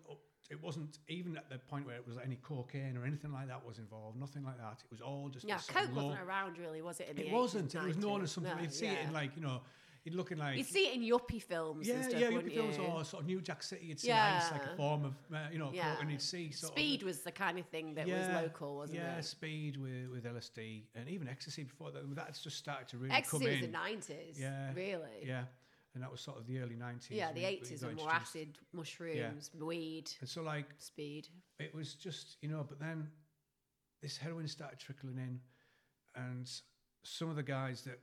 It 0.50 0.63
wasn't 0.63 1.00
even 1.10 1.36
at 1.36 1.50
the 1.50 1.60
point 1.60 1.86
where 1.86 1.97
it 1.97 2.08
was 2.08 2.15
like 2.15 2.26
any 2.26 2.38
cocaine 2.38 2.95
or 2.95 3.04
anything 3.06 3.34
like 3.34 3.47
that 3.50 3.65
was 3.65 3.80
involved. 3.80 4.17
Nothing 4.17 4.45
like 4.45 4.58
that. 4.58 4.82
It 4.86 4.89
was 4.89 5.02
all 5.02 5.28
just. 5.28 5.45
Yeah, 5.45 5.58
this 5.58 5.65
sort 5.65 5.78
of 5.80 5.88
Coke 5.88 5.95
wasn't 5.97 6.21
around 6.26 6.58
really, 6.58 6.82
was 6.82 7.02
it? 7.02 7.10
It 7.10 7.17
80s, 7.28 7.32
wasn't. 7.34 7.76
It 7.76 7.84
was 7.84 7.97
known 7.97 8.23
as 8.23 8.32
something. 8.32 8.56
No, 8.56 8.62
you'd 8.62 8.73
see 8.73 8.88
it 8.88 9.00
in 9.06 9.12
like 9.12 9.36
you 9.36 9.41
know, 9.41 9.62
you'd 10.08 10.15
looking 10.15 10.38
like 10.38 10.56
You'd 10.56 10.67
see 10.67 10.88
it 10.88 10.96
in 10.96 11.02
yuppie 11.02 11.41
films 11.43 11.86
yeah, 11.86 11.96
and 11.96 12.04
stuff, 12.06 12.22
yeah, 12.22 12.30
yuppie 12.30 12.54
films 12.54 12.78
you? 12.78 12.84
or 12.84 13.04
sort 13.04 13.24
of 13.24 13.28
New 13.28 13.41
Jack 13.41 13.62
City. 13.62 13.88
You'd 13.88 14.00
see 14.00 14.10
ice 14.12 14.50
like 14.54 14.65
a 14.65 14.76
form 14.78 15.04
of 15.04 15.13
uh, 15.34 15.39
you 15.52 15.60
know, 15.60 15.70
Yeah. 15.74 15.98
and 16.00 16.10
you'd 16.10 16.22
see 16.22 16.50
sort 16.52 16.72
Speed 16.72 17.02
of 17.02 17.08
was 17.08 17.20
the 17.20 17.32
kind 17.34 17.60
of 17.60 17.65
thing 17.65 17.93
that 17.96 18.08
yeah, 18.08 18.20
was 18.36 18.43
local, 18.43 18.78
wasn't 18.78 19.00
yeah, 19.00 19.12
it? 19.12 19.15
Yeah, 19.15 19.22
speed 19.22 19.76
with 19.76 20.10
with 20.10 20.24
LSD 20.24 20.84
and 20.96 21.10
even 21.10 21.28
ecstasy 21.28 21.63
before 21.63 21.91
that. 21.91 22.04
That's 22.15 22.41
just 22.41 22.58
started 22.58 22.88
to 22.89 22.98
really 22.98 23.13
Ecstasy 23.15 23.43
come 23.46 23.54
in. 23.54 23.60
the 23.60 23.65
in. 23.65 23.72
nineties, 23.74 24.39
Yeah, 24.39 24.70
really. 24.74 25.26
Yeah, 25.26 25.43
and 25.93 26.02
that 26.02 26.10
was 26.10 26.22
sort 26.22 26.38
of 26.38 26.48
the 26.48 26.60
early 26.60 26.76
nineties. 26.76 27.17
Yeah, 27.17 27.34
the 27.34 27.43
eighties 27.43 27.84
were 27.84 27.91
more 27.91 28.10
acid, 28.10 28.58
mushrooms, 28.72 29.52
weed, 29.60 30.10
And 30.22 30.30
so 30.30 30.41
like 30.41 30.67
speed. 30.78 31.28
it 31.60 31.76
was 31.76 31.96
just 31.96 32.38
you 32.41 32.48
know, 32.48 32.65
but 32.67 32.80
then 32.80 33.10
this 34.02 34.15
heroin 34.15 34.48
started 34.48 34.80
trickling 34.80 35.17
in, 35.17 35.41
and 36.15 36.50
some 37.04 37.30
of 37.30 37.36
the 37.36 37.43
guys 37.43 37.82
that 37.82 38.00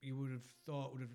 you 0.00 0.16
would 0.16 0.30
have 0.30 0.44
thought 0.66 0.92
would 0.92 1.00
have 1.00 1.10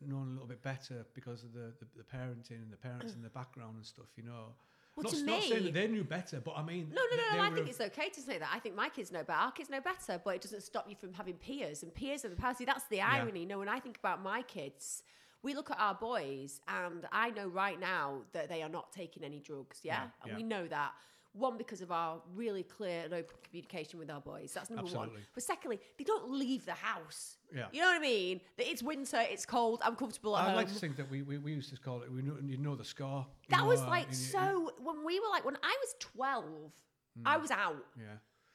known 0.00 0.28
a 0.28 0.32
little 0.32 0.46
bit 0.46 0.62
better 0.62 1.04
because 1.14 1.42
of 1.42 1.52
the 1.52 1.72
the, 1.80 1.86
the 1.96 2.04
parenting 2.04 2.62
and 2.62 2.72
the 2.72 2.76
parents 2.76 3.14
in 3.14 3.22
the 3.22 3.28
background 3.30 3.76
and 3.76 3.86
stuff, 3.86 4.06
you 4.16 4.22
know. 4.24 4.54
Well, 4.96 5.04
not, 5.04 5.12
to 5.12 5.22
not 5.24 5.42
saying 5.42 5.54
me- 5.64 5.70
that 5.70 5.74
they 5.74 5.86
knew 5.86 6.02
better, 6.02 6.40
but 6.40 6.54
I 6.56 6.62
mean, 6.64 6.90
No, 6.92 7.00
no, 7.08 7.16
no, 7.16 7.36
no. 7.36 7.42
I 7.48 7.50
think 7.54 7.68
it's 7.68 7.80
okay 7.80 8.08
to 8.08 8.20
say 8.20 8.36
that. 8.38 8.48
I 8.52 8.58
think 8.58 8.74
my 8.74 8.88
kids 8.88 9.12
know 9.12 9.22
better. 9.22 9.38
Our 9.38 9.52
kids 9.52 9.70
know 9.70 9.80
better, 9.80 10.20
but 10.24 10.34
it 10.34 10.40
doesn't 10.42 10.62
stop 10.62 10.86
you 10.88 10.96
from 10.96 11.12
having 11.12 11.34
peers. 11.34 11.84
And 11.84 11.94
peers 11.94 12.24
are 12.24 12.30
the 12.30 12.36
power. 12.36 12.52
See, 12.54 12.64
that's 12.64 12.88
the 12.88 13.00
irony. 13.00 13.40
You 13.40 13.46
know, 13.46 13.60
when 13.60 13.68
I 13.68 13.78
think 13.78 13.96
about 13.98 14.20
my 14.24 14.42
kids, 14.42 15.04
we 15.44 15.54
look 15.54 15.70
at 15.70 15.78
our 15.78 15.94
boys, 15.94 16.60
and 16.66 17.06
I 17.12 17.30
know 17.30 17.46
right 17.46 17.78
now 17.78 18.22
that 18.32 18.48
they 18.48 18.60
are 18.64 18.68
not 18.68 18.90
taking 18.92 19.22
any 19.22 19.38
drugs. 19.38 19.78
Yeah, 19.84 19.94
Yeah, 19.94 20.02
and 20.22 20.30
yeah. 20.32 20.36
we 20.36 20.42
know 20.42 20.66
that. 20.66 20.90
One 21.32 21.56
because 21.56 21.82
of 21.82 21.92
our 21.92 22.20
really 22.34 22.62
clear 22.62 23.02
and 23.04 23.14
open 23.14 23.36
communication 23.44 23.98
with 23.98 24.10
our 24.10 24.20
boys. 24.20 24.52
That's 24.52 24.70
number 24.70 24.90
one. 24.90 25.10
But 25.34 25.42
secondly, 25.42 25.78
they 25.96 26.04
don't 26.04 26.30
leave 26.30 26.64
the 26.64 26.72
house. 26.72 27.36
Yeah. 27.54 27.66
You 27.72 27.80
know 27.80 27.86
what 27.86 27.96
I 27.96 28.00
mean? 28.00 28.40
That 28.56 28.68
it's 28.68 28.82
winter, 28.82 29.20
it's 29.20 29.46
cold, 29.46 29.80
I'm 29.84 29.94
comfortable 29.94 30.36
at 30.36 30.44
I'd 30.44 30.46
home. 30.48 30.56
like 30.56 30.68
to 30.68 30.74
think 30.74 30.96
that 30.96 31.10
we, 31.10 31.22
we, 31.22 31.38
we 31.38 31.52
used 31.52 31.70
to 31.74 31.80
call 31.80 32.02
it. 32.02 32.12
We 32.12 32.22
know, 32.22 32.36
you 32.44 32.56
know 32.56 32.74
the 32.74 32.84
score. 32.84 33.26
you 33.42 33.50
that 33.50 33.60
know, 33.62 33.66
was 33.66 33.82
like 33.82 34.06
and 34.08 34.16
so. 34.16 34.72
When 34.82 35.04
we 35.04 35.20
were 35.20 35.28
like, 35.30 35.44
when 35.44 35.56
I 35.62 35.76
was 35.80 35.94
twelve, 36.00 36.72
hmm. 37.16 37.26
I 37.26 37.36
was 37.36 37.50
out. 37.50 37.84
Yeah. 37.96 38.04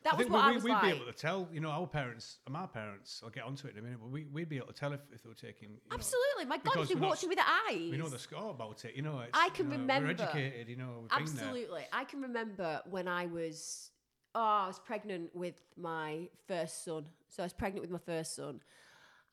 That 0.03 0.13
I 0.13 0.17
was 0.17 0.23
think 0.25 0.33
what 0.33 0.45
we, 0.45 0.51
I 0.51 0.55
was 0.55 0.63
we'd 0.63 0.71
like. 0.71 0.81
be 0.83 0.89
able 0.89 1.05
to 1.05 1.13
tell, 1.13 1.47
you 1.51 1.59
know, 1.61 1.69
our 1.69 1.87
parents, 1.87 2.39
my 2.49 2.65
parents, 2.65 3.21
I'll 3.23 3.29
get 3.29 3.43
onto 3.45 3.67
it 3.67 3.73
in 3.73 3.79
a 3.79 3.81
minute, 3.81 3.99
but 4.01 4.09
we, 4.09 4.25
we'd 4.25 4.49
be 4.49 4.57
able 4.57 4.67
to 4.67 4.73
tell 4.73 4.91
if, 4.91 4.99
if 5.13 5.23
they 5.23 5.29
were 5.29 5.35
taking. 5.35 5.69
You 5.69 5.75
know, 5.89 5.95
Absolutely. 5.95 6.45
My 6.45 6.57
God, 6.57 6.77
if 6.83 6.89
they 6.89 6.95
we're 6.95 7.01
not 7.01 7.23
with 7.25 7.37
their 7.37 7.45
eyes. 7.69 7.91
we 7.91 7.97
know 7.97 8.09
the 8.09 8.19
score 8.19 8.51
about 8.51 8.83
it, 8.83 8.95
you 8.95 9.01
know. 9.01 9.19
It's, 9.19 9.29
I 9.33 9.49
can 9.49 9.65
you 9.65 9.71
know, 9.71 9.81
remember- 9.81 10.07
We're 10.07 10.11
educated, 10.11 10.67
you 10.67 10.75
know, 10.75 10.99
we've 11.01 11.09
been 11.09 11.35
there. 11.35 11.45
Absolutely. 11.45 11.83
I 11.93 12.03
can 12.03 12.21
remember 12.21 12.81
when 12.89 13.07
I 13.07 13.27
was, 13.27 13.91
oh, 14.35 14.41
I 14.41 14.67
was 14.67 14.79
pregnant 14.79 15.33
with 15.33 15.61
my 15.77 16.27
first 16.47 16.83
son. 16.83 17.05
So 17.29 17.43
I 17.43 17.45
was 17.45 17.53
pregnant 17.53 17.81
with 17.81 17.91
my 17.91 17.99
first 18.05 18.35
son. 18.35 18.59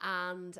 And 0.02 0.56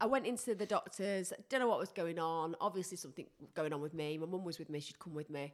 I 0.00 0.06
went 0.06 0.26
into 0.26 0.54
the 0.54 0.66
doctors, 0.66 1.32
don't 1.48 1.60
know 1.60 1.68
what 1.68 1.78
was 1.78 1.92
going 1.92 2.18
on. 2.18 2.56
Obviously, 2.60 2.96
something 2.96 3.26
going 3.54 3.72
on 3.72 3.80
with 3.80 3.94
me. 3.94 4.18
My 4.18 4.26
mum 4.26 4.44
was 4.44 4.58
with 4.58 4.68
me, 4.70 4.80
she'd 4.80 4.98
come 4.98 5.14
with 5.14 5.30
me. 5.30 5.52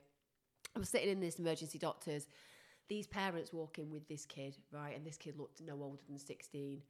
I 0.74 0.78
was 0.78 0.88
sitting 0.88 1.08
in 1.08 1.20
this 1.20 1.38
emergency 1.38 1.78
doctors. 1.78 2.26
These 2.88 3.06
parents 3.06 3.52
walk 3.52 3.78
in 3.78 3.90
with 3.90 4.06
this 4.08 4.24
kid, 4.26 4.56
right? 4.72 4.94
And 4.96 5.04
this 5.04 5.16
kid 5.16 5.36
looked 5.38 5.60
no 5.62 5.74
older 5.82 6.02
than 6.08 6.18
16. 6.18 6.80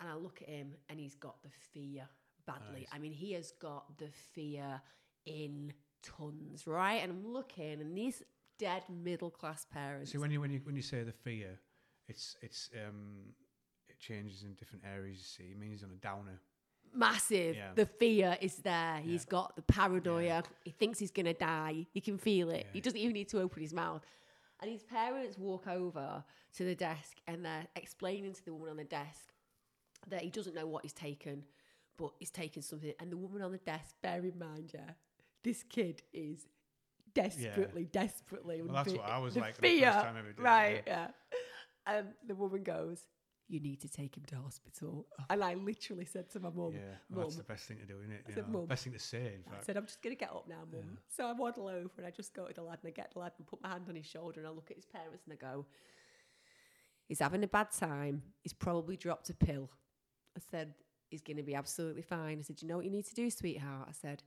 And 0.00 0.08
I 0.08 0.14
look 0.14 0.40
at 0.42 0.48
him 0.48 0.74
and 0.88 0.98
he's 0.98 1.14
got 1.14 1.42
the 1.42 1.50
fear 1.72 2.08
badly. 2.46 2.80
Nice. 2.80 2.88
I 2.92 2.98
mean, 2.98 3.12
he 3.12 3.32
has 3.34 3.52
got 3.52 3.96
the 3.98 4.08
fear 4.34 4.80
in 5.26 5.72
tons, 6.02 6.66
right? 6.66 7.00
And 7.02 7.12
I'm 7.12 7.32
looking 7.32 7.80
and 7.80 7.96
these 7.96 8.22
dead 8.58 8.82
middle 8.88 9.30
class 9.30 9.64
parents. 9.72 10.10
See, 10.10 10.18
when 10.18 10.30
you 10.32 10.40
when 10.40 10.50
you 10.50 10.60
when 10.64 10.74
you 10.74 10.82
say 10.82 11.04
the 11.04 11.12
fear, 11.12 11.58
it's 12.08 12.36
it's 12.42 12.68
um 12.84 13.32
it 13.88 14.00
changes 14.00 14.42
in 14.42 14.54
different 14.54 14.84
areas. 14.84 15.18
You 15.18 15.44
see, 15.44 15.50
it 15.52 15.58
means 15.58 15.74
he's 15.74 15.84
on 15.84 15.90
a 15.90 16.00
downer. 16.00 16.40
massive. 16.94 17.56
Yeah. 17.56 17.70
The 17.74 17.86
fear 17.86 18.36
is 18.40 18.56
there. 18.56 18.96
He's 18.98 19.24
Yeah. 19.24 19.30
got 19.30 19.56
the 19.56 19.62
paranoia. 19.62 20.42
He 20.64 20.72
thinks 20.72 20.98
he's 20.98 21.10
going 21.12 21.24
to 21.26 21.32
die. 21.32 21.86
You 21.94 22.02
can 22.02 22.18
feel 22.18 22.50
it. 22.50 22.66
He 22.72 22.80
doesn't 22.82 22.98
even 22.98 23.14
need 23.14 23.28
to 23.30 23.40
open 23.40 23.62
his 23.62 23.72
mouth. 23.72 24.02
And 24.62 24.70
his 24.70 24.84
parents 24.84 25.36
walk 25.36 25.66
over 25.66 26.22
to 26.56 26.64
the 26.64 26.76
desk 26.76 27.16
and 27.26 27.44
they're 27.44 27.66
explaining 27.74 28.32
to 28.32 28.44
the 28.44 28.52
woman 28.52 28.70
on 28.70 28.76
the 28.76 28.84
desk 28.84 29.32
that 30.08 30.22
he 30.22 30.30
doesn't 30.30 30.54
know 30.54 30.66
what 30.66 30.84
he's 30.84 30.92
taken, 30.92 31.42
but 31.98 32.12
he's 32.20 32.30
taken 32.30 32.62
something. 32.62 32.92
And 33.00 33.10
the 33.10 33.16
woman 33.16 33.42
on 33.42 33.50
the 33.50 33.58
desk, 33.58 33.96
bear 34.02 34.24
in 34.24 34.38
mind, 34.38 34.70
yeah, 34.72 34.92
this 35.42 35.64
kid 35.64 36.02
is 36.12 36.46
desperately, 37.12 37.84
desperately. 37.84 38.62
Well, 38.62 38.72
that's 38.72 38.92
what 38.92 39.04
I 39.08 39.18
was 39.18 39.36
like 39.36 39.56
the 39.56 39.62
fear, 39.62 39.92
first 39.92 40.04
time 40.04 40.16
I 40.16 40.18
ever 40.20 40.28
did 40.28 40.38
it, 40.38 40.42
right? 40.42 40.82
Yeah. 40.86 41.08
And 41.84 42.06
um, 42.06 42.14
the 42.28 42.36
woman 42.36 42.62
goes, 42.62 43.00
"You 43.52 43.60
need 43.60 43.80
to 43.82 43.88
take 43.88 44.16
him 44.16 44.24
to 44.26 44.36
hospital." 44.36 45.06
Oh. 45.20 45.24
And 45.30 45.44
I 45.44 45.54
literally 45.54 46.04
said 46.04 46.30
to 46.30 46.40
my 46.40 46.50
mum, 46.50 46.72
Yeah, 46.72 46.80
well, 47.10 47.26
that's 47.26 47.36
the 47.36 47.44
best 47.44 47.66
thing 47.68 47.78
to 47.78 47.86
do, 47.86 47.98
isn't 48.00 48.12
it? 48.12 48.24
I 48.28 48.32
said, 48.32 48.48
"Mum." 48.48 48.66
best 48.66 48.84
thing 48.84 48.92
to 48.94 48.98
say, 48.98 49.34
in 49.36 49.42
fact. 49.42 49.62
I 49.62 49.64
said, 49.64 49.76
I'm 49.76 49.86
just 49.86 50.02
going 50.02 50.16
to 50.16 50.20
get 50.20 50.30
up 50.30 50.48
now, 50.48 50.64
mum. 50.72 50.82
Yeah. 50.82 50.98
So 51.08 51.26
I 51.26 51.32
waddle 51.32 51.68
over 51.68 51.90
and 51.98 52.06
I 52.06 52.10
just 52.10 52.34
go 52.34 52.46
to 52.46 52.54
the 52.54 52.62
lad 52.62 52.78
and 52.82 52.88
I 52.88 52.92
get 52.92 53.12
the 53.12 53.20
lad 53.20 53.32
and 53.38 53.46
put 53.46 53.62
my 53.62 53.68
hand 53.68 53.84
on 53.88 53.94
his 53.94 54.06
shoulder 54.06 54.40
and 54.40 54.48
I 54.48 54.50
look 54.50 54.70
at 54.70 54.76
his 54.76 54.86
parents 54.86 55.24
and 55.26 55.32
I 55.32 55.36
go, 55.36 55.66
He's 57.08 57.18
having 57.18 57.44
a 57.44 57.48
bad 57.48 57.70
time. 57.72 58.22
He's 58.42 58.54
probably 58.54 58.96
dropped 58.96 59.28
a 59.28 59.34
pill. 59.34 59.68
I 60.36 60.40
said, 60.50 60.74
He's 61.10 61.20
going 61.20 61.36
to 61.36 61.42
be 61.42 61.54
absolutely 61.54 62.02
fine. 62.02 62.38
I 62.38 62.42
said, 62.42 62.62
You 62.62 62.68
know 62.68 62.76
what 62.76 62.86
you 62.86 62.90
need 62.90 63.06
to 63.06 63.14
do, 63.14 63.28
sweetheart? 63.30 63.86
I 63.88 63.92
said, 63.92 64.22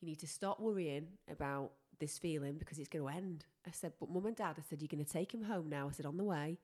You 0.00 0.08
need 0.08 0.18
to 0.20 0.26
stop 0.26 0.58
worrying 0.58 1.06
about 1.30 1.72
this 2.00 2.18
feeling 2.18 2.56
because 2.58 2.78
it's 2.78 2.88
going 2.88 3.04
to 3.04 3.16
end. 3.16 3.44
I 3.66 3.70
said, 3.70 3.92
But 4.00 4.10
mum 4.10 4.26
and 4.26 4.34
dad, 4.36 4.56
I 4.58 4.62
said, 4.68 4.82
You're 4.82 4.88
going 4.88 5.04
to 5.04 5.10
take 5.10 5.32
him 5.32 5.44
home 5.44 5.68
now. 5.68 5.88
I 5.88 5.92
said, 5.92 6.06
On 6.06 6.16
the 6.16 6.24
way, 6.24 6.58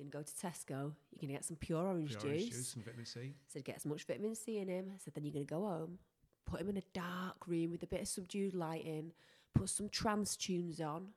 you're 0.00 0.10
going 0.10 0.24
to 0.24 0.30
go 0.32 0.32
to 0.32 0.46
Tesco. 0.46 0.68
You're 1.12 1.20
going 1.20 1.28
to 1.28 1.34
get 1.34 1.44
some 1.44 1.56
pure 1.56 1.86
orange 1.86 2.10
Pure 2.10 2.22
orange 2.22 2.40
juice. 2.44 2.50
juice 2.56 2.74
and 2.74 2.84
vitamin 2.84 3.06
C. 3.06 3.34
said 3.48 3.64
get 3.64 3.76
as 3.76 3.86
much 3.86 4.04
vitamin 4.04 4.34
C 4.34 4.58
in 4.58 4.68
him. 4.68 4.90
I 4.94 4.98
said 4.98 5.14
then 5.14 5.24
you're 5.24 5.32
going 5.34 5.46
to 5.46 5.54
go 5.54 5.60
home, 5.66 5.98
put 6.46 6.60
him 6.60 6.68
in 6.70 6.76
a 6.76 6.82
dark 6.92 7.46
room 7.46 7.70
with 7.70 7.82
a 7.82 7.86
bit 7.86 8.00
of 8.02 8.08
subdued 8.08 8.54
lighting, 8.54 9.12
put 9.54 9.68
some 9.68 9.88
trance 9.88 10.36
tunes 10.36 10.80
on, 10.80 11.08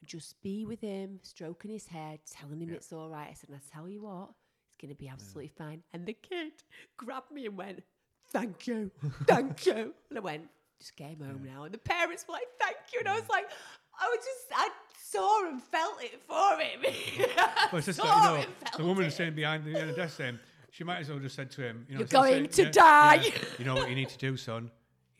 and 0.00 0.08
just 0.08 0.40
be 0.42 0.64
with 0.64 0.80
him, 0.80 1.20
stroking 1.22 1.70
his 1.70 1.86
head, 1.88 2.20
telling 2.30 2.60
him 2.60 2.70
Yeah. 2.70 2.76
it's 2.76 2.92
all 2.92 3.08
right. 3.10 3.28
I 3.30 3.34
said, 3.34 3.50
and 3.50 3.58
I 3.58 3.74
tell 3.76 3.88
you 3.88 4.02
what, 4.02 4.30
it's 4.68 4.76
going 4.80 4.94
to 4.94 4.98
be 4.98 5.08
absolutely 5.08 5.48
fine. 5.48 5.82
And 5.92 6.06
the 6.06 6.14
kid 6.14 6.52
grabbed 6.96 7.30
me 7.30 7.46
and 7.46 7.56
went, 7.56 7.82
"Thank 8.28 8.66
you, 8.66 8.90
thank 9.26 9.66
you," 9.66 9.92
and 10.08 10.18
I 10.18 10.20
went, 10.20 10.48
"Just 10.78 10.96
get 10.96 11.10
him 11.10 11.20
home 11.20 11.42
now." 11.44 11.64
And 11.64 11.74
the 11.74 11.78
parents 11.78 12.24
were 12.26 12.32
like, 12.32 12.48
"Thank 12.58 12.76
you," 12.94 13.00
and 13.00 13.08
I 13.08 13.14
was 13.20 13.28
like, 13.28 13.44
I 14.02 14.06
was 14.08 14.24
just, 14.24 14.46
I 14.54 14.70
saw 15.02 15.48
and 15.48 15.62
felt 15.62 16.02
it 16.02 16.20
for 16.26 16.58
him. 16.58 17.26
Well, 17.72 17.78
it's 17.78 17.86
just 17.86 17.98
Saw 18.00 18.04
like, 18.32 18.40
you 18.40 18.46
know, 18.46 18.52
the 18.78 18.84
woman 18.84 19.04
was 19.04 19.14
saying 19.14 19.34
behind 19.34 19.64
the, 19.64 19.72
the 19.72 19.92
desk 19.92 20.16
saying, 20.16 20.38
she 20.72 20.82
might 20.84 20.98
as 20.98 21.08
well 21.08 21.18
just 21.18 21.36
said 21.36 21.50
to 21.52 21.62
him, 21.62 21.86
you 21.88 21.94
know, 21.94 22.00
You're 22.00 22.08
going 22.08 22.48
to 22.48 22.62
yeah, 22.64 22.70
die. 22.70 23.14
yeah, 23.14 23.30
you 23.58 23.64
know 23.64 23.74
what 23.74 23.88
you 23.88 23.94
need 23.94 24.08
to 24.08 24.18
do, 24.18 24.36
son? 24.36 24.70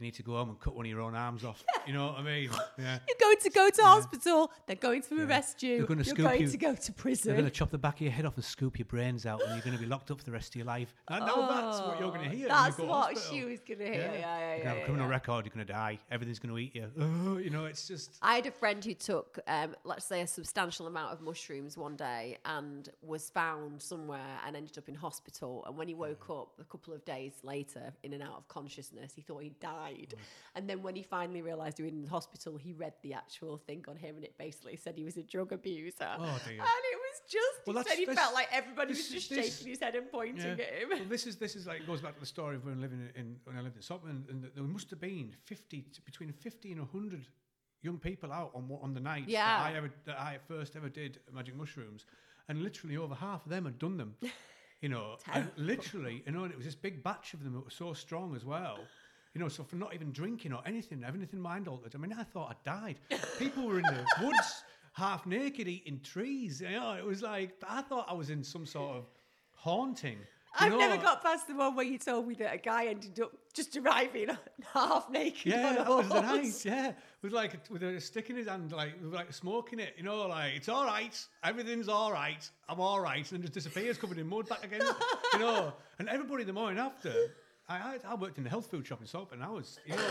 You 0.01 0.07
need 0.07 0.15
to 0.15 0.23
go 0.23 0.33
home 0.33 0.49
and 0.49 0.59
cut 0.59 0.75
one 0.75 0.87
of 0.87 0.91
your 0.91 1.03
own 1.03 1.15
arms 1.15 1.45
off. 1.45 1.63
You 1.87 1.93
know 1.93 2.07
what 2.07 2.19
I 2.19 2.23
mean? 2.23 2.51
Yeah. 2.79 2.99
You're 3.07 3.17
going 3.21 3.37
to 3.43 3.51
go 3.51 3.69
to 3.69 3.83
hospital. 3.83 4.51
They're 4.67 4.75
going 4.77 5.03
to 5.03 5.23
arrest 5.27 5.63
you. 5.63 5.79
They're 5.79 5.87
gonna 5.87 6.03
You're 6.03 6.15
going 6.15 6.41
you. 6.41 6.49
to 6.49 6.57
go 6.57 6.75
to 6.75 6.93
prison. 6.93 7.27
They're 7.29 7.37
going 7.37 7.45
to 7.51 7.55
chop 7.55 7.71
the 7.71 7.77
back 7.77 7.97
of 7.97 8.01
your 8.01 8.11
head 8.11 8.25
off 8.25 8.37
and 8.37 8.45
scoop 8.45 8.79
your 8.79 8.87
brains 8.87 9.27
out, 9.27 9.43
and 9.43 9.51
you're 9.53 9.61
going 9.61 9.77
to 9.77 9.83
be 9.83 9.87
locked 9.89 10.11
up 10.11 10.17
for 10.19 10.25
the 10.25 10.31
rest 10.33 10.53
of 10.53 10.57
your 10.57 10.65
life. 10.65 10.95
Now, 11.11 11.19
now 11.19 11.47
that's 11.49 11.81
what 11.81 12.01
you're 12.01 12.11
going 12.11 12.31
to 12.31 12.35
hear. 12.35 12.49
That's 12.49 12.79
what 12.79 13.19
she 13.19 13.45
was 13.45 13.61
going 13.61 13.81
to 13.81 13.85
hear. 13.85 13.95
Yeah, 13.95 14.13
yeah, 14.15 14.49
You're 14.55 14.59
gonna 14.65 14.69
have 14.71 14.79
a 14.79 14.85
criminal 14.85 15.07
yeah. 15.09 15.13
record. 15.13 15.45
You're 15.45 15.55
going 15.55 15.67
to 15.67 15.73
die. 15.73 15.99
Everything's 16.11 16.39
going 16.39 16.55
to 16.55 16.59
eat 16.59 16.75
you. 16.75 16.91
Oh, 16.99 17.37
you 17.37 17.51
know, 17.51 17.67
it's 17.67 17.87
just. 17.87 18.17
I 18.23 18.37
had 18.37 18.47
a 18.47 18.51
friend 18.51 18.83
who 18.83 18.95
took, 18.95 19.39
um, 19.47 19.77
let's 19.85 20.07
say, 20.07 20.23
a 20.23 20.27
substantial 20.27 20.87
amount 20.87 21.13
of 21.13 21.21
mushrooms 21.21 21.77
one 21.77 21.97
day 21.97 22.39
and 22.47 22.89
was 23.03 23.29
found 23.29 23.83
somewhere 23.83 24.39
and 24.47 24.57
ended 24.57 24.79
up 24.79 24.89
in 24.89 24.95
hospital. 24.95 25.65
And 25.67 25.77
when 25.77 25.89
he 25.89 25.95
woke 25.95 26.29
Mm. 26.29 26.43
up 26.43 26.53
a 26.61 26.65
couple 26.65 26.95
of 26.95 27.05
days 27.05 27.33
later, 27.43 27.93
in 28.03 28.13
and 28.15 28.23
out 28.23 28.37
of 28.39 28.49
consciousness, 28.49 29.13
he 29.15 29.21
thought 29.23 29.43
he 29.43 29.51
died. 29.61 29.90
Mm. 29.95 30.19
And 30.57 30.69
then 30.71 30.83
when 30.83 30.95
he 30.97 31.03
finally 31.03 31.43
realised 31.43 31.79
he 31.79 31.85
was 31.85 31.93
in 31.93 32.03
the 32.03 32.09
hospital, 32.09 32.57
he 32.57 32.73
read 32.73 32.95
the 33.03 33.15
actual 33.15 33.57
thing 33.59 33.85
on 33.89 33.97
him 33.97 34.17
and 34.17 34.25
it 34.25 34.37
basically 34.39 34.77
said 34.77 34.95
he 34.97 35.05
was 35.05 35.17
a 35.17 35.23
drug 35.23 35.53
abuser. 35.53 36.09
Oh, 36.19 36.41
dear. 36.45 36.55
And 36.55 36.83
it 36.93 36.99
was 37.07 37.21
just, 37.29 37.67
Well, 37.67 37.77
he 37.77 37.83
that's- 37.83 37.97
said 37.99 38.09
he 38.09 38.15
felt 38.15 38.35
like 38.35 38.49
everybody 38.53 38.93
this 38.95 39.11
was 39.11 39.23
just 39.23 39.31
this- 39.31 39.57
shaking 39.59 39.71
his 39.71 39.81
head 39.81 39.95
and 39.95 40.11
pointing 40.11 40.37
Yeah. 40.59 40.65
at 40.65 40.75
him. 40.83 40.89
Well, 40.91 40.99
this 41.09 41.27
is 41.27 41.37
this 41.37 41.57
is 41.57 41.67
like 41.67 41.87
goes 41.87 42.01
back 42.01 42.15
to 42.15 42.21
the 42.21 42.27
story 42.27 42.57
of 42.57 42.65
when 42.65 42.81
living 42.81 43.09
in, 43.15 43.39
when 43.45 43.57
I 43.57 43.61
lived 43.61 43.77
in 43.77 43.83
Scotland, 43.83 44.27
and 44.29 44.45
there 44.55 44.65
must 44.65 44.91
have 44.91 45.01
been 45.01 45.35
fifty 45.45 45.85
between 46.05 46.33
fifty 46.33 46.73
and 46.73 46.87
hundred 46.89 47.27
young 47.83 47.99
people 47.99 48.33
out 48.33 48.51
on 48.55 48.71
on 48.83 48.93
the 48.95 49.01
night 49.01 49.25
Yeah. 49.27 49.47
that 49.47 49.73
I 49.73 49.77
ever 49.77 49.91
that 50.05 50.19
I 50.21 50.39
first 50.49 50.77
ever 50.77 50.89
did 50.89 51.21
magic 51.33 51.55
mushrooms, 51.55 52.07
and 52.49 52.63
literally 52.63 52.97
over 52.97 53.15
half 53.15 53.45
of 53.45 53.51
them 53.51 53.65
had 53.65 53.79
done 53.79 53.97
them. 53.97 54.17
You 54.81 54.89
know, 54.89 55.17
and 55.33 55.51
literally, 55.57 56.23
you 56.27 56.33
know, 56.33 56.45
and 56.45 56.53
it 56.53 56.57
was 56.57 56.65
this 56.67 56.75
big 56.75 57.03
batch 57.03 57.35
of 57.35 57.45
them 57.45 57.53
that 57.55 57.65
were 57.65 57.71
so 57.71 57.93
strong 57.93 58.35
as 58.35 58.45
well. 58.45 58.79
You 59.35 59.41
know, 59.41 59.49
so 59.49 59.63
for 59.63 59.77
not 59.77 59.95
even 59.95 60.11
drinking 60.13 60.53
or 60.53 60.61
anything, 60.67 61.03
having 61.03 61.21
anything 61.21 61.41
mind 61.41 61.69
altered. 61.69 61.95
I 61.95 61.99
mean, 61.99 62.13
I 62.13 62.25
thought 62.25 62.51
I 62.51 62.69
died. 62.69 62.99
People 63.39 63.65
were 63.67 63.77
in 63.79 63.85
the 63.85 64.05
woods, 64.27 64.65
half 64.93 65.25
naked, 65.27 65.69
eating 65.69 66.01
trees. 66.03 66.61
You 66.61 66.71
know, 66.71 66.95
it 66.95 67.05
was 67.05 67.23
like 67.23 67.53
I 67.69 67.83
thought 67.83 68.07
I 68.09 68.15
was 68.15 68.31
in 68.31 68.43
some 68.43 68.67
sort 68.67 68.97
of 68.97 69.05
haunting. 69.55 70.19
You 70.61 70.67
I've 70.67 70.73
know, 70.73 70.79
never 70.79 70.97
got 70.97 71.23
past 71.23 71.47
the 71.47 71.55
one 71.55 71.77
where 71.77 71.85
you 71.87 71.97
told 71.97 72.27
me 72.27 72.35
that 72.35 72.53
a 72.53 72.59
guy 72.59 72.87
ended 72.87 73.21
up 73.21 73.31
just 73.55 73.77
arriving 73.77 74.31
half 74.75 75.09
naked. 75.09 75.47
Yeah, 75.47 75.75
that 75.75 75.89
was 75.89 76.09
the 76.09 76.21
night. 76.23 76.65
Yeah, 76.65 76.93
with 77.23 77.33
like 77.33 77.55
a- 77.55 77.73
with 77.73 77.85
a 77.85 78.01
stick 78.01 78.31
in 78.31 78.37
his 78.37 78.49
hand, 78.49 78.73
like 78.73 78.95
like 79.01 79.33
smoking 79.33 79.79
it. 79.79 79.95
You 79.97 80.03
know, 80.03 80.27
like 80.27 80.55
it's 80.57 80.69
all 80.69 80.85
right, 80.87 81.17
everything's 81.45 81.89
all 81.89 82.11
right, 82.13 82.51
I'm 82.69 82.81
all 82.81 83.01
right, 83.01 83.19
and 83.19 83.27
then 83.27 83.43
just 83.43 83.53
disappears, 83.53 83.97
covered 83.97 84.19
in 84.19 84.27
mud 84.29 84.49
back 84.49 84.65
again. 84.65 84.81
you 85.35 85.39
know, 85.39 85.73
and 86.01 86.09
everybody 86.09 86.43
the 86.43 86.53
morning 86.53 86.81
after. 86.81 87.15
I, 87.71 87.99
I, 88.05 88.15
worked 88.17 88.37
in 88.37 88.45
the 88.45 88.51
health 88.51 88.69
food 88.69 88.85
shop 88.85 89.01
in 89.01 89.07
Salford, 89.07 89.39
and 89.39 89.45
I 89.45 89.51
was, 89.51 89.79
you 89.87 89.95
know, 89.95 90.03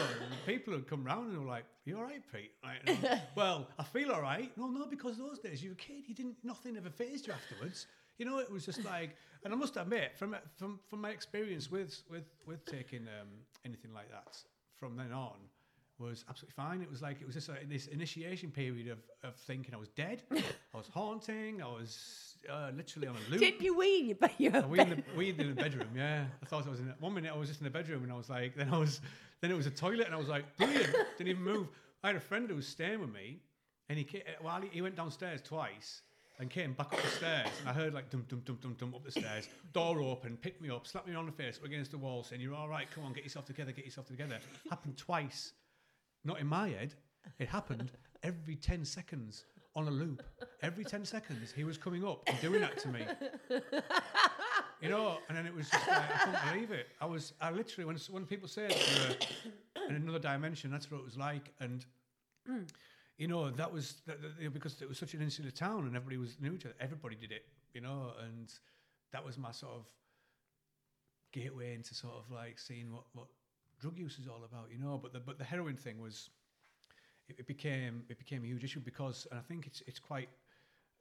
people 0.45 0.73
would 0.73 0.87
come 0.87 1.03
round 1.03 1.27
and 1.27 1.35
they 1.35 1.39
were 1.39 1.45
like, 1.45 1.65
"You 1.83 1.97
all 1.97 2.03
right, 2.03 2.23
Pete?" 2.31 2.53
Like, 2.63 2.87
you 2.87 3.09
well, 3.35 3.67
I 3.77 3.83
feel 3.83 4.11
all 4.11 4.21
right. 4.21 4.49
No, 4.57 4.67
no, 4.67 4.85
because 4.85 5.17
those 5.17 5.39
days 5.39 5.61
you 5.61 5.71
were 5.71 5.73
a 5.73 5.77
kid, 5.77 6.03
you 6.07 6.15
didn't, 6.15 6.37
nothing 6.43 6.77
ever 6.77 6.89
phased 6.89 7.27
you 7.27 7.33
afterwards. 7.33 7.87
You 8.17 8.25
know, 8.25 8.39
it 8.39 8.49
was 8.49 8.65
just 8.65 8.83
like, 8.85 9.15
and 9.43 9.53
I 9.53 9.57
must 9.57 9.75
admit, 9.75 10.17
from 10.17 10.35
from 10.55 10.79
from 10.87 11.01
my 11.01 11.09
experience 11.09 11.69
with 11.69 12.01
with 12.09 12.25
with 12.45 12.63
taking 12.65 13.01
um, 13.19 13.27
anything 13.65 13.93
like 13.93 14.09
that, 14.09 14.37
from 14.77 14.95
then 14.95 15.11
on, 15.11 15.37
was 15.99 16.23
absolutely 16.29 16.53
fine. 16.53 16.81
It 16.81 16.89
was 16.89 17.01
like 17.01 17.19
it 17.21 17.25
was 17.25 17.35
just 17.35 17.49
like 17.49 17.69
this 17.69 17.87
initiation 17.87 18.51
period 18.51 18.87
of, 18.87 18.99
of 19.23 19.35
thinking 19.35 19.73
I 19.75 19.77
was 19.77 19.89
dead, 19.89 20.23
I 20.31 20.77
was 20.77 20.87
haunting, 20.87 21.61
I 21.61 21.67
was 21.67 22.28
uh, 22.47 22.71
literally 22.75 23.07
on 23.07 23.15
a 23.15 23.31
loop. 23.31 23.39
Didn't 23.39 23.61
you 23.61 24.15
ba- 24.19 24.31
your 24.37 24.55
Uh, 24.55 24.67
we 24.67 24.79
in 24.79 24.89
the 24.89 25.03
we 25.17 25.29
in 25.29 25.37
the 25.37 25.45
bedroom, 25.53 25.89
yeah. 25.95 26.25
I 26.41 26.45
thought 26.45 26.65
I 26.67 26.69
was 26.69 26.79
in 26.79 26.87
the, 26.87 26.95
one 26.99 27.13
minute 27.13 27.31
I 27.33 27.37
was 27.37 27.47
just 27.49 27.59
in 27.59 27.65
the 27.65 27.71
bedroom 27.71 28.03
and 28.03 28.11
I 28.11 28.15
was 28.15 28.29
like, 28.29 28.55
then 28.55 28.73
I 28.73 28.77
was, 28.77 29.01
then 29.41 29.51
it 29.51 29.57
was 29.57 29.67
a 29.67 29.71
toilet 29.71 30.05
and 30.05 30.15
I 30.15 30.17
was 30.17 30.27
like, 30.29 30.45
brilliant, 30.57 30.93
didn't 31.17 31.29
even 31.29 31.43
move. 31.43 31.67
I 32.03 32.07
had 32.07 32.15
a 32.15 32.19
friend 32.21 32.49
who 32.49 32.55
was 32.55 32.67
staying 32.67 33.01
with 33.01 33.11
me, 33.11 33.41
and 33.89 33.97
he 33.97 34.05
came, 34.05 34.21
well, 34.41 34.61
he, 34.61 34.69
he 34.71 34.81
went 34.81 34.95
downstairs 34.95 35.41
twice 35.41 36.01
and 36.39 36.49
came 36.49 36.71
back 36.71 36.93
up 36.93 37.01
the 37.01 37.07
stairs, 37.09 37.49
and 37.59 37.67
I 37.67 37.73
heard 37.73 37.93
like 37.93 38.09
dum 38.09 38.25
dum 38.29 38.41
dum 38.45 38.57
dum 38.61 38.75
dum 38.79 38.95
up 38.95 39.03
the 39.03 39.11
stairs, 39.11 39.49
door 39.73 39.99
open, 40.01 40.37
picked 40.37 40.61
me 40.61 40.69
up, 40.69 40.87
slapped 40.87 41.07
me 41.07 41.15
on 41.15 41.25
the 41.25 41.31
face, 41.33 41.59
against 41.63 41.91
the 41.91 41.97
wall, 41.97 42.23
saying, 42.23 42.39
"You're 42.39 42.55
all 42.55 42.69
right, 42.69 42.87
come 42.95 43.03
on, 43.03 43.11
get 43.11 43.25
yourself 43.25 43.45
together, 43.45 43.73
get 43.73 43.83
yourself 43.83 44.07
together." 44.07 44.37
Happened 44.69 44.95
twice, 44.97 45.51
not 46.23 46.39
in 46.39 46.47
my 46.47 46.69
head. 46.69 46.93
It 47.37 47.49
happened 47.49 47.91
every 48.23 48.55
ten 48.55 48.85
seconds 48.85 49.43
on 49.79 49.87
a 49.87 49.91
loop. 49.91 50.21
Every 50.61 50.83
ten 50.83 51.03
seconds, 51.05 51.51
he 51.55 51.63
was 51.63 51.77
coming 51.77 52.05
up 52.05 52.21
and 52.27 52.39
doing 52.41 52.61
that 52.61 52.77
to 52.79 52.87
me. 52.89 53.01
You 54.81 54.87
know, 54.89 55.17
and 55.27 55.37
then 55.37 55.45
it 55.45 55.53
was 55.53 55.69
just 55.69 55.85
like, 55.89 56.03
I 56.15 56.17
couldn't 56.25 56.53
believe 56.53 56.71
it. 56.71 56.87
I 57.01 57.05
was, 57.05 57.33
I 57.41 57.51
literally, 57.51 57.85
when 57.85 57.97
when 58.11 58.25
people 58.25 58.47
say 58.47 58.69
you're 58.69 59.89
in 59.89 59.95
another 59.95 60.19
dimension, 60.19 60.71
that's 60.71 60.89
what 60.89 60.99
it 60.99 61.03
was 61.05 61.17
like. 61.17 61.51
And, 61.59 61.85
you 63.17 63.27
know, 63.27 63.49
that 63.49 63.71
was 63.73 64.01
that, 64.07 64.21
that- 64.21 64.31
you 64.37 64.45
know, 64.45 64.51
because 64.51 64.81
it 64.81 64.87
was 64.87 64.97
such 64.97 65.13
an 65.15 65.21
insular 65.21 65.51
town 65.51 65.85
and 65.85 65.95
everybody 65.97 66.17
was 66.17 66.37
new 66.39 66.57
to 66.57 66.69
it. 66.69 66.75
Everybody 66.79 67.15
did 67.15 67.31
it, 67.33 67.43
you 67.73 67.81
know, 67.81 68.13
and 68.25 68.53
that 69.11 69.25
was 69.25 69.37
my 69.37 69.51
sort 69.51 69.73
of 69.73 69.85
gateway 71.33 71.73
into 71.75 71.93
sort 71.93 72.13
of 72.15 72.31
like 72.31 72.57
seeing 72.57 72.91
what, 72.93 73.03
what 73.13 73.27
drug 73.81 73.97
use 73.97 74.17
is 74.17 74.27
all 74.29 74.43
about, 74.45 74.67
you 74.71 74.77
know. 74.79 74.97
But 75.01 75.11
the, 75.11 75.19
but 75.19 75.37
the 75.37 75.43
heroin 75.43 75.75
thing 75.75 75.99
was, 75.99 76.29
it, 77.29 77.35
it 77.39 77.47
became, 77.47 78.03
it 78.09 78.17
became 78.17 78.43
a 78.43 78.47
huge 78.47 78.63
issue 78.63 78.79
because, 78.79 79.27
and 79.31 79.39
I 79.39 79.43
think 79.43 79.67
it's, 79.67 79.81
it's 79.87 79.99
quite, 79.99 80.29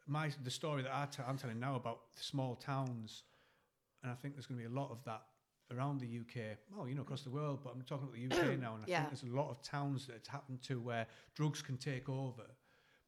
my, 0.07 0.31
the 0.45 0.51
story 0.51 0.83
that 0.83 0.93
I 0.95 1.07
t- 1.07 1.23
I'm 1.27 1.37
telling 1.39 1.59
now 1.61 1.77
about 1.77 2.15
the 2.17 2.23
small 2.23 2.55
towns 2.55 3.25
and 4.03 4.13
I 4.13 4.15
think 4.15 4.35
there's 4.35 4.47
going 4.47 4.61
to 4.61 4.69
be 4.69 4.73
a 4.73 4.79
lot 4.81 4.91
of 4.91 5.03
that 5.05 5.23
around 5.73 6.01
the 6.01 6.07
UK. 6.07 6.57
Well, 6.75 6.89
you 6.89 6.95
know, 6.95 7.03
across 7.03 7.23
the 7.23 7.31
world, 7.31 7.61
but 7.65 7.75
I'm 7.75 7.83
talking 7.83 8.05
about 8.09 8.15
the 8.15 8.25
UK 8.53 8.59
now, 8.61 8.75
and 8.75 8.85
I 8.85 8.87
Yeah. 8.87 8.99
think 9.01 9.11
there's 9.11 9.31
a 9.31 9.37
lot 9.37 9.51
of 9.51 9.61
towns 9.63 10.07
that 10.07 10.15
it's 10.17 10.29
happened 10.29 10.63
to 10.63 10.81
where 10.81 11.07
drugs 11.35 11.63
can 11.63 11.77
take 11.77 12.09
over. 12.09 12.45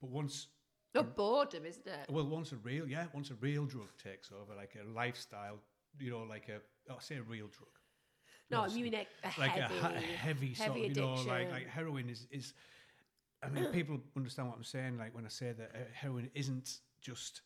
But 0.00 0.10
once, 0.10 0.48
oh, 0.94 1.02
No 1.02 1.08
boredom, 1.08 1.64
isn't 1.64 1.86
it? 1.86 2.10
well, 2.10 2.26
once 2.26 2.52
a 2.52 2.56
real, 2.56 2.86
yeah, 2.88 3.06
once 3.14 3.30
a 3.30 3.34
real 3.34 3.66
drug 3.66 3.88
takes 4.02 4.30
over, 4.32 4.54
like 4.54 4.76
a 4.82 4.88
lifestyle, 4.90 5.58
you 5.98 6.10
know, 6.10 6.22
like 6.22 6.48
a, 6.48 6.60
I'll 6.90 7.00
say 7.00 7.16
a 7.16 7.22
real 7.22 7.46
drug. 7.46 7.70
No, 8.50 8.62
I 8.62 8.68
mean 8.68 8.94
a, 8.94 9.06
a 9.24 9.40
like 9.40 9.52
heavy, 9.52 9.60
a, 9.60 9.80
ha- 9.80 9.92
heavy, 10.16 10.54
sort 10.54 10.70
heavy 10.70 10.86
of, 10.86 10.96
you 10.96 11.02
know, 11.02 11.14
like 11.22 11.50
like 11.52 11.66
heroin 11.68 12.08
is 12.08 12.26
is. 12.30 12.52
I 13.42 13.48
mean, 13.48 13.64
people 13.66 13.98
understand 14.16 14.48
what 14.48 14.56
I'm 14.56 14.64
saying. 14.64 14.98
Like 14.98 15.14
when 15.14 15.24
I 15.24 15.28
say 15.28 15.52
that 15.52 15.70
uh, 15.74 15.78
heroin 15.94 16.30
isn't 16.34 16.80
just 17.00 17.42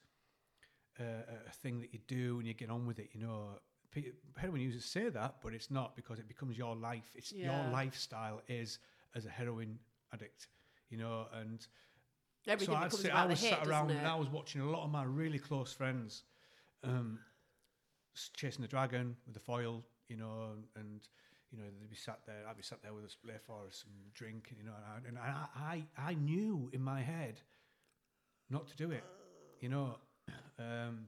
uh, 1.01 1.05
a 1.49 1.53
thing 1.53 1.81
that 1.81 1.93
you 1.93 2.01
do 2.07 2.39
and 2.39 2.47
you 2.47 2.55
get 2.55 2.71
on 2.71 2.87
with 2.87 2.99
it. 2.99 3.11
You 3.13 3.21
know, 3.21 3.49
heroin 4.37 4.61
users 4.61 4.85
say 4.85 5.09
that, 5.09 5.37
but 5.43 5.55
it's 5.55 5.71
not 5.71 5.95
because 5.97 6.19
it 6.19 6.27
becomes 6.29 6.59
your 6.59 6.75
life. 6.75 7.11
It's 7.15 7.33
Yeah. 7.33 7.47
your 7.47 7.73
lifestyle 7.73 8.43
is 8.49 8.79
as 9.15 9.27
a 9.27 9.31
heroin 9.31 9.79
addict. 10.13 10.49
You 10.91 10.99
know, 10.99 11.27
and 11.33 11.67
Everything 12.47 12.75
so 12.75 12.81
I'd 12.81 12.93
say 12.93 13.11
I 13.11 13.25
was 13.25 13.41
hit, 13.41 13.51
sat 13.51 13.67
around 13.67 13.91
and? 13.91 14.07
I 14.07 14.15
was 14.17 14.29
watching 14.29 14.61
a 14.61 14.71
lot 14.71 14.85
of 14.85 14.91
my 14.91 15.05
really 15.05 15.39
close 15.39 15.73
friends 15.73 16.25
um, 16.83 17.19
chasing 18.37 18.63
the 18.63 18.69
dragon 18.69 19.17
with 19.25 19.35
the 19.35 19.41
foil, 19.41 19.83
you 20.09 20.17
know, 20.17 20.53
and 20.77 21.09
you 21.55 21.63
know 21.63 21.71
they'd 21.81 21.91
be 21.91 21.97
sat 21.97 22.21
there. 22.27 22.43
I'd 22.49 22.57
be 22.57 22.63
sat 22.63 22.83
there 22.83 22.93
with 22.93 23.05
a 23.05 23.09
spliff 23.09 23.49
or 23.49 23.71
some 23.71 23.93
drink, 24.13 24.49
and 24.51 24.59
you 24.59 24.65
know, 24.65 24.73
and 25.07 25.19
I, 25.19 25.27
and 25.27 25.37
I, 25.57 25.85
I, 26.01 26.11
I 26.11 26.15
knew 26.15 26.69
in 26.73 26.83
my 26.83 27.01
head 27.01 27.41
not 28.51 28.67
to 28.69 28.77
do 28.77 28.91
it, 28.91 29.05
you 29.61 29.69
know, 29.69 29.97
um, 30.59 31.07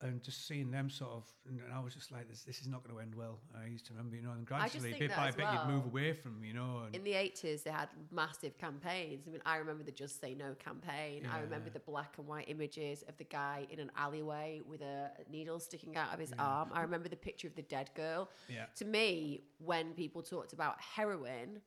and 0.00 0.22
just 0.22 0.46
seeing 0.46 0.70
them 0.70 0.88
sort 0.88 1.10
of, 1.10 1.24
and 1.48 1.60
I 1.74 1.80
was 1.80 1.92
just 1.92 2.12
like, 2.12 2.28
this, 2.28 2.42
this 2.42 2.60
is 2.60 2.68
not 2.68 2.84
going 2.84 2.94
to 2.94 3.02
end 3.02 3.14
well. 3.16 3.40
I 3.60 3.66
used 3.66 3.84
to 3.86 3.92
remember, 3.92 4.14
you 4.14 4.22
know, 4.22 4.30
and 4.30 4.46
gradually, 4.46 4.94
bit 4.96 5.10
by 5.16 5.32
bit, 5.32 5.46
you'd 5.52 5.72
move 5.72 5.86
away 5.86 6.12
from, 6.12 6.44
you 6.44 6.54
know, 6.54 6.82
and 6.86 6.94
In 6.94 7.02
the 7.02 7.12
80s, 7.12 7.64
they 7.64 7.70
had 7.70 7.88
massive 8.12 8.56
campaigns. 8.58 9.24
I 9.26 9.30
mean, 9.30 9.42
I 9.44 9.56
remember 9.56 9.82
the 9.82 9.90
Just 9.90 10.20
Say 10.20 10.34
No 10.34 10.54
campaign. 10.54 11.26
I 11.32 11.40
remember 11.40 11.70
the 11.70 11.80
black 11.80 12.14
and 12.18 12.26
white 12.28 12.48
images 12.48 13.02
of 13.08 13.16
the 13.18 13.24
guy 13.24 13.66
in 13.70 13.80
an 13.80 13.90
alleyway 13.96 14.60
with 14.68 14.82
a 14.82 15.10
needle 15.30 15.58
sticking 15.58 15.96
out 15.96 16.14
of 16.14 16.20
his 16.20 16.32
arm. 16.38 16.70
I 16.72 16.82
remember 16.82 17.08
the 17.08 17.16
picture 17.16 17.48
of 17.48 17.56
the 17.56 17.62
dead 17.62 17.90
girl. 17.94 18.30
yeah, 18.48 18.66
To 18.76 18.84
me, 18.84 19.42
when 19.58 19.94
people 19.94 20.22
talked 20.22 20.52
about 20.52 20.80
heroin, 20.80 21.60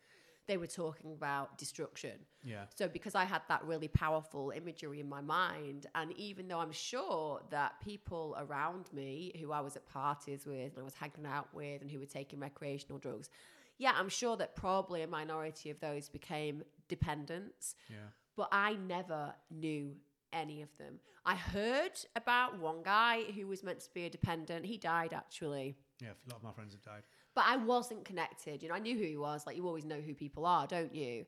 they 0.51 0.57
were 0.57 0.67
talking 0.85 1.11
about 1.13 1.57
destruction. 1.57 2.17
yeah. 2.43 2.65
So 2.75 2.87
because 2.89 3.15
I 3.15 3.23
had 3.23 3.41
that 3.47 3.63
really 3.71 3.87
powerful 3.87 4.51
imagery 4.61 4.99
in 4.99 5.07
my 5.07 5.21
mind, 5.21 5.81
and 5.95 6.11
even 6.29 6.47
though 6.49 6.59
I'm 6.59 6.73
sure 6.73 7.39
that 7.51 7.79
people 7.81 8.35
around 8.37 8.85
me 8.91 9.11
who 9.39 9.53
I 9.53 9.61
was 9.61 9.77
at 9.77 9.85
parties 9.87 10.45
with 10.45 10.71
and 10.73 10.79
I 10.79 10.83
was 10.83 10.93
hanging 11.03 11.25
out 11.25 11.47
with 11.53 11.81
and 11.81 11.89
who 11.89 11.99
were 11.99 12.05
taking 12.19 12.37
recreational 12.41 12.97
drugs, 12.99 13.29
yeah, 13.77 13.93
I'm 13.95 14.09
sure 14.09 14.35
that 14.41 14.55
probably 14.55 15.03
a 15.03 15.07
minority 15.07 15.69
of 15.69 15.79
those 15.79 16.09
became 16.09 16.63
dependents, 16.89 17.75
Yeah. 17.89 18.07
but 18.35 18.49
I 18.51 18.73
never 18.73 19.33
knew 19.49 19.95
any 20.33 20.61
of 20.61 20.69
them. 20.77 20.99
I 21.25 21.35
heard 21.35 21.93
about 22.15 22.59
one 22.59 22.83
guy 22.83 23.23
who 23.35 23.47
was 23.47 23.63
meant 23.63 23.79
to 23.81 23.93
be 23.93 24.05
a 24.05 24.09
dependent. 24.09 24.65
He 24.65 24.77
died 24.77 25.13
actually. 25.13 25.75
Yeah, 26.01 26.09
a 26.09 26.29
lot 26.29 26.37
of 26.37 26.43
my 26.43 26.51
friends 26.51 26.73
have 26.73 26.81
died. 26.81 27.03
But 27.33 27.45
I 27.47 27.57
wasn't 27.57 28.03
connected. 28.05 28.61
You 28.61 28.69
know, 28.69 28.75
I 28.75 28.79
knew 28.79 28.97
who 28.97 29.05
he 29.05 29.17
was. 29.17 29.45
Like 29.45 29.55
you 29.55 29.65
always 29.65 29.85
know 29.85 30.01
who 30.01 30.13
people 30.13 30.45
are, 30.45 30.67
don't 30.67 30.93
you? 30.93 31.25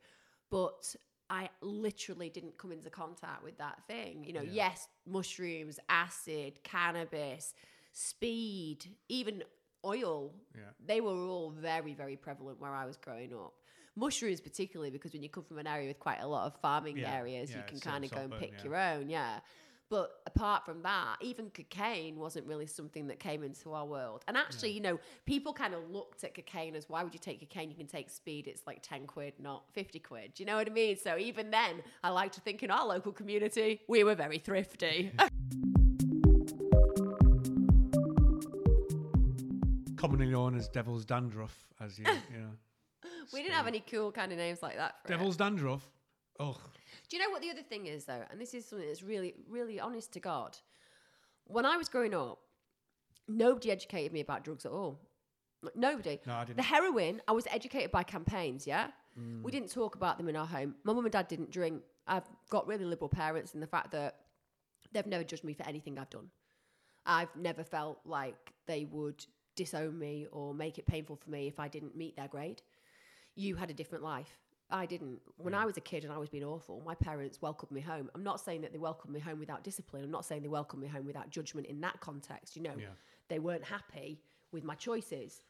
But 0.49 0.95
I 1.29 1.49
literally 1.61 2.29
didn't 2.29 2.57
come 2.57 2.71
into 2.71 2.89
contact 2.89 3.43
with 3.43 3.57
that 3.57 3.81
thing. 3.87 4.23
You 4.25 4.33
know, 4.33 4.41
Yeah. 4.41 4.67
yes, 4.69 4.87
mushrooms, 5.07 5.79
acid, 5.89 6.61
cannabis, 6.63 7.53
speed, 7.93 8.85
even 9.09 9.43
oil. 9.85 10.33
Yeah. 10.55 10.61
They 10.85 11.01
were 11.01 11.13
all 11.27 11.49
very, 11.51 11.93
very 11.93 12.17
prevalent 12.17 12.59
where 12.59 12.71
I 12.73 12.85
was 12.85 12.97
growing 12.97 13.33
up. 13.33 13.53
Mushrooms, 13.95 14.41
particularly 14.41 14.89
because 14.89 15.13
when 15.13 15.21
you 15.21 15.29
come 15.29 15.43
from 15.43 15.59
an 15.59 15.67
area 15.67 15.87
with 15.87 15.99
quite 15.99 16.19
a 16.19 16.27
lot 16.27 16.47
of 16.47 16.59
farming 16.61 16.97
Yeah, 16.97 17.13
areas, 17.13 17.53
you 17.53 17.61
can 17.67 17.79
kind 17.79 18.03
of 18.03 18.11
go 18.11 18.17
and 18.21 18.33
pick 18.37 18.53
yeah. 18.57 18.63
your 18.63 18.75
own. 18.75 19.09
Yeah. 19.09 19.39
But 19.89 20.11
apart 20.25 20.65
from 20.65 20.81
that, 20.83 21.17
even 21.21 21.51
cocaine 21.51 22.17
wasn't 22.17 22.47
really 22.47 22.65
something 22.65 23.07
that 23.07 23.19
came 23.19 23.43
into 23.43 23.73
our 23.73 23.85
world. 23.85 24.23
And 24.27 24.35
actually, 24.35 24.71
you 24.71 24.81
know, 24.81 24.99
people 25.25 25.53
kind 25.53 25.73
of 25.73 25.89
looked 25.91 26.23
at 26.23 26.33
cocaine 26.33 26.75
as 26.75 26.89
why 26.89 27.03
would 27.03 27.13
you 27.13 27.19
take 27.19 27.39
cocaine? 27.39 27.69
You 27.69 27.77
can 27.77 27.87
take 27.87 28.09
speed. 28.09 28.47
It's 28.47 28.65
like 28.65 28.79
10 28.81 29.05
quid, 29.05 29.33
not 29.39 29.65
50 29.73 29.99
quid. 29.99 30.33
Do 30.33 30.43
you 30.43 30.47
know 30.47 30.55
what 30.55 30.67
I 30.67 30.73
mean? 30.73 30.97
So 30.97 31.17
even 31.17 31.51
then, 31.51 31.83
I 32.03 32.09
like 32.09 32.31
to 32.33 32.41
think 32.41 32.63
in 32.63 32.71
our 32.71 32.87
local 32.87 33.11
community, 33.11 33.81
we 33.87 34.03
were 34.03 34.15
very 34.15 34.39
thrifty. 34.39 35.11
commonly 40.03 40.25
known 40.25 40.53
as 40.53 40.67
devil's 40.67 41.05
dandruff, 41.05 41.65
as 41.79 41.97
you, 41.97 42.03
you 42.33 42.39
know. 42.39 43.09
we 43.31 43.41
didn't 43.41 43.53
have 43.53 43.67
any 43.67 43.79
cool 43.79 44.11
kind 44.11 44.33
of 44.33 44.37
names 44.37 44.61
like 44.61 44.75
that 44.75 44.95
for 45.01 45.07
it. 45.07 45.15
Devil's 45.15 45.37
dandruff. 45.37 45.81
Oh, 46.39 46.57
Do 47.09 47.17
you 47.17 47.23
know 47.23 47.29
what 47.29 47.41
the 47.41 47.49
other 47.49 47.61
thing 47.61 47.85
is 47.85 48.05
though? 48.05 48.23
And 48.31 48.39
this 48.39 48.53
is 48.53 48.65
something 48.65 48.87
that's 48.87 49.03
really, 49.03 49.35
really 49.49 49.79
honest 49.79 50.11
to 50.13 50.19
God. 50.19 50.57
When 51.45 51.65
I 51.65 51.77
was 51.77 51.89
growing 51.89 52.13
up, 52.13 52.39
nobody 53.27 53.71
educated 53.71 54.11
me 54.13 54.21
about 54.21 54.43
drugs 54.43 54.65
at 54.65 54.71
all. 54.71 54.99
Like, 55.61 55.75
Nobody. 55.75 56.19
no, 56.25 56.33
I 56.35 56.45
didn't. 56.45 56.57
The 56.57 56.63
heroin, 56.63 57.21
I 57.27 57.31
was 57.31 57.47
educated 57.49 57.91
by 57.91 58.03
campaigns, 58.03 58.67
yeah? 58.67 58.87
Mm. 59.19 59.43
We 59.43 59.51
didn't 59.51 59.71
talk 59.71 59.95
about 59.95 60.17
them 60.17 60.27
in 60.27 60.35
our 60.35 60.45
home. 60.45 60.75
My 60.83 60.91
mum 60.93 61.05
and 61.05 61.11
dad 61.11 61.27
didn't 61.27 61.51
drink. 61.51 61.81
I've 62.05 62.27
got 62.49 62.67
really 62.67 62.83
liberal 62.83 63.07
parents 63.09 63.53
in 63.53 63.61
the 63.61 63.67
fact 63.67 63.91
that 63.91 64.17
They've 64.93 65.05
never 65.07 65.23
judged 65.23 65.43
me 65.43 65.53
for 65.53 65.63
anything 65.67 65.97
I've 65.97 66.09
done. 66.09 66.29
I've 67.05 67.35
never 67.35 67.63
felt 67.63 67.99
like 68.05 68.53
they 68.67 68.85
would 68.85 69.25
disown 69.55 69.97
me 69.99 70.27
or 70.31 70.53
make 70.53 70.77
it 70.77 70.85
painful 70.85 71.15
for 71.15 71.29
me 71.29 71.47
if 71.47 71.59
I 71.59 71.67
didn't 71.67 71.97
meet 71.97 72.15
their 72.15 72.27
grade. 72.27 72.61
You 73.35 73.55
had 73.55 73.69
a 73.69 73.73
different 73.73 74.03
life. 74.03 74.39
I 74.73 74.85
didn't. 74.87 75.19
When 75.37 75.53
I 75.53 75.65
was 75.65 75.77
a 75.77 75.81
kid 75.81 76.03
and 76.03 76.11
I 76.11 76.17
was 76.17 76.29
being 76.29 76.43
awful, 76.43 76.81
my 76.85 76.95
parents 76.95 77.41
welcomed 77.41 77.71
me 77.71 77.79
home. 77.79 78.09
I'm 78.15 78.23
not 78.23 78.39
saying 78.41 78.61
that 78.61 78.71
they 78.73 78.79
welcomed 78.79 79.13
me 79.13 79.19
home 79.19 79.39
without 79.39 79.63
discipline. 79.63 80.03
I'm 80.03 80.11
not 80.11 80.25
saying 80.25 80.41
they 80.41 80.47
welcomed 80.47 80.81
me 80.81 80.89
home 80.89 81.05
without 81.05 81.29
judgment 81.29 81.67
in 81.67 81.79
that 81.81 81.99
context. 82.01 82.55
You 82.55 82.63
know, 82.63 82.75
Yeah. 82.77 82.87
they 83.29 83.39
weren't 83.39 83.63
happy 83.63 84.19
with 84.51 84.63
my 84.63 84.75
choices, 84.75 85.43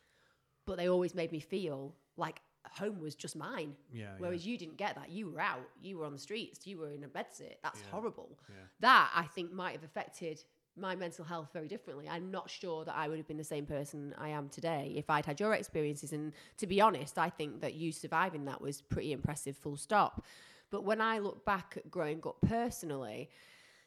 but 0.65 0.77
they 0.77 0.89
always 0.89 1.15
made 1.15 1.31
me 1.31 1.39
feel 1.39 1.95
like 2.17 2.41
home 2.69 2.99
was 2.99 3.15
just 3.15 3.35
mine. 3.35 3.75
Yeah, 3.93 4.15
Whereas 4.17 4.45
you 4.45 4.57
didn't 4.57 4.77
get 4.77 4.95
that. 4.95 5.09
You 5.09 5.29
were 5.31 5.39
out. 5.41 5.69
You 5.81 5.97
were 5.97 6.05
on 6.05 6.13
the 6.13 6.19
streets. 6.19 6.67
You 6.67 6.77
were 6.79 6.91
in 6.91 7.03
a 7.03 7.07
bedsit. 7.09 7.55
That's 7.63 7.81
Yeah. 7.81 7.89
horrible. 7.91 8.37
Yeah. 8.49 8.55
That 8.81 9.11
I 9.15 9.23
think 9.27 9.51
might 9.51 9.71
have 9.73 9.83
affected 9.83 10.43
my 10.75 10.95
mental 10.95 11.23
health 11.23 11.49
very 11.53 11.67
differently. 11.67 12.07
I'm 12.09 12.31
not 12.31 12.49
sure 12.49 12.83
that 12.85 12.95
I 12.95 13.07
would 13.07 13.17
have 13.17 13.27
been 13.27 13.37
the 13.37 13.43
same 13.43 13.65
person 13.65 14.13
I 14.17 14.29
am 14.29 14.49
today 14.49 14.93
if 14.95 15.09
I'd 15.09 15.25
had 15.25 15.39
your 15.39 15.53
experiences. 15.53 16.13
And 16.13 16.33
to 16.57 16.67
be 16.67 16.81
honest, 16.81 17.17
I 17.17 17.29
think 17.29 17.61
that 17.61 17.75
you 17.75 17.91
surviving 17.91 18.45
that 18.45 18.61
was 18.61 18.81
pretty 18.81 19.11
impressive, 19.11 19.55
full 19.55 19.77
stop. 19.77 20.25
But 20.71 20.83
when 20.83 21.01
I 21.01 21.19
look 21.19 21.45
back 21.45 21.75
at 21.77 21.91
growing 21.91 22.21
up 22.25 22.37
personally, 22.47 23.29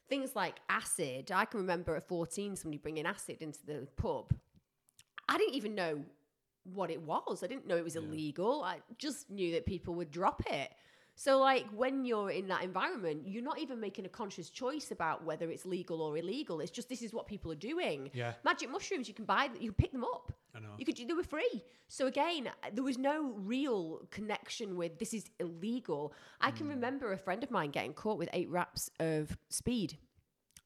things 0.08 0.36
like 0.36 0.54
acid, 0.68 1.32
I 1.32 1.44
can 1.44 1.60
remember 1.60 1.96
at 1.96 2.06
14 2.06 2.54
somebody 2.54 2.78
bringing 2.78 3.06
acid 3.06 3.38
into 3.40 3.66
the 3.66 3.88
pub. 3.96 4.32
I 5.28 5.38
didn't 5.38 5.54
even 5.54 5.74
know 5.74 6.04
what 6.72 6.90
it 6.90 7.02
was. 7.02 7.42
I 7.42 7.48
didn't 7.48 7.66
know 7.66 7.76
it 7.76 7.84
was 7.84 7.96
illegal. 7.96 8.62
I 8.62 8.78
just 8.98 9.30
knew 9.30 9.52
that 9.52 9.66
people 9.66 9.94
would 9.94 10.10
drop 10.10 10.42
it. 10.48 10.72
So, 11.18 11.38
like, 11.38 11.66
when 11.74 12.04
you're 12.04 12.30
in 12.30 12.46
that 12.48 12.62
environment, 12.62 13.22
you're 13.26 13.42
not 13.42 13.58
even 13.58 13.80
making 13.80 14.04
a 14.04 14.08
conscious 14.08 14.50
choice 14.50 14.90
about 14.90 15.24
whether 15.24 15.50
it's 15.50 15.64
legal 15.64 16.02
or 16.02 16.18
illegal. 16.18 16.60
It's 16.60 16.70
just 16.70 16.90
this 16.90 17.00
is 17.00 17.14
what 17.14 17.26
people 17.26 17.50
are 17.50 17.54
doing. 17.56 18.10
Yeah. 18.12 18.34
Magic 18.44 18.70
mushrooms, 18.70 19.08
you 19.08 19.14
can 19.14 19.24
buy, 19.24 19.48
you 19.58 19.70
can 19.70 19.74
pick 19.74 19.92
them 19.92 20.04
up. 20.04 20.30
I 20.54 20.60
know. 20.60 20.74
You 20.76 20.84
could, 20.84 20.96
they 20.96 21.14
were 21.14 21.22
free. 21.22 21.64
So 21.88 22.06
again, 22.06 22.50
there 22.70 22.84
was 22.84 22.98
no 22.98 23.32
real 23.38 24.02
connection 24.10 24.76
with 24.76 24.98
this 24.98 25.14
is 25.14 25.24
illegal. 25.40 26.12
I 26.40 26.50
Hmm. 26.50 26.56
can 26.56 26.68
remember 26.68 27.12
a 27.12 27.18
friend 27.18 27.42
of 27.42 27.50
mine 27.50 27.70
getting 27.70 27.94
caught 27.94 28.18
with 28.18 28.28
eight 28.34 28.50
wraps 28.50 28.90
of 29.00 29.38
speed. 29.48 29.96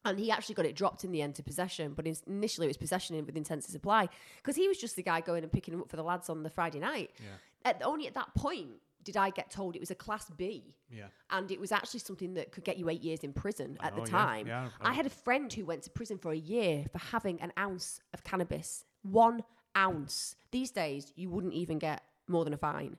And 0.05 0.19
he 0.19 0.33
actually 0.33 0.57
got 0.57 0.65
it 0.67 0.75
dropped 0.75 1.05
in 1.05 1.13
the 1.13 1.23
end 1.23 1.35
to 1.37 1.43
possession, 1.45 1.93
but 1.95 2.07
initially 2.27 2.67
it 2.67 2.71
was 2.71 2.77
possession 2.79 3.25
with 3.25 3.37
intent 3.37 3.63
to 3.65 3.71
supply 3.71 4.09
because 4.39 4.57
he 4.57 4.67
was 4.67 4.79
just 4.79 4.97
the 4.97 5.03
guy 5.05 5.21
going 5.21 5.45
and 5.45 5.53
picking 5.53 5.73
them 5.73 5.81
up 5.83 5.91
for 5.91 5.97
the 5.97 6.03
lads 6.03 6.29
on 6.29 6.43
the 6.43 6.51
Friday 6.51 6.81
night. 6.81 7.11
Yeah. 7.19 7.71
At, 7.71 7.83
only 7.85 8.07
at 8.09 8.15
that 8.15 8.35
point 8.35 8.71
did 9.05 9.17
I 9.17 9.31
get 9.31 9.51
told 9.51 9.77
it 9.77 9.81
was 9.81 9.91
a 9.91 9.95
class 9.95 10.31
B 10.37 10.75
Yeah. 10.91 11.07
and 11.31 11.51
it 11.51 11.61
was 11.61 11.73
actually 11.73 12.01
something 12.01 12.35
that 12.35 12.53
could 12.53 12.65
get 12.65 12.77
you 12.79 12.89
eight 12.89 13.03
years 13.03 13.21
in 13.21 13.33
prison 13.33 13.79
at 13.81 13.95
the 13.95 14.01
know, 14.03 14.07
yeah, 14.07 14.11
time. 14.11 14.47
yeah, 14.47 14.69
I- 14.81 14.91
I 14.91 14.93
had 14.93 15.07
oh. 15.07 15.09
a 15.09 15.11
friend 15.11 15.53
who 15.53 15.65
went 15.65 15.83
to 15.85 15.91
prison 15.91 16.19
for 16.19 16.33
a 16.33 16.37
year 16.37 16.87
for 16.93 16.99
having 16.99 17.41
an 17.41 17.53
ounce 17.59 18.01
of 18.13 18.23
cannabis. 18.25 18.85
One 19.03 19.43
ounce. 19.77 20.37
These 20.51 20.71
days, 20.73 21.13
you 21.17 21.31
wouldn't 21.31 21.55
even 21.55 21.79
get 21.79 22.03
more 22.29 22.45
than 22.45 22.53
a 22.53 22.59
fine. 22.59 22.97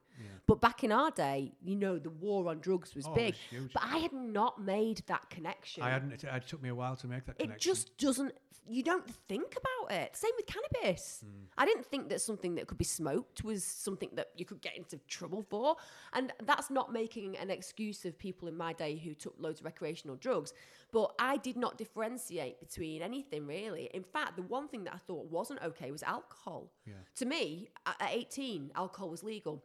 But 0.47 0.59
back 0.59 0.83
in 0.83 0.91
our 0.91 1.11
day, 1.11 1.53
you 1.63 1.75
know, 1.75 1.97
the 1.97 2.09
war 2.09 2.49
on 2.49 2.59
drugs 2.59 2.93
was 2.95 3.05
Oh, 3.07 3.13
big. 3.13 3.35
was. 3.53 3.69
But 3.73 3.83
I 3.83 3.97
had 3.99 4.11
not 4.11 4.61
made 4.61 5.01
that 5.07 5.29
connection. 5.29 5.83
I 5.83 5.89
hadn't. 5.91 6.11
It, 6.11 6.23
it 6.25 6.47
took 6.47 6.61
me 6.61 6.69
a 6.69 6.75
while 6.75 6.95
to 6.97 7.07
make 7.07 7.25
that 7.25 7.37
connection. 7.37 7.55
it 7.55 7.59
just 7.61 7.97
doesn't 7.97 8.33
you 8.69 8.83
don't 8.83 9.09
think 9.27 9.57
about 9.57 9.91
it 9.91 10.15
same 10.15 10.31
with 10.37 10.45
cannabis 10.45 11.23
Hmm. 11.25 11.45
i 11.57 11.65
didn't 11.65 11.83
think 11.87 12.09
that 12.09 12.21
something 12.21 12.53
that 12.55 12.67
could 12.67 12.77
be 12.77 12.85
smoked 12.85 13.43
was 13.43 13.63
something 13.63 14.09
that 14.13 14.27
you 14.37 14.45
could 14.45 14.61
get 14.61 14.77
into 14.77 14.97
trouble 15.07 15.41
for 15.41 15.75
and 16.13 16.31
that's 16.45 16.69
not 16.69 16.93
making 16.93 17.35
an 17.37 17.49
excuse 17.49 18.05
of 18.05 18.17
people 18.19 18.47
in 18.47 18.55
my 18.55 18.71
day 18.71 18.95
who 18.97 19.15
took 19.15 19.33
loads 19.39 19.59
of 19.61 19.65
recreational 19.65 20.15
drugs 20.15 20.53
but 20.91 21.11
i 21.17 21.37
did 21.37 21.57
not 21.57 21.75
differentiate 21.79 22.59
between 22.59 23.01
anything 23.01 23.47
really 23.47 23.89
in 23.95 24.03
fact 24.03 24.35
the 24.35 24.43
one 24.43 24.67
thing 24.67 24.83
that 24.83 24.93
i 24.93 24.97
thought 25.07 25.25
wasn't 25.31 25.59
okay 25.63 25.91
was 25.91 26.03
alcohol 26.03 26.71
Yeah. 26.85 26.93
to 27.15 27.25
me 27.25 27.67
at 27.87 27.95
18 28.11 28.71
alcohol 28.75 29.09
was 29.09 29.23
legal 29.23 29.63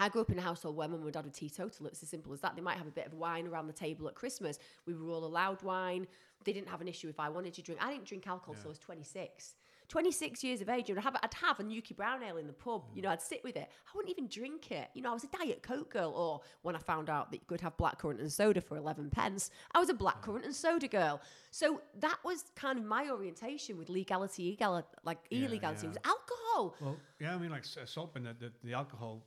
I 0.00 0.08
grew 0.08 0.22
up 0.22 0.30
in 0.30 0.38
a 0.38 0.42
household 0.42 0.76
where 0.76 0.88
mum 0.88 1.02
and 1.02 1.12
dad 1.12 1.26
were 1.26 1.30
teetotal. 1.30 1.86
It's 1.86 2.02
as 2.02 2.08
simple 2.08 2.32
as 2.32 2.40
that. 2.40 2.56
They 2.56 2.62
might 2.62 2.78
have 2.78 2.86
a 2.86 2.90
bit 2.90 3.06
of 3.06 3.12
wine 3.12 3.46
around 3.46 3.66
the 3.66 3.74
table 3.74 4.08
at 4.08 4.14
Christmas. 4.14 4.58
We 4.86 4.94
were 4.94 5.10
all 5.10 5.24
allowed 5.24 5.62
wine. 5.62 6.06
They 6.44 6.54
didn't 6.54 6.68
have 6.68 6.80
an 6.80 6.88
issue 6.88 7.08
if 7.08 7.20
I 7.20 7.28
wanted 7.28 7.52
to 7.54 7.62
drink. 7.62 7.84
I 7.84 7.92
didn't 7.92 8.06
drink 8.06 8.26
alcohol 8.26 8.54
till 8.54 8.66
I 8.66 8.68
was 8.68 8.78
26. 8.78 9.54
26 9.88 10.44
years 10.44 10.60
of 10.60 10.68
age, 10.68 10.88
and 10.88 10.98
I'd 10.98 11.02
have, 11.02 11.16
I'd 11.20 11.34
have 11.34 11.58
a 11.58 11.64
Newkie 11.64 11.96
Brown 11.96 12.22
Ale 12.22 12.36
in 12.36 12.46
the 12.46 12.52
pub. 12.52 12.84
You 12.94 13.00
mm. 13.00 13.04
know, 13.04 13.10
I'd 13.10 13.20
sit 13.20 13.42
with 13.42 13.56
it. 13.56 13.68
I 13.68 13.90
wouldn't 13.94 14.10
even 14.10 14.28
drink 14.28 14.70
it. 14.70 14.88
You 14.94 15.02
know, 15.02 15.10
I 15.10 15.14
was 15.14 15.24
a 15.24 15.26
Diet 15.26 15.62
Coke 15.62 15.92
girl. 15.92 16.12
Or 16.12 16.40
when 16.62 16.76
I 16.76 16.78
found 16.78 17.10
out 17.10 17.30
that 17.32 17.38
you 17.38 17.46
could 17.46 17.60
have 17.60 17.76
blackcurrant 17.76 18.20
and 18.20 18.32
soda 18.32 18.60
for 18.60 18.76
11 18.76 19.10
pence, 19.10 19.50
I 19.74 19.80
was 19.80 19.90
a 19.90 19.94
blackcurrant 19.94 20.42
mm. 20.42 20.46
and 20.46 20.54
soda 20.54 20.88
girl. 20.88 21.20
So 21.50 21.82
that 21.98 22.18
was 22.24 22.44
kind 22.54 22.78
of 22.78 22.84
my 22.84 23.10
orientation 23.10 23.76
with 23.76 23.90
legality, 23.90 24.52
egal- 24.52 24.86
like 25.04 25.18
Yeah, 25.28 25.46
illegality. 25.46 25.88
yeah. 25.88 25.88
was 25.88 25.98
alcohol. 26.04 26.76
Well, 26.80 26.96
yeah, 27.18 27.34
I 27.34 27.38
mean, 27.38 27.50
like 27.50 27.64
s- 27.64 27.96
and 28.14 28.24
the, 28.26 28.34
the, 28.38 28.52
the 28.62 28.72
alcohol 28.72 29.24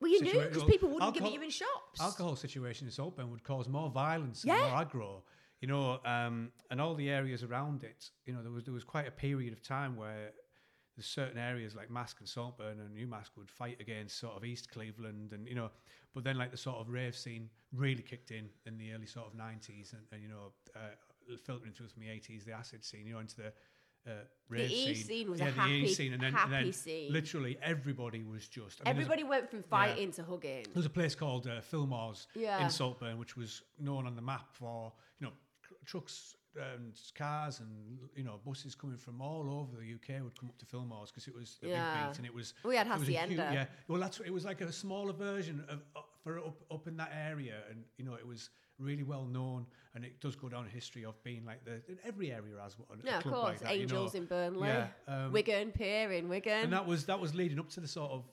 Well, 0.00 0.10
you 0.10 0.20
knew 0.22 0.32
because 0.40 0.64
people 0.64 0.88
wouldn't 0.88 1.14
give 1.14 1.24
it 1.24 1.32
you 1.32 1.42
in 1.42 1.50
shops. 1.50 2.00
alcohol 2.00 2.36
situation 2.36 2.86
in 2.86 2.90
Saltburn 2.92 3.30
would 3.30 3.42
cause 3.44 3.68
more 3.68 3.90
violence 3.90 4.44
Yeah. 4.44 4.54
and 4.54 4.62
more 4.72 4.84
aggro. 4.84 5.22
You 5.60 5.68
know, 5.68 6.00
um, 6.06 6.52
and 6.70 6.80
all 6.80 6.94
the 6.94 7.10
areas 7.10 7.42
around 7.42 7.84
it. 7.84 8.10
You 8.24 8.32
know, 8.32 8.42
there 8.42 8.50
was 8.50 8.64
there 8.64 8.72
was 8.74 8.84
quite 8.84 9.06
a 9.06 9.10
period 9.10 9.52
of 9.52 9.62
time 9.62 9.94
where 9.96 10.32
there's 10.96 11.06
certain 11.06 11.38
areas 11.38 11.74
like 11.74 11.90
Marske 11.90 12.20
and 12.20 12.28
Saltburn 12.28 12.80
and 12.80 12.94
New 12.94 13.06
Newmask 13.06 13.30
would 13.36 13.50
fight 13.50 13.78
against 13.80 14.18
sort 14.18 14.36
of 14.36 14.44
East 14.44 14.70
Cleveland 14.70 15.32
and 15.32 15.46
you 15.46 15.54
know, 15.54 15.70
but 16.14 16.24
then 16.24 16.36
like 16.38 16.50
the 16.50 16.56
sort 16.56 16.78
of 16.78 16.88
rave 16.88 17.14
scene 17.14 17.50
really 17.72 18.02
kicked 18.02 18.30
in 18.30 18.48
in 18.66 18.78
the 18.78 18.92
early 18.92 19.06
sort 19.06 19.26
of 19.26 19.34
90s 19.34 19.92
and, 19.92 20.02
and 20.12 20.22
you 20.22 20.28
know, 20.28 20.52
uh, 20.74 21.36
filtering 21.44 21.72
through 21.72 21.88
from 21.88 22.02
the 22.02 22.08
80s, 22.08 22.44
the 22.46 22.52
acid 22.52 22.82
scene, 22.84 23.06
you 23.06 23.12
know, 23.12 23.20
into 23.20 23.36
the 23.36 23.52
uh, 24.06 24.10
rave 24.48 24.70
E 24.70 24.94
scene. 24.94 25.04
scene 25.04 25.30
was 25.30 25.40
a 25.40 25.44
yeah, 25.44 25.50
the 25.50 25.60
happy- 25.60 25.72
E 25.72 25.94
scene, 25.94 26.12
and 26.12 26.22
then, 26.22 26.28
and 26.28 26.36
happy 26.36 26.50
then 26.64 26.72
scene. 26.72 27.12
literally 27.12 27.58
everybody 27.62 28.22
was 28.22 28.46
just. 28.48 28.80
I 28.80 28.84
mean, 28.84 28.96
Everybody 28.96 29.24
went 29.24 29.50
from 29.50 29.62
fighting 29.62 30.10
to 30.12 30.22
hugging. 30.22 30.62
there 30.64 30.72
was 30.74 30.86
a 30.86 30.90
place 30.90 31.14
called 31.14 31.46
uh, 31.46 31.60
Fillmore's 31.60 32.26
Yeah. 32.34 32.62
in 32.64 32.70
Saltburn, 32.70 33.18
which 33.18 33.36
was 33.36 33.62
known 33.78 34.06
on 34.06 34.14
the 34.16 34.22
map 34.22 34.48
for 34.52 34.92
you 35.20 35.26
know 35.26 35.32
trucks 35.84 36.36
and 36.56 36.98
cars 37.16 37.60
and 37.60 37.68
you 38.16 38.24
know 38.24 38.40
buses 38.44 38.74
coming 38.74 38.96
from 38.98 39.20
all 39.22 39.48
over 39.60 39.76
the 39.80 39.94
UK 39.94 40.20
would 40.22 40.38
come 40.38 40.48
up 40.48 40.58
to 40.58 40.66
Fillmore's 40.66 41.10
because 41.10 41.28
it 41.28 41.34
was 41.34 41.58
the 41.62 41.68
Yeah. 41.68 41.94
big 42.06 42.10
beat 42.12 42.18
and 42.18 42.26
it 42.26 42.34
was. 42.34 42.54
We 42.64 42.76
had 42.76 42.86
a 42.86 42.90
Hacienda. 42.90 43.28
huge- 43.28 43.54
yeah, 43.54 43.66
well 43.86 44.00
that's 44.00 44.18
it 44.20 44.30
was 44.30 44.44
like 44.44 44.60
a 44.60 44.72
smaller 44.72 45.12
version 45.12 45.64
of 45.68 45.82
for 46.22 46.38
up 46.38 46.56
up 46.70 46.86
in 46.86 46.96
that 46.96 47.12
area, 47.14 47.56
and 47.70 47.84
you 47.96 48.04
know 48.04 48.14
it 48.14 48.26
was 48.26 48.50
really 48.78 49.02
well 49.02 49.24
known, 49.26 49.66
and 49.94 50.04
it 50.04 50.20
does 50.20 50.36
go 50.36 50.48
down 50.48 50.64
in 50.64 50.70
history 50.70 51.04
of 51.04 51.22
being 51.22 51.44
like 51.44 51.64
the 51.64 51.80
every 52.04 52.32
area 52.32 52.54
has 52.62 52.78
one. 52.78 53.00
Yeah, 53.04 53.18
of 53.18 53.24
course. 53.24 53.34
like 53.44 53.60
that, 53.60 53.76
you 53.76 53.82
Angels 53.82 54.14
know. 54.14 54.20
in 54.20 54.26
Burnley, 54.26 54.68
Yeah, 54.68 54.86
um, 55.08 55.32
Wigan, 55.32 55.70
Pier 55.72 56.12
in 56.12 56.28
Wigan. 56.28 56.64
and 56.64 56.72
that 56.72 56.86
was 56.86 57.04
that 57.06 57.18
was 57.20 57.34
leading 57.34 57.58
up 57.58 57.68
to 57.70 57.80
the 57.80 57.88
sort 57.88 58.10
of 58.12 58.24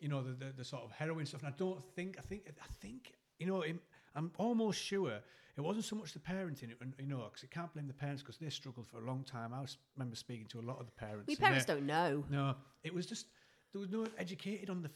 you 0.00 0.08
know 0.08 0.22
the, 0.22 0.32
the, 0.32 0.52
the 0.58 0.64
sort 0.64 0.82
of 0.82 0.90
heroin 0.90 1.24
stuff 1.24 1.42
and 1.44 1.54
i 1.54 1.56
don't 1.56 1.80
think 1.94 2.16
i 2.18 2.22
think 2.22 2.42
i 2.48 2.66
think 2.80 3.12
you 3.38 3.46
know 3.46 3.64
im 3.64 3.78
i'm 4.16 4.32
almost 4.36 4.82
sure 4.82 5.12
it 5.56 5.60
wasn't 5.60 5.84
so 5.84 5.94
much 5.94 6.12
the 6.12 6.18
parenting 6.18 6.70
and 6.80 6.92
you 6.98 7.06
know 7.06 7.22
because 7.30 7.44
it 7.44 7.52
can't 7.52 7.72
blame 7.72 7.86
the 7.86 7.94
parents 7.94 8.20
because 8.20 8.36
they 8.36 8.50
struggled 8.50 8.88
for 8.88 8.98
a 8.98 9.06
long 9.06 9.22
time 9.22 9.54
i 9.54 9.64
remember 9.96 10.16
speaking 10.16 10.44
to 10.48 10.58
a 10.58 10.66
lot 10.70 10.80
of 10.80 10.86
the 10.86 10.92
parents 11.06 11.28
we 11.28 11.36
parents 11.36 11.64
don't 11.64 11.86
know. 11.86 12.24
no 12.30 12.56
it 12.82 12.92
was 12.92 13.06
just 13.06 13.26
there 13.72 13.78
was 13.80 13.90
no 13.90 14.04
educated 14.18 14.68
on 14.70 14.82
the 14.82 14.90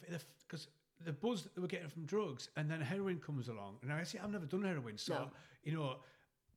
because 0.49 0.67
the 1.05 1.13
buzz 1.13 1.43
that 1.43 1.55
they 1.55 1.61
were 1.61 1.69
getting 1.69 1.89
from 1.89 2.05
drugs 2.07 2.49
and 2.57 2.71
then 2.71 2.81
heroin 2.81 3.19
comes 3.19 3.49
along 3.49 3.77
and 3.83 3.93
i 3.93 4.03
say, 4.03 4.19
i've 4.23 4.31
never 4.31 4.47
done 4.47 4.63
heroin 4.63 4.97
so 4.99 5.15
No. 5.15 5.31
you 5.65 5.73
know 5.73 5.97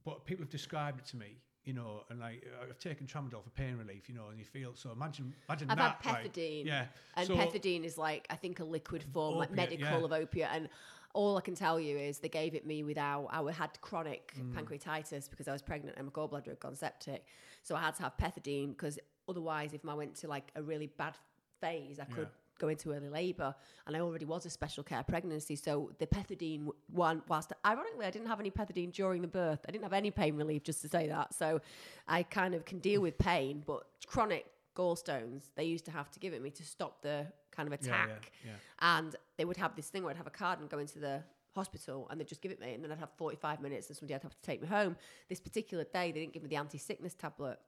but 0.06 0.26
people 0.26 0.44
have 0.44 0.50
described 0.52 1.00
it 1.00 1.06
to 1.08 1.18
me 1.18 1.38
you 1.66 1.74
know, 1.74 2.02
and 2.10 2.20
like 2.20 2.44
I've 2.68 2.80
taken 2.80 3.06
tramadol 3.06 3.44
for 3.44 3.50
pain 3.54 3.76
relief, 3.78 4.08
you 4.10 4.16
know, 4.16 4.30
and 4.30 4.40
you 4.40 4.46
feel 4.46 4.72
so. 4.74 4.92
Imagine, 4.92 5.36
imagine 5.48 5.70
I've 5.70 5.78
that. 5.78 5.98
had 6.02 6.14
like, 6.14 6.34
pethidine. 6.34 6.66
yeah, 6.66 6.86
And 7.16 7.28
so, 7.28 7.36
pethidine 7.36 7.84
is 7.84 7.96
like, 7.98 8.26
I 8.32 8.36
think, 8.38 8.60
a 8.60 8.64
liquid 8.64 9.04
form, 9.14 9.36
like 9.38 9.52
medical 9.52 9.86
yeah. 10.00 10.04
of 10.04 10.12
opiate. 10.12 10.50
And 10.52 10.70
all 11.14 11.38
I 11.38 11.42
can 11.42 11.54
tell 11.54 11.80
you 11.80 11.96
is 11.98 12.20
they 12.20 12.30
gave 12.30 12.56
it 12.56 12.66
me 12.66 12.82
without, 12.84 13.28
I 13.30 13.52
had 13.52 13.80
chronic 13.82 14.34
Mm. 14.40 14.54
pancreatitis 14.54 15.30
because 15.30 15.48
I 15.48 15.52
was 15.52 15.62
pregnant 15.62 15.98
and 15.98 16.08
my 16.08 16.12
gallbladder 16.12 16.48
had 16.48 16.60
gone 16.62 16.76
septic. 16.76 17.26
So 17.62 17.76
I 17.76 17.82
had 17.82 17.96
to 17.98 18.04
have 18.04 18.18
pethidine 18.18 18.70
because 18.70 18.98
otherwise, 19.28 19.74
if 19.74 19.86
I 19.88 19.94
went 19.94 20.16
to 20.16 20.28
like 20.28 20.52
a 20.56 20.64
really 20.64 20.88
bad 20.88 21.16
phase, 21.62 22.00
I 22.00 22.06
could 22.06 22.30
Yeah. 22.30 22.49
Go 22.60 22.68
into 22.68 22.92
early 22.94 23.10
labour. 23.10 23.56
And 23.88 23.96
I 23.96 24.02
already 24.02 24.26
was 24.26 24.46
a 24.46 24.50
special 24.50 24.84
care 24.84 25.04
pregnancy. 25.04 25.56
So 25.56 25.92
the 25.98 26.06
pethidine 26.08 26.68
one, 26.92 27.22
whilst 27.28 27.52
ironically, 27.66 28.06
I 28.06 28.12
didn't 28.12 28.28
have 28.28 28.40
any 28.40 28.52
pethidine 28.52 28.92
during 28.92 29.22
the 29.22 29.28
birth, 29.28 29.60
I 29.68 29.72
didn't 29.72 29.84
have 29.84 29.94
any 29.94 30.12
pain 30.12 30.36
relief, 30.36 30.64
just 30.64 30.82
to 30.84 30.88
say 30.90 31.08
that. 31.08 31.34
So 31.34 31.62
I 32.08 32.24
kind 32.24 32.54
of 32.54 32.66
can 32.66 32.80
deal 32.80 33.02
with 33.02 33.18
pain, 33.18 33.64
but 33.66 33.84
chronic 34.06 34.46
gallstones, 34.76 35.44
they 35.56 35.64
used 35.66 35.86
to 35.86 35.92
have 35.92 36.12
to 36.12 36.20
give 36.20 36.34
it 36.34 36.42
me 36.42 36.50
to 36.52 36.64
stop 36.64 37.02
the 37.02 37.26
kind 37.52 37.72
of 37.72 37.80
Yeah, 37.82 37.90
yeah, 37.90 38.04
attack. 38.06 38.32
yeah. 38.46 38.52
And 38.80 39.16
they 39.38 39.46
would 39.46 39.58
have 39.58 39.76
this 39.76 39.88
thing 39.90 40.04
where 40.04 40.12
I'd 40.12 40.18
have 40.18 40.28
a 40.28 40.32
card 40.32 40.60
and 40.60 40.70
go 40.70 40.78
into 40.80 41.00
the 41.00 41.24
hospital 41.56 42.08
and 42.10 42.20
they'd 42.20 42.28
just 42.28 42.42
give 42.42 42.52
it 42.52 42.60
me 42.62 42.74
and 42.76 42.84
then 42.84 42.92
I'd 42.92 43.00
have 43.00 43.10
45 43.18 43.60
minutes 43.60 43.88
and 43.88 43.98
somebody 43.98 44.14
had 44.14 44.22
to 44.22 44.28
have 44.28 44.36
to 44.36 44.42
take 44.42 44.62
me 44.62 44.68
home. 44.68 44.96
This 45.28 45.40
particular 45.42 45.84
day, 45.84 46.12
they 46.12 46.20
didn't 46.22 46.34
give 46.34 46.44
me 46.44 46.50
the 46.50 46.56
anti-sickness 46.56 47.16
tablet. 47.16 47.60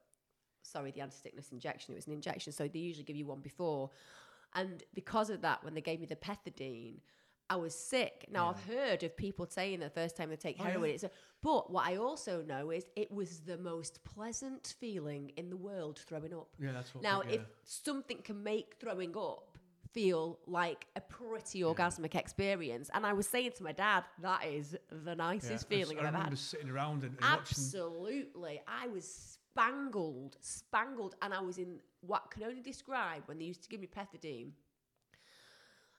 Sorry, 0.62 0.92
the 0.92 1.00
anti-sickness 1.00 1.50
injection. 1.50 1.92
It 1.92 1.96
was 1.96 2.06
an 2.06 2.12
injection. 2.12 2.52
So 2.52 2.68
they 2.68 2.78
usually 2.78 3.04
give 3.04 3.16
you 3.16 3.26
one 3.26 3.40
before. 3.40 3.90
And 4.54 4.82
because 4.94 5.30
of 5.30 5.42
that, 5.42 5.64
when 5.64 5.74
they 5.74 5.80
gave 5.80 6.00
me 6.00 6.06
the 6.06 6.16
pethidine, 6.16 6.98
I 7.52 7.56
was 7.56 7.74
sick. 7.74 8.26
Now 8.30 8.48
I've 8.48 8.64
heard 8.64 9.02
of 9.02 9.14
people 9.16 9.46
saying 9.46 9.80
the 9.80 9.90
first 9.90 10.16
time 10.16 10.30
they 10.30 10.36
take 10.36 10.56
oh, 10.58 10.64
heroin, 10.64 10.90
it's 10.90 11.04
a, 11.04 11.10
but 11.42 11.70
what 11.70 11.86
I 11.86 11.96
also 11.96 12.42
know 12.42 12.70
is 12.70 12.86
it 12.96 13.10
was 13.12 13.40
the 13.40 13.58
most 13.58 14.02
pleasant 14.04 14.74
feeling 14.80 15.32
in 15.36 15.50
the 15.50 15.56
world 15.56 16.00
throwing 16.06 16.32
up. 16.32 16.48
Yeah, 16.58 16.72
that's 16.72 16.94
what. 16.94 17.02
Now, 17.02 17.22
yeah. 17.26 17.34
if 17.34 17.40
something 17.64 18.18
can 18.22 18.42
make 18.42 18.76
throwing 18.80 19.14
up 19.16 19.58
feel 19.92 20.38
like 20.46 20.86
a 20.96 21.00
pretty 21.02 21.60
orgasmic 21.60 22.14
experience, 22.14 22.88
and 22.94 23.04
I 23.04 23.12
was 23.12 23.28
saying 23.28 23.52
to 23.58 23.64
my 23.64 23.72
dad, 23.72 24.04
that 24.22 24.46
is 24.46 24.74
the 24.90 25.14
nicest 25.14 25.68
feeling 25.68 25.98
I 25.98 26.00
I've 26.00 26.06
ever 26.06 26.16
remember 26.16 26.30
had. 26.30 26.38
sitting 26.38 26.70
around 26.70 27.02
and, 27.02 27.10
and 27.10 27.20
watching. 27.20 27.38
Absolutely. 27.38 28.62
I 28.66 28.88
was 28.88 29.38
spangled, 29.52 30.36
spangled, 30.40 31.14
and 31.22 31.34
I 31.34 31.40
was 31.40 31.58
in 31.58 31.78
what 32.00 32.30
can 32.30 32.42
only 32.42 32.62
describe 32.62 33.22
when 33.26 33.38
they 33.38 33.44
used 33.44 33.62
to 33.62 33.68
give 33.68 33.80
me 33.80 33.86
pethidine. 33.86 34.52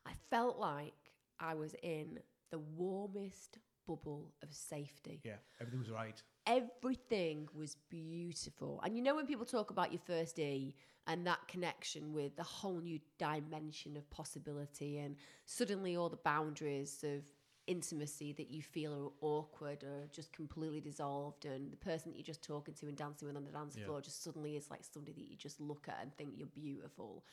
I 0.05 0.11
felt 0.29 0.57
like 0.57 0.93
I 1.39 1.53
was 1.53 1.75
in 1.83 2.19
the 2.51 2.59
warmest 2.59 3.57
bubble 3.87 4.33
of 4.41 4.53
safety. 4.53 5.21
Yeah, 5.23 5.33
everything 5.59 5.79
was 5.79 5.89
right. 5.89 6.21
Everything 6.45 7.47
was 7.53 7.77
beautiful. 7.89 8.81
And 8.83 8.95
you 8.95 9.03
know, 9.03 9.15
when 9.15 9.27
people 9.27 9.45
talk 9.45 9.69
about 9.69 9.91
your 9.91 10.01
first 10.05 10.39
E 10.39 10.75
and 11.07 11.25
that 11.27 11.47
connection 11.47 12.13
with 12.13 12.35
the 12.35 12.43
whole 12.43 12.79
new 12.79 12.99
dimension 13.17 13.95
of 13.97 14.09
possibility, 14.09 14.99
and 14.99 15.15
suddenly 15.45 15.95
all 15.95 16.09
the 16.09 16.17
boundaries 16.17 17.03
of 17.03 17.23
intimacy 17.67 18.33
that 18.33 18.51
you 18.51 18.61
feel 18.61 18.93
are 18.93 19.27
awkward 19.27 19.83
or 19.83 20.07
just 20.11 20.33
completely 20.33 20.81
dissolved, 20.81 21.45
and 21.45 21.71
the 21.71 21.77
person 21.77 22.11
that 22.11 22.17
you're 22.17 22.25
just 22.25 22.43
talking 22.43 22.73
to 22.75 22.87
and 22.87 22.97
dancing 22.97 23.27
with 23.27 23.37
on 23.37 23.45
the 23.45 23.51
dance 23.51 23.75
Yeah. 23.77 23.85
floor 23.85 24.01
just 24.01 24.23
suddenly 24.23 24.55
is 24.55 24.69
like 24.69 24.83
somebody 24.83 25.13
that 25.13 25.29
you 25.29 25.37
just 25.37 25.59
look 25.59 25.87
at 25.87 25.99
and 26.01 26.15
think 26.17 26.33
you're 26.37 26.47
beautiful. 26.47 27.25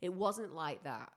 It 0.00 0.12
wasn't 0.12 0.54
like 0.54 0.82
that 0.82 1.12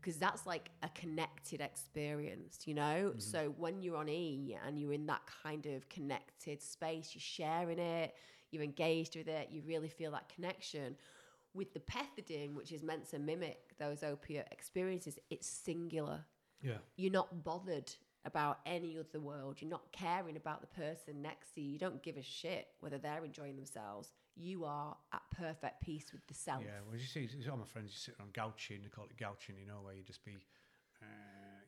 because 0.00 0.16
that's 0.18 0.46
like 0.46 0.70
a 0.82 0.88
connected 0.90 1.60
experience, 1.60 2.66
you 2.66 2.74
know? 2.74 3.10
Mm-hmm. 3.10 3.18
So 3.20 3.54
when 3.56 3.80
you're 3.80 3.96
on 3.96 4.08
E 4.08 4.56
and 4.66 4.78
you're 4.78 4.92
in 4.92 5.06
that 5.06 5.22
kind 5.42 5.64
of 5.66 5.88
connected 5.88 6.62
space, 6.62 7.12
you're 7.14 7.22
sharing 7.22 7.78
it, 7.78 8.14
you're 8.50 8.62
engaged 8.62 9.16
with 9.16 9.28
it, 9.28 9.48
you 9.50 9.62
really 9.62 9.88
feel 9.88 10.10
that 10.10 10.28
connection. 10.28 10.96
With 11.54 11.72
the 11.72 11.80
pethidine, 11.80 12.54
which 12.54 12.72
is 12.72 12.82
meant 12.82 13.08
to 13.10 13.18
mimic 13.18 13.78
those 13.78 14.02
opiate 14.02 14.48
experiences, 14.50 15.18
it's 15.30 15.46
singular. 15.46 16.24
Yeah, 16.64 16.78
You're 16.96 17.12
not 17.12 17.44
bothered 17.44 17.92
about 18.24 18.60
any 18.64 18.96
other 18.98 19.20
world. 19.20 19.56
You're 19.60 19.70
not 19.70 19.92
caring 19.92 20.36
about 20.36 20.62
the 20.62 20.66
person 20.68 21.20
next 21.20 21.54
to 21.54 21.60
you. 21.60 21.72
You 21.72 21.78
don't 21.78 22.02
give 22.02 22.16
a 22.16 22.22
shit 22.22 22.68
whether 22.80 22.96
they're 22.98 23.24
enjoying 23.24 23.54
themselves. 23.56 24.12
You 24.34 24.64
are 24.64 24.96
at 25.12 25.20
perfect 25.36 25.82
peace 25.82 26.06
with 26.12 26.26
the 26.26 26.34
self. 26.34 26.62
yeah. 26.64 26.80
Well, 26.88 26.96
you 26.98 27.04
see, 27.04 27.28
it's 27.30 27.48
all 27.48 27.58
my 27.58 27.66
friends 27.66 27.92
just 27.92 28.04
sitting 28.06 28.20
on 28.22 28.28
gouching. 28.32 28.78
They 28.82 28.88
call 28.88 29.04
it 29.04 29.16
gouching, 29.18 29.56
you 29.60 29.66
know, 29.66 29.80
where 29.82 29.94
you 29.94 30.02
just 30.02 30.24
be, 30.24 30.32
uh, 31.02 31.04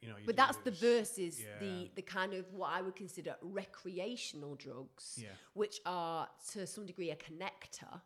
you 0.01 0.09
know. 0.09 0.16
You 0.16 0.24
But 0.26 0.36
that's 0.36 0.57
the 0.64 0.70
versus 0.70 1.40
yeah. 1.40 1.59
the 1.61 1.90
the 1.94 2.03
kind 2.03 2.32
of 2.32 2.51
what 2.55 2.70
I 2.72 2.80
would 2.80 2.97
consider 2.97 3.36
recreational 3.42 4.55
drugs, 4.57 5.18
Yeah. 5.22 5.28
which 5.53 5.80
are 5.84 6.28
to 6.53 6.66
some 6.66 6.86
degree 6.86 7.11
a 7.11 7.16
connector 7.16 8.01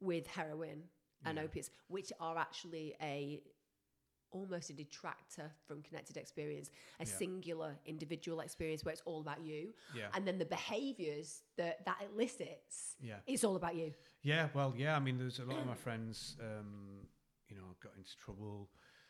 with 0.00 0.26
heroin 0.28 0.84
and 1.24 1.36
Yeah. 1.38 1.44
opiates, 1.44 1.70
which 1.88 2.12
are 2.20 2.38
actually 2.38 2.94
a 3.00 3.42
almost 4.32 4.70
a 4.70 4.72
detractor 4.72 5.50
from 5.66 5.82
connected 5.82 6.16
experience, 6.16 6.70
a 7.00 7.04
Yeah. 7.04 7.12
singular 7.18 7.78
individual 7.86 8.40
experience 8.40 8.84
where 8.84 8.92
it's 8.92 9.02
all 9.04 9.20
about 9.20 9.40
you, 9.42 9.74
Yeah. 9.94 10.10
and 10.14 10.26
then 10.26 10.38
the 10.38 10.44
behaviors 10.46 11.42
that 11.56 11.84
that 11.84 12.02
elicits, 12.12 12.96
Yeah. 13.00 13.20
it's 13.26 13.44
all 13.44 13.56
about 13.56 13.74
you. 13.76 13.94
Yeah, 14.22 14.48
well, 14.54 14.74
yeah. 14.76 14.96
I 14.96 15.00
mean, 15.00 15.18
there's 15.18 15.38
a 15.38 15.44
lot 15.44 15.58
of 15.58 15.66
my 15.66 15.74
friends, 15.74 16.36
um, 16.40 17.06
you 17.48 17.56
know, 17.56 17.76
got 17.80 17.94
into 17.96 18.16
trouble. 18.16 18.68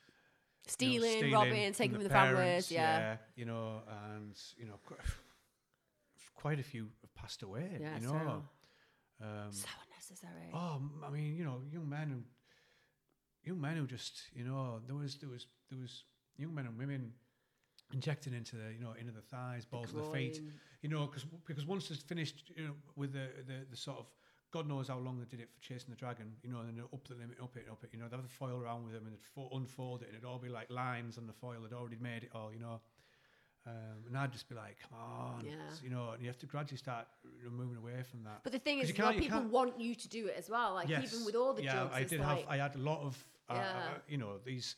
you 0.08 0.12
know, 0.60 0.72
Stealing, 1.02 1.32
robbing, 1.32 1.72
taking 1.72 1.94
from 1.94 2.04
the 2.04 2.08
parents, 2.08 2.68
families, 2.68 2.70
yeah. 2.70 3.16
You 3.34 3.44
know, 3.46 3.82
and 3.88 4.36
you 4.56 4.66
know, 4.66 4.78
qu- 4.86 4.94
quite 6.34 6.58
a 6.60 6.62
few 6.62 6.90
have 7.02 7.14
passed 7.14 7.42
away. 7.42 7.78
Yeah, 7.80 7.94
you 7.96 8.06
know. 8.06 8.12
terrible. 8.12 8.44
Um, 9.20 9.52
So 9.52 9.68
unnecessary. 9.84 10.50
oh, 10.52 10.82
I 11.04 11.10
mean, 11.10 11.36
you 11.36 11.44
know, 11.44 11.62
young 11.70 11.88
men 11.88 12.10
who, 12.10 12.22
young 13.44 13.60
men 13.60 13.76
who 13.76 13.86
just, 13.86 14.22
you 14.34 14.44
know, 14.44 14.80
there 14.86 14.96
was 14.96 15.16
there 15.16 15.30
was 15.30 15.46
there 15.70 15.78
was 15.80 16.04
young 16.36 16.54
men 16.54 16.66
and 16.66 16.78
women 16.78 17.12
injecting 17.92 18.32
into 18.32 18.56
the, 18.56 18.72
you 18.72 18.80
know, 18.80 18.94
into 18.98 19.12
the 19.12 19.20
thighs, 19.20 19.64
balls, 19.64 19.90
of 19.90 19.96
the 19.96 20.02
feet. 20.18 20.40
You 20.82 20.88
know, 20.88 21.06
cause, 21.06 21.24
because 21.46 21.66
once 21.66 21.90
it's 21.90 22.02
finished, 22.02 22.50
you 22.56 22.66
know, 22.66 22.74
with 22.96 23.12
the, 23.12 23.28
the, 23.46 23.66
the 23.70 23.76
sort 23.76 23.98
of, 23.98 24.06
God 24.50 24.66
knows 24.68 24.88
how 24.88 24.98
long 24.98 25.18
they 25.18 25.24
did 25.24 25.40
it 25.40 25.48
for 25.52 25.60
chasing 25.60 25.90
the 25.90 25.96
dragon, 25.96 26.32
you 26.42 26.50
know, 26.50 26.60
and 26.60 26.68
then 26.76 26.84
up 26.92 27.06
the 27.06 27.14
limit, 27.14 27.38
up 27.42 27.56
it, 27.56 27.66
up 27.70 27.84
it, 27.84 27.90
you 27.92 27.98
know, 27.98 28.06
they'd 28.08 28.16
have 28.16 28.24
the 28.24 28.30
foil 28.30 28.58
around 28.58 28.84
with 28.84 28.92
them 28.92 29.04
and 29.06 29.14
they'd 29.14 29.22
fo- 29.22 29.48
unfold 29.54 30.02
it 30.02 30.08
and 30.08 30.16
it'd 30.16 30.28
all 30.28 30.38
be 30.38 30.48
like 30.48 30.70
lines 30.70 31.18
on 31.18 31.26
the 31.26 31.32
foil, 31.32 31.60
they'd 31.62 31.74
already 31.74 31.96
made 32.00 32.24
it 32.24 32.30
all, 32.34 32.52
you 32.52 32.58
know. 32.58 32.80
Um, 33.64 33.72
and 34.08 34.18
I'd 34.18 34.32
just 34.32 34.48
be 34.48 34.56
like, 34.56 34.76
come 34.80 34.98
on, 34.98 35.44
Yeah. 35.44 35.52
you 35.84 35.90
know, 35.90 36.10
and 36.10 36.20
you 36.20 36.26
have 36.28 36.38
to 36.38 36.46
gradually 36.46 36.78
start 36.78 37.06
you 37.24 37.44
know, 37.44 37.50
moving 37.50 37.76
away 37.76 38.02
from 38.10 38.24
that. 38.24 38.40
But 38.42 38.52
the 38.52 38.58
thing 38.58 38.80
is, 38.80 38.88
you 38.88 38.94
well, 38.98 39.12
can't- 39.12 39.22
you 39.22 39.30
people 39.30 39.42
want 39.42 39.80
you 39.80 39.94
to 39.94 40.08
do 40.08 40.26
it 40.26 40.34
as 40.36 40.50
well. 40.50 40.74
Like 40.74 40.90
even 40.90 41.24
with 41.24 41.36
all 41.36 41.52
the 41.54 41.62
yeah, 41.62 41.74
drugs, 41.74 41.94
I 41.94 42.02
did 42.02 42.20
like, 42.20 42.40
have, 42.40 42.48
I 42.48 42.56
had 42.56 42.74
a 42.74 42.78
lot 42.78 43.00
of, 43.02 43.24
uh, 43.48 43.54
Yeah. 43.54 43.70
uh, 43.94 43.98
you 44.08 44.16
know, 44.18 44.38
these, 44.44 44.74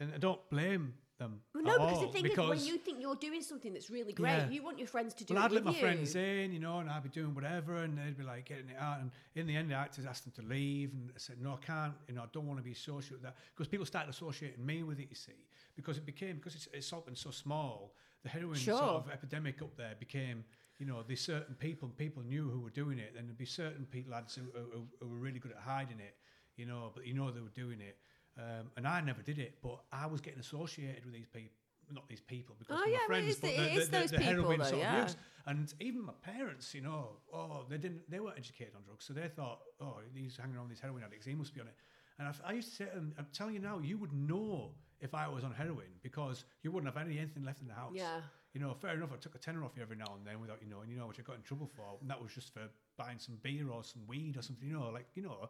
and 0.00 0.12
I 0.12 0.18
don't 0.18 0.46
blame 0.50 0.92
them. 1.16 1.40
Well, 1.54 1.64
no, 1.64 1.78
because 1.78 2.00
the 2.02 2.08
thing 2.08 2.26
is, 2.26 2.36
when 2.36 2.60
you 2.62 2.76
think 2.76 3.00
you're 3.00 3.16
doing 3.16 3.40
something 3.40 3.72
that's 3.72 3.88
really 3.88 4.12
great, 4.12 4.36
Yeah. 4.36 4.50
you 4.50 4.62
want 4.62 4.78
your 4.78 4.86
friends 4.86 5.14
to 5.14 5.24
do 5.24 5.32
well, 5.32 5.44
it 5.44 5.46
I'd 5.46 5.52
let 5.52 5.64
my 5.64 5.70
you. 5.72 5.80
friends 5.80 6.14
in, 6.14 6.52
you 6.52 6.58
know, 6.58 6.80
and 6.80 6.90
I'd 6.90 7.02
be 7.04 7.08
doing 7.08 7.34
whatever, 7.34 7.76
and 7.84 7.96
they'd 7.96 8.18
be 8.18 8.22
like 8.22 8.44
getting 8.44 8.68
it 8.68 8.76
out. 8.76 9.00
And 9.00 9.10
in 9.34 9.46
the 9.46 9.56
end, 9.56 9.70
the 9.70 9.76
actors 9.76 10.04
asked 10.04 10.24
them 10.24 10.34
to 10.34 10.42
leave, 10.42 10.92
and 10.92 11.10
I 11.14 11.18
said, 11.18 11.40
"No, 11.40 11.54
I 11.54 11.64
can't. 11.64 11.94
You 12.06 12.16
know, 12.16 12.24
I 12.24 12.26
don't 12.32 12.46
want 12.46 12.58
to 12.58 12.62
be 12.62 12.72
associated 12.72 13.12
with 13.12 13.22
that." 13.22 13.36
Because 13.54 13.66
people 13.66 13.86
started 13.86 14.10
associating 14.10 14.64
me 14.66 14.82
with 14.82 15.00
it. 15.00 15.06
You 15.08 15.16
see, 15.16 15.32
because 15.74 15.96
it 15.96 16.04
became 16.04 16.36
because 16.36 16.54
it's, 16.54 16.68
it's 16.74 16.86
something 16.86 17.14
so 17.14 17.30
small. 17.30 17.94
The 18.26 18.30
heroin 18.30 18.56
Sure. 18.58 18.76
sort 18.76 19.04
of 19.06 19.10
epidemic 19.12 19.62
up 19.62 19.76
there 19.76 19.94
became, 20.00 20.44
you 20.80 20.86
know, 20.86 21.04
there's 21.06 21.20
certain 21.20 21.54
people. 21.54 21.88
People 21.90 22.24
knew 22.24 22.50
who 22.50 22.58
were 22.58 22.70
doing 22.82 22.98
it, 22.98 23.14
and 23.16 23.28
there'd 23.28 23.38
be 23.38 23.44
certain 23.46 23.86
people 23.86 24.10
lads 24.10 24.34
who, 24.34 24.42
who, 24.52 24.88
who 25.00 25.08
were 25.08 25.16
really 25.26 25.38
good 25.38 25.52
at 25.52 25.58
hiding 25.58 26.00
it, 26.00 26.16
you 26.56 26.66
know, 26.66 26.90
but 26.92 27.06
you 27.06 27.14
know 27.14 27.30
they 27.30 27.40
were 27.40 27.54
doing 27.64 27.80
it. 27.80 27.96
Um, 28.36 28.72
and 28.76 28.84
I 28.84 29.00
never 29.00 29.22
did 29.22 29.38
it, 29.38 29.58
but 29.62 29.78
I 29.92 30.06
was 30.06 30.20
getting 30.20 30.40
associated 30.40 31.04
with 31.04 31.14
these 31.14 31.28
people. 31.32 31.52
Not 31.92 32.08
these 32.08 32.20
people 32.20 32.56
because 32.58 32.78
Oh, 32.80 32.82
they're 32.84 32.94
yeah, 32.94 32.98
my 33.08 33.14
friends, 33.14 33.36
but 33.36 33.50
the- 33.50 33.56
the, 33.56 33.62
the, 33.62 33.84
the, 33.84 33.90
those 33.92 34.10
the 34.10 34.18
people, 34.18 34.32
heroin 34.32 34.58
though, 34.58 34.64
sort 34.64 34.74
of 34.74 34.78
yeah. 34.80 35.02
use. 35.04 35.16
And 35.46 35.72
even 35.78 36.04
my 36.04 36.14
parents, 36.20 36.74
you 36.74 36.80
know, 36.80 37.10
oh, 37.32 37.64
they 37.70 37.78
didn't, 37.78 38.10
they 38.10 38.18
weren't 38.18 38.36
educated 38.36 38.74
on 38.74 38.82
drugs, 38.82 39.04
so 39.04 39.12
they 39.12 39.28
thought, 39.28 39.60
oh, 39.80 39.98
he's 40.12 40.36
hanging 40.36 40.56
around 40.56 40.68
these 40.68 40.80
heroin 40.80 41.04
addicts, 41.04 41.26
he 41.26 41.36
must 41.36 41.54
be 41.54 41.60
on 41.60 41.68
it. 41.68 41.76
And 42.18 42.26
I, 42.26 42.32
I 42.50 42.52
used 42.54 42.70
to 42.70 42.74
say, 42.74 42.86
I'm 42.92 43.14
telling 43.32 43.54
you 43.54 43.60
now, 43.60 43.78
you 43.78 43.98
would 43.98 44.12
know 44.12 44.72
if 45.00 45.14
I 45.14 45.28
was 45.28 45.44
on 45.44 45.52
heroin 45.52 45.92
because 46.02 46.44
you 46.62 46.70
wouldn't 46.72 46.92
have 46.92 47.02
any 47.04 47.18
anything 47.18 47.44
left 47.44 47.60
in 47.60 47.68
the 47.68 47.74
house. 47.74 47.92
Yeah. 47.94 48.20
You 48.54 48.60
know, 48.60 48.74
fair 48.74 48.94
enough. 48.94 49.10
I 49.12 49.16
took 49.16 49.34
a 49.34 49.38
tenner 49.38 49.64
off 49.64 49.72
you 49.76 49.82
every 49.82 49.96
now 49.96 50.14
and 50.16 50.26
then 50.26 50.40
without 50.40 50.62
you 50.62 50.68
knowing, 50.68 50.90
you 50.90 50.96
know, 50.96 51.06
which 51.06 51.18
I 51.18 51.22
got 51.22 51.36
in 51.36 51.42
trouble 51.42 51.70
for, 51.74 51.84
and 52.00 52.08
that 52.08 52.22
was 52.22 52.32
just 52.32 52.54
for 52.54 52.62
buying 52.96 53.18
some 53.18 53.36
beer 53.42 53.68
or 53.70 53.84
some 53.84 54.02
weed 54.06 54.38
or 54.38 54.42
something. 54.42 54.66
You 54.66 54.74
know, 54.74 54.90
like 54.90 55.06
you 55.14 55.22
know, 55.22 55.48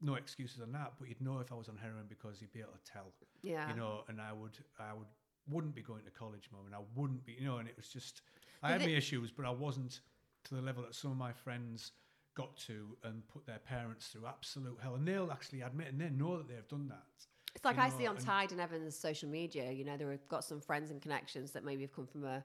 no 0.00 0.14
excuses 0.14 0.60
on 0.60 0.72
that. 0.72 0.92
But 0.98 1.08
you'd 1.08 1.20
know 1.20 1.38
if 1.38 1.52
I 1.52 1.54
was 1.54 1.68
on 1.68 1.76
heroin 1.76 2.06
because 2.08 2.40
you'd 2.40 2.52
be 2.52 2.60
able 2.60 2.72
to 2.72 2.92
tell 2.92 3.12
Yeah. 3.42 3.68
you 3.68 3.76
know, 3.76 4.02
and 4.08 4.20
I 4.20 4.32
would, 4.32 4.58
I 4.78 4.92
would, 4.92 5.06
wouldn't 5.48 5.74
be 5.74 5.82
going 5.82 6.04
to 6.04 6.10
college, 6.10 6.48
mum, 6.52 6.66
and 6.66 6.74
I 6.74 6.80
wouldn't 6.94 7.24
be, 7.24 7.36
you 7.38 7.46
know, 7.46 7.58
and 7.58 7.68
it 7.68 7.76
was 7.76 7.88
just, 7.88 8.22
I 8.62 8.72
had 8.72 8.80
my 8.80 8.88
issues, 8.88 9.30
but 9.30 9.46
I 9.46 9.50
wasn't 9.50 10.00
to 10.44 10.54
the 10.54 10.62
level 10.62 10.82
that 10.82 10.94
some 10.94 11.10
of 11.10 11.16
my 11.16 11.32
friends 11.32 11.92
got 12.34 12.56
to 12.56 12.96
and 13.04 13.26
put 13.28 13.46
their 13.46 13.58
parents 13.58 14.08
through 14.08 14.26
absolute 14.26 14.78
hell, 14.82 14.94
and 14.94 15.06
they'll 15.06 15.30
actually 15.30 15.60
admit 15.60 15.88
and 15.88 16.00
they 16.00 16.10
know 16.10 16.36
that 16.38 16.48
they've 16.48 16.68
done 16.68 16.88
that. 16.88 17.26
It's 17.54 17.64
like 17.64 17.76
you 17.76 17.82
I 17.82 17.88
know, 17.88 17.98
see 17.98 18.06
oh, 18.06 18.10
on 18.10 18.16
and- 18.16 18.24
Tide 18.24 18.52
and 18.52 18.60
Evans' 18.60 18.96
social 18.96 19.28
media. 19.28 19.70
You 19.70 19.84
know, 19.84 19.96
they've 19.96 20.28
got 20.28 20.44
some 20.44 20.60
friends 20.60 20.90
and 20.90 21.00
connections 21.00 21.52
that 21.52 21.64
maybe 21.64 21.82
have 21.82 21.94
come 21.94 22.06
from 22.06 22.24
a 22.24 22.44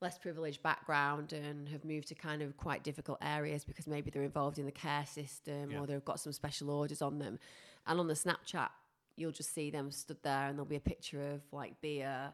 less 0.00 0.18
privileged 0.18 0.62
background 0.62 1.32
and 1.32 1.68
have 1.68 1.84
moved 1.84 2.08
to 2.08 2.14
kind 2.14 2.42
of 2.42 2.56
quite 2.56 2.82
difficult 2.82 3.18
areas 3.22 3.64
because 3.64 3.86
maybe 3.86 4.10
they're 4.10 4.22
involved 4.24 4.58
in 4.58 4.66
the 4.66 4.72
care 4.72 5.06
system 5.06 5.70
Yeah. 5.70 5.80
or 5.80 5.86
they've 5.86 6.04
got 6.04 6.20
some 6.20 6.32
special 6.32 6.68
orders 6.70 7.00
on 7.00 7.18
them. 7.18 7.38
And 7.86 8.00
on 8.00 8.06
the 8.08 8.14
Snapchat, 8.14 8.70
you'll 9.16 9.32
just 9.32 9.54
see 9.54 9.70
them 9.70 9.90
stood 9.92 10.22
there 10.22 10.48
and 10.48 10.58
there'll 10.58 10.66
be 10.68 10.76
a 10.76 10.80
picture 10.80 11.22
of 11.32 11.42
like 11.52 11.80
beer, 11.80 12.32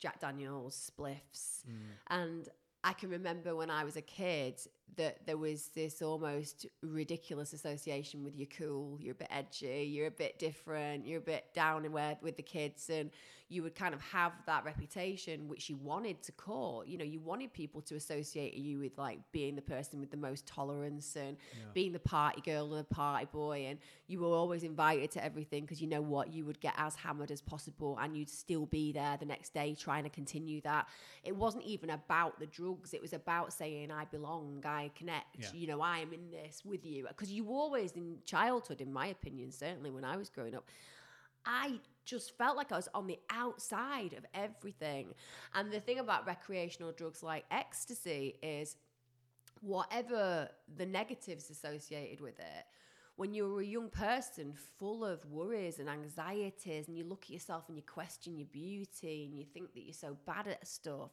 Jack 0.00 0.20
Daniels, 0.20 0.90
spliffs. 0.90 1.64
Mm. 1.68 1.74
And 2.08 2.48
I 2.82 2.92
can 2.94 3.10
remember 3.10 3.54
when 3.54 3.70
I 3.70 3.84
was 3.84 3.96
a 3.96 4.02
kid 4.02 4.60
that 4.96 5.26
there 5.26 5.36
was 5.36 5.68
this 5.74 6.00
almost 6.00 6.66
ridiculous 6.82 7.52
association 7.52 8.24
with 8.24 8.34
you're 8.36 8.48
cool, 8.56 8.98
you're 9.00 9.12
a 9.12 9.16
bit 9.16 9.28
edgy, 9.30 9.90
you're 9.90 10.06
a 10.06 10.10
bit 10.10 10.38
different, 10.38 11.06
you're 11.06 11.18
a 11.18 11.22
bit 11.22 11.44
down 11.54 11.84
and 11.84 11.92
where 11.92 12.16
with 12.22 12.36
the 12.36 12.42
kids, 12.42 12.88
and 12.88 13.10
you 13.48 13.62
would 13.62 13.76
kind 13.76 13.94
of 13.94 14.00
have 14.00 14.32
that 14.46 14.64
reputation 14.64 15.46
which 15.46 15.70
you 15.70 15.76
wanted 15.76 16.20
to 16.20 16.32
court. 16.32 16.88
You 16.88 16.98
know, 16.98 17.04
you 17.04 17.20
wanted 17.20 17.52
people 17.52 17.80
to 17.82 17.94
associate 17.94 18.54
you 18.54 18.80
with 18.80 18.98
like 18.98 19.20
being 19.30 19.54
the 19.54 19.62
person 19.62 20.00
with 20.00 20.10
the 20.10 20.16
most 20.16 20.46
tolerance 20.46 21.14
and 21.14 21.36
being 21.72 21.92
the 21.92 22.00
party 22.00 22.40
girl 22.40 22.74
and 22.74 22.80
the 22.80 22.94
party 22.94 23.28
boy, 23.30 23.66
and 23.68 23.78
you 24.08 24.20
were 24.20 24.34
always 24.34 24.64
invited 24.64 25.12
to 25.12 25.24
everything 25.24 25.62
because 25.62 25.80
you 25.80 25.86
know 25.86 26.02
what 26.02 26.32
you 26.32 26.44
would 26.44 26.60
get 26.60 26.74
as 26.76 26.96
hammered 26.96 27.30
as 27.30 27.40
possible, 27.40 27.98
and 28.00 28.16
you'd 28.16 28.30
still 28.30 28.66
be 28.66 28.92
there 28.92 29.16
the 29.18 29.26
next 29.26 29.54
day 29.54 29.76
trying 29.78 30.02
to 30.02 30.10
continue 30.10 30.60
that. 30.62 30.88
It 31.22 31.36
wasn't 31.36 31.64
even 31.64 31.90
about 31.90 32.40
the 32.40 32.46
drugs; 32.46 32.94
it 32.94 33.02
was 33.02 33.12
about 33.12 33.52
saying, 33.52 33.92
"I 33.92 34.06
belong, 34.06 34.62
I 34.66 34.75
connect." 34.94 35.36
Yeah. 35.38 35.52
You 35.52 35.66
know, 35.66 35.80
I 35.80 35.98
am 35.98 36.12
in 36.12 36.30
this 36.30 36.64
with 36.64 36.84
you 36.84 37.06
because 37.08 37.30
you 37.30 37.48
always 37.48 37.92
in 37.92 38.18
childhood, 38.24 38.80
in 38.80 38.92
my 38.92 39.08
opinion, 39.08 39.50
certainly 39.50 39.90
when 39.90 40.04
I 40.04 40.16
was 40.16 40.28
growing 40.30 40.54
up. 40.54 40.64
I 41.44 41.78
just 42.04 42.36
felt 42.36 42.56
like 42.56 42.72
I 42.72 42.76
was 42.76 42.88
on 42.92 43.06
the 43.06 43.18
outside 43.30 44.12
of 44.14 44.24
everything. 44.34 45.14
And 45.54 45.70
the 45.70 45.80
thing 45.80 45.98
about 45.98 46.26
recreational 46.26 46.92
drugs 46.92 47.22
like 47.22 47.44
ecstasy 47.50 48.36
is 48.42 48.76
whatever 49.60 50.48
the 50.76 50.86
negatives 50.86 51.50
associated 51.50 52.20
with 52.20 52.38
it, 52.38 52.64
when 53.16 53.32
you're 53.32 53.60
a 53.60 53.64
young 53.64 53.88
person 53.88 54.52
full 54.78 55.04
of 55.04 55.24
worries 55.26 55.78
and 55.78 55.88
anxieties, 55.88 56.88
and 56.88 56.98
you 56.98 57.04
look 57.04 57.24
at 57.24 57.30
yourself 57.30 57.64
and 57.68 57.76
you 57.76 57.82
question 57.82 58.36
your 58.36 58.48
beauty 58.48 59.24
and 59.24 59.38
you 59.38 59.44
think 59.44 59.72
that 59.74 59.84
you're 59.84 59.94
so 59.94 60.16
bad 60.26 60.46
at 60.48 60.66
stuff, 60.66 61.10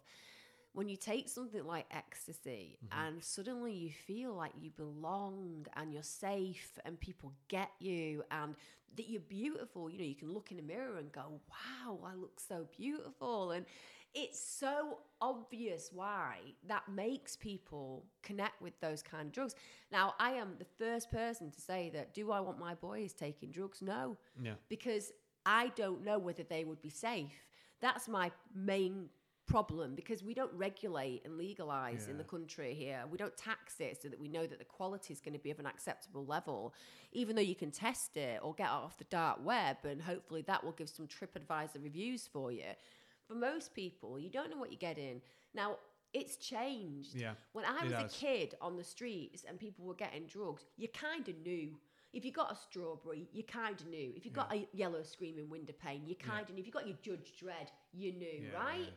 when 0.74 0.90
you 0.90 0.98
take 0.98 1.30
something 1.30 1.66
like 1.66 1.86
ecstasy 1.92 2.78
mm-hmm. 2.84 3.08
and 3.08 3.24
suddenly 3.24 3.74
you 3.74 3.92
feel 3.92 4.34
like 4.34 4.52
you 4.60 4.72
belong 4.72 5.66
and 5.76 5.94
you're 5.94 6.04
safe 6.04 6.72
and 6.86 7.00
people 7.00 7.32
get 7.48 7.70
you 7.80 8.24
and 8.32 8.56
that 8.96 9.10
you're 9.10 9.22
beautiful, 9.22 9.90
you 9.90 9.98
know, 9.98 10.04
you 10.04 10.16
can 10.16 10.34
look 10.34 10.52
in 10.52 10.60
a 10.60 10.64
mirror 10.64 10.98
and 10.98 11.12
go, 11.12 11.40
wow, 11.50 12.00
I 12.06 12.16
look 12.16 12.40
so 12.40 12.68
beautiful. 12.78 13.52
And 13.52 13.66
it's 14.14 14.40
so 14.40 15.00
obvious 15.22 15.90
why 15.92 16.38
that 16.68 16.88
makes 16.88 17.36
people 17.36 18.06
connect 18.22 18.62
with 18.62 18.80
those 18.80 19.02
kind 19.02 19.28
of 19.28 19.32
drugs. 19.32 19.56
Now, 19.92 20.14
I 20.20 20.32
am 20.34 20.56
the 20.60 20.66
first 20.78 21.10
person 21.12 21.50
to 21.50 21.62
say 21.62 21.90
that 21.94 22.14
do 22.14 22.32
I 22.32 22.40
want 22.40 22.60
my 22.60 22.76
boys 22.76 23.14
taking 23.14 23.52
drugs? 23.52 23.82
No 23.82 24.18
Yeah. 24.42 24.54
because 24.70 25.12
I 25.46 25.70
don't 25.76 26.04
know 26.04 26.20
whether 26.20 26.44
they 26.44 26.64
would 26.64 26.82
be 26.82 26.90
safe. 26.90 27.48
That's 27.82 28.08
my 28.08 28.32
main 28.56 29.10
problem 29.46 29.96
because 29.96 30.24
we 30.24 30.34
don't 30.34 30.54
regulate 30.54 31.22
and 31.26 31.38
legalize 31.38 32.08
in 32.08 32.18
the 32.18 32.24
country 32.24 32.74
here. 32.74 33.04
We 33.12 33.18
don't 33.18 33.36
tax 33.36 33.80
it 33.80 34.02
so 34.02 34.08
that 34.10 34.20
we 34.20 34.28
know 34.28 34.46
that 34.48 34.60
the 34.60 34.66
quality 34.66 35.14
is 35.14 35.20
going 35.20 35.34
to 35.34 35.40
be 35.40 35.52
of 35.52 35.60
an 35.60 35.66
acceptable 35.66 36.26
level, 36.26 36.74
even 37.12 37.36
though 37.36 37.42
you 37.42 37.56
can 37.56 37.72
test 37.72 38.16
it 38.18 38.40
or 38.42 38.54
get 38.54 38.68
it 38.68 38.72
off 38.72 38.98
the 38.98 39.04
dark 39.06 39.44
web 39.44 39.78
and 39.84 40.02
hopefully 40.02 40.44
that 40.44 40.64
will 40.64 40.72
give 40.72 40.90
some 40.90 41.08
TripAdvisor 41.08 41.84
reviews 41.84 42.28
for 42.32 42.52
you. 42.52 42.64
For 43.28 43.36
most 43.36 43.74
people, 43.74 44.20
you 44.20 44.30
don't 44.30 44.50
know 44.50 44.58
what 44.58 44.72
you're 44.72 44.78
getting. 44.78 45.22
Now, 45.54 45.78
it's 46.14 46.36
changed. 46.38 47.16
Yeah, 47.16 47.34
When 47.54 47.66
I 47.66 47.84
was 47.84 47.94
a 47.94 48.08
kid 48.08 48.56
on 48.62 48.78
the 48.78 48.84
streets 48.84 49.44
and 49.48 49.60
people 49.60 49.86
were 49.86 49.96
getting 49.96 50.28
drugs, 50.28 50.64
you 50.78 50.88
kind 50.88 51.28
of 51.28 51.36
knew. 51.44 51.72
If 52.14 52.24
you 52.24 52.32
got 52.32 52.52
a 52.52 52.56
strawberry, 52.56 53.28
you 53.34 53.42
kind 53.44 53.80
of 53.82 53.88
knew. 53.88 54.14
If 54.16 54.24
you 54.24 54.32
got 54.32 54.54
a 54.54 54.68
yellow 54.74 55.02
screaming 55.02 55.50
window 55.50 55.74
pane, 55.84 56.04
you 56.06 56.14
kind 56.16 56.48
of 56.48 56.54
knew. 56.54 56.60
If 56.62 56.68
you 56.68 56.72
got 56.72 56.88
your 56.88 56.98
Judge 57.02 57.34
Dredd, 57.42 57.70
you 57.92 58.12
knew, 58.14 58.50
Yeah, 58.52 58.56
right? 58.56 58.94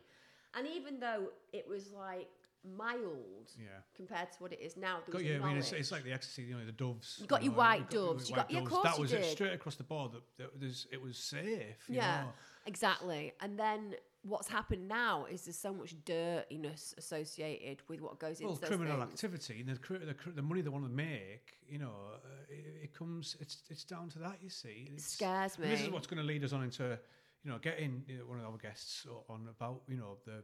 Yeah. 0.53 0.59
And 0.59 0.67
even 0.67 0.99
though 0.99 1.27
it 1.53 1.67
was 1.67 1.91
like 1.91 2.29
mild 2.77 3.51
Yeah. 3.57 3.67
compared 3.95 4.31
to 4.33 4.37
what 4.39 4.51
it 4.53 4.59
is 4.61 4.75
now, 4.77 4.97
there 5.05 5.13
Got 5.13 5.23
you. 5.23 5.41
I 5.41 5.47
mean, 5.47 5.57
it's, 5.57 5.71
it's 5.71 5.91
like 5.91 6.03
the 6.03 6.11
ecstasy, 6.11 6.43
you 6.43 6.57
know, 6.57 6.65
the 6.65 6.71
doves. 6.71 7.17
You 7.21 7.27
got 7.27 7.43
your 7.43 7.53
know, 7.53 7.59
white 7.59 7.89
doves, 7.89 8.29
you 8.29 8.35
got- 8.35 8.51
yeah, 8.51 8.59
of 8.59 8.65
course 8.65 8.83
That 8.83 8.95
you 8.97 9.01
was 9.03 9.13
it 9.13 9.25
straight 9.25 9.53
across 9.53 9.75
the 9.75 9.83
board. 9.83 10.11
That, 10.37 10.49
it 10.91 11.01
was 11.01 11.17
safe. 11.17 11.77
you 11.87 11.95
Yeah, 11.95 12.23
know. 12.23 12.29
exactly. 12.65 13.33
And 13.41 13.57
then 13.57 13.95
what's 14.23 14.49
happened 14.49 14.87
now 14.87 15.25
is 15.25 15.45
there's 15.45 15.57
so 15.57 15.73
much 15.73 15.95
dirtiness 16.03 16.93
associated 16.97 17.77
with 17.87 18.01
what 18.01 18.19
goes 18.19 18.41
Well, 18.41 18.53
into 18.53 18.65
criminal 18.67 18.97
things. 18.99 19.11
activity 19.13 19.61
and 19.65 19.69
the, 19.69 20.05
the, 20.05 20.13
cr- 20.13 20.29
the 20.31 20.41
money 20.41 20.59
they 20.61 20.69
want 20.69 20.83
to 20.83 20.91
make, 20.91 21.57
you 21.69 21.79
know, 21.79 21.93
uh, 22.15 22.17
it, 22.49 22.83
it 22.85 22.93
comes. 22.93 23.37
It's 23.39 23.61
it's 23.69 23.85
down 23.85 24.09
to 24.09 24.19
that. 24.19 24.39
You 24.41 24.49
see, 24.49 24.87
It 24.89 24.93
it's, 24.95 25.05
scares 25.13 25.55
and 25.55 25.71
This 25.71 25.81
is 25.81 25.89
what's 25.89 26.07
going 26.07 26.17
to 26.21 26.25
lead 26.27 26.43
us 26.43 26.51
on 26.51 26.63
into, 26.63 26.99
you 27.47 27.53
know, 27.53 27.59
getting 27.59 28.03
you 28.07 28.17
know, 28.17 28.25
one 28.25 28.39
of 28.39 28.45
our 28.45 28.57
guests 28.57 29.07
on 29.29 29.47
about 29.49 29.83
you 29.87 29.95
know 29.95 30.17
the 30.25 30.43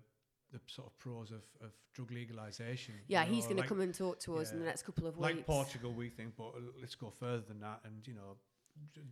the 0.54 0.60
sort 0.68 0.88
of 0.88 0.97
pros 0.99 1.32
of, 1.32 1.41
of 1.62 1.72
drug 1.93 2.12
legalization. 2.12 2.93
Yeah, 3.08 3.26
you 3.26 3.34
he's 3.34 3.43
know, 3.43 3.49
going 3.51 3.64
to 3.64 3.68
come 3.68 3.82
and 3.82 3.93
talk 3.93 4.20
to 4.22 4.38
us 4.38 4.54
in 4.54 4.60
the 4.60 4.66
next 4.66 4.84
couple 4.84 5.08
of 5.08 5.18
weeks. 5.18 5.36
like. 5.36 5.45
Portugal, 5.45 5.91
we 5.91 6.10
think, 6.10 6.34
but 6.38 6.54
let's 6.80 6.95
go 6.95 7.12
further 7.20 7.43
than 7.47 7.60
that, 7.60 7.82
and 7.84 8.08
you 8.08 8.14
know, 8.14 8.38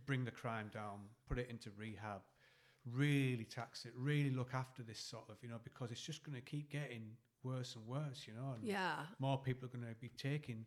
bring 0.06 0.24
the 0.24 0.30
crime 0.30 0.70
down, 0.72 1.00
put 1.28 1.38
it 1.38 1.48
into 1.50 1.70
rehab, 1.76 2.22
really 2.90 3.44
tax 3.44 3.84
it, 3.84 3.92
really 3.96 4.30
look 4.30 4.54
after 4.54 4.82
this 4.82 4.98
sort 4.98 5.24
of, 5.28 5.36
you 5.42 5.48
know, 5.48 5.58
because 5.62 5.90
it's 5.90 6.00
just 6.00 6.24
going 6.24 6.34
to 6.34 6.40
keep 6.40 6.70
getting 6.70 7.10
worse 7.42 7.76
and 7.76 7.86
worse, 7.86 8.24
you 8.26 8.34
know, 8.34 8.54
and 8.54 8.64
Yeah. 8.64 9.00
more 9.18 9.36
people 9.36 9.66
are 9.66 9.76
going 9.76 9.86
to 9.86 10.00
be 10.00 10.10
taking, 10.16 10.64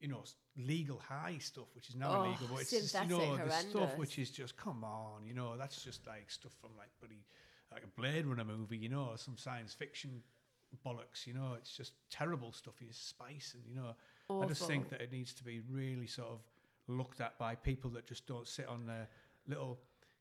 you 0.00 0.08
know, 0.08 0.24
legal 0.56 0.98
high 0.98 1.36
stuff, 1.38 1.66
which 1.74 1.88
is 1.88 1.96
now 1.96 2.10
Oh, 2.10 2.24
illegal, 2.24 2.48
but 2.52 2.62
it's 2.62 2.70
just, 2.70 2.94
you 3.02 3.08
know, 3.08 3.36
the 3.36 3.50
stuff 3.50 3.96
which 3.98 4.18
is 4.18 4.30
just 4.30 4.56
come 4.56 4.82
on, 4.84 5.26
you 5.26 5.34
know, 5.34 5.56
that's 5.56 5.82
just 5.82 6.06
like 6.06 6.30
stuff 6.30 6.52
from 6.60 6.70
like 6.76 6.88
bloody 7.00 7.24
like 7.72 7.84
a 7.84 8.00
Blade 8.00 8.26
Runner 8.26 8.44
movie, 8.44 8.76
you 8.76 8.88
know, 8.88 9.12
some 9.16 9.36
science 9.36 9.74
fiction 9.74 10.22
bollocks, 10.84 11.26
you 11.26 11.34
know, 11.34 11.54
it's 11.56 11.76
just 11.76 11.92
terrible 12.10 12.52
stuff. 12.52 12.74
It's 12.80 12.98
spice, 12.98 13.54
and 13.54 13.62
you 13.68 13.74
know, 13.80 14.42
I 14.42 14.46
just 14.46 14.66
think 14.66 14.88
that 14.90 15.00
it 15.00 15.12
needs 15.12 15.32
to 15.34 15.44
be 15.44 15.60
really 15.70 16.06
sort 16.06 16.28
of 16.28 16.40
looked 16.88 17.20
at 17.20 17.38
by 17.38 17.54
people 17.54 17.90
that 17.90 18.06
just 18.06 18.26
don't 18.26 18.48
sit 18.48 18.66
on 18.66 18.86
their 18.86 19.08
little 19.46 19.78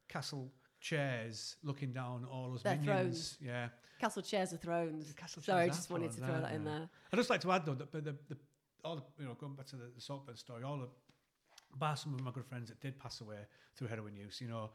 castle 0.07 0.51
chairs 0.79 1.55
looking 1.63 1.91
down 1.91 2.25
all 2.31 2.51
those 2.51 2.63
minions. 2.63 3.37
Yeah. 3.41 3.67
Castle 3.99 4.21
Chairs 4.21 4.53
of 4.53 4.61
Thrones. 4.61 5.13
Castle 5.13 5.43
Sorry, 5.43 5.63
I 5.63 5.67
just 5.67 5.89
are 5.89 5.93
wanted 5.93 6.11
to 6.13 6.21
throw 6.21 6.39
that 6.39 6.53
in 6.53 6.63
there. 6.63 6.89
I'd 7.11 7.17
just 7.17 7.29
like 7.29 7.41
to 7.41 7.51
add 7.51 7.65
though 7.65 7.73
that 7.73 7.91
the, 7.91 7.99
the, 7.99 8.15
the 8.29 8.37
all 8.83 8.95
the, 8.95 9.03
you 9.19 9.27
know 9.27 9.35
going 9.35 9.53
back 9.55 9.67
to 9.67 9.75
the, 9.75 9.85
the 9.95 10.01
Saltburn 10.01 10.35
story, 10.35 10.63
all 10.63 10.77
the 10.77 10.87
bar 11.77 11.95
some 11.95 12.13
of 12.13 12.21
my 12.21 12.31
good 12.31 12.45
friends 12.45 12.69
that 12.69 12.79
did 12.79 12.99
pass 12.99 13.21
away 13.21 13.37
through 13.75 13.87
heroin 13.87 14.15
use, 14.15 14.39
you 14.41 14.47
know, 14.47 14.69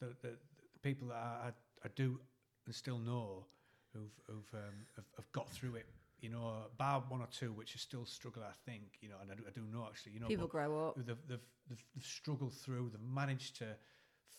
the 0.00 0.06
the, 0.22 0.30
the 0.72 0.78
people 0.82 1.08
that 1.08 1.16
I, 1.16 1.48
I, 1.48 1.50
I 1.84 1.88
do 1.94 2.18
and 2.66 2.74
still 2.74 2.98
know 2.98 3.44
who've 3.92 4.12
who've 4.26 4.54
um, 4.54 4.74
have, 4.96 5.04
have 5.16 5.32
got 5.32 5.48
through 5.48 5.76
it. 5.76 5.86
You 6.20 6.28
know, 6.28 6.52
bar 6.76 7.02
one 7.08 7.22
or 7.22 7.28
two, 7.30 7.50
which 7.52 7.74
is 7.74 7.80
still 7.80 8.04
struggle, 8.04 8.42
I 8.42 8.52
think. 8.70 8.82
You 9.00 9.08
know, 9.08 9.14
and 9.22 9.30
I 9.32 9.34
do, 9.34 9.42
I 9.48 9.50
do 9.52 9.62
know 9.72 9.86
actually. 9.88 10.12
You 10.12 10.20
know, 10.20 10.26
People 10.26 10.46
grow 10.46 10.88
up. 10.88 10.96
they've, 10.96 11.06
they've, 11.06 11.38
they've, 11.68 11.84
they've 11.94 12.04
struggled 12.04 12.52
through, 12.52 12.90
they've 12.92 13.14
managed 13.14 13.56
to 13.58 13.68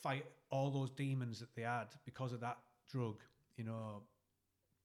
fight 0.03 0.25
all 0.51 0.69
those 0.69 0.91
demons 0.91 1.39
that 1.39 1.55
they 1.55 1.63
had 1.63 1.87
because 2.05 2.33
of 2.33 2.39
that 2.41 2.59
drug, 2.91 3.17
you 3.57 3.63
know. 3.63 4.03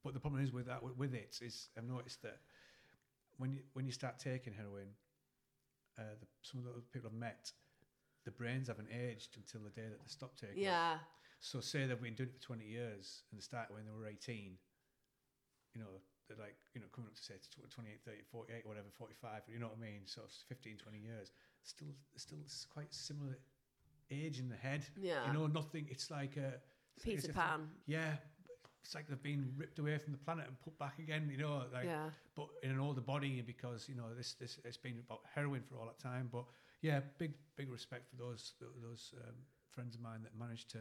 But 0.04 0.14
the 0.14 0.20
problem 0.20 0.42
is 0.42 0.52
with 0.52 0.66
that, 0.66 0.82
with, 0.82 0.96
with 0.96 1.14
it, 1.14 1.38
is 1.42 1.68
I've 1.76 1.84
noticed 1.84 2.22
that 2.22 2.38
when 3.38 3.52
you 3.52 3.60
when 3.74 3.86
you 3.86 3.92
start 3.92 4.18
taking 4.18 4.52
heroin, 4.54 4.88
uh, 5.98 6.02
the, 6.20 6.26
some 6.42 6.58
of 6.60 6.64
the 6.64 6.70
other 6.72 6.80
people 6.92 7.10
I've 7.12 7.18
met, 7.18 7.52
the 8.24 8.30
brains 8.30 8.68
haven't 8.68 8.88
aged 8.92 9.36
until 9.36 9.60
the 9.62 9.70
day 9.70 9.88
that 9.88 9.98
they 10.00 10.08
stop 10.08 10.36
taking. 10.36 10.58
it. 10.58 10.62
Yeah. 10.62 10.98
So 11.40 11.60
say 11.60 11.86
they've 11.86 12.00
been 12.00 12.14
doing 12.14 12.30
it 12.30 12.34
for 12.40 12.42
20 12.46 12.64
years 12.64 13.22
and 13.30 13.38
they 13.38 13.42
started 13.42 13.72
when 13.74 13.84
they 13.84 13.92
were 13.92 14.06
18, 14.08 14.56
you 15.74 15.80
know, 15.80 16.00
they're 16.28 16.38
like, 16.38 16.56
you 16.74 16.80
know, 16.80 16.86
coming 16.92 17.08
up 17.08 17.14
to 17.14 17.22
say 17.22 17.34
tw- 17.34 17.70
28, 17.70 18.00
30, 18.04 18.16
48, 18.32 18.66
whatever, 18.66 18.86
45, 18.98 19.42
you 19.52 19.58
know 19.58 19.66
what 19.66 19.76
I 19.78 19.80
mean? 19.80 20.00
So 20.06 20.22
it's 20.24 20.42
15, 20.48 20.78
20 20.78 20.98
years. 20.98 21.32
Still, 21.62 21.88
still 22.16 22.38
quite 22.72 22.92
similar 22.92 23.38
age 24.10 24.40
in 24.40 24.48
the 24.48 24.56
head. 24.56 24.84
Yeah. 25.00 25.26
You 25.28 25.34
know, 25.38 25.46
nothing, 25.46 25.86
it's 25.90 26.10
like 26.10 26.36
a... 26.36 26.54
as 27.18 27.24
if- 27.28 27.34
Pan. 27.34 27.68
Yeah. 27.86 28.16
It's 28.86 28.94
like 28.94 29.08
they've 29.08 29.22
been 29.22 29.52
ripped 29.56 29.80
away 29.80 29.98
from 29.98 30.12
the 30.12 30.18
planet 30.18 30.46
and 30.46 30.54
put 30.62 30.78
back 30.78 31.00
again, 31.00 31.28
you 31.30 31.38
know, 31.38 31.64
like, 31.74 31.86
yeah. 31.86 32.10
but 32.36 32.46
in 32.62 32.70
an 32.70 32.78
older 32.78 33.00
body 33.00 33.42
because, 33.42 33.88
you 33.88 33.96
know, 33.96 34.14
this, 34.16 34.34
this, 34.34 34.58
it's 34.64 34.76
been 34.76 35.02
about 35.04 35.22
heroin 35.34 35.62
for 35.68 35.76
all 35.76 35.86
that 35.86 35.98
time. 35.98 36.28
But 36.30 36.44
yeah, 36.82 37.00
big, 37.18 37.34
big 37.56 37.68
respect 37.68 38.08
for 38.08 38.16
those, 38.16 38.52
those 38.80 39.12
um, 39.26 39.34
friends 39.70 39.96
of 39.96 40.02
mine 40.02 40.22
that 40.22 40.38
managed 40.38 40.70
to 40.70 40.78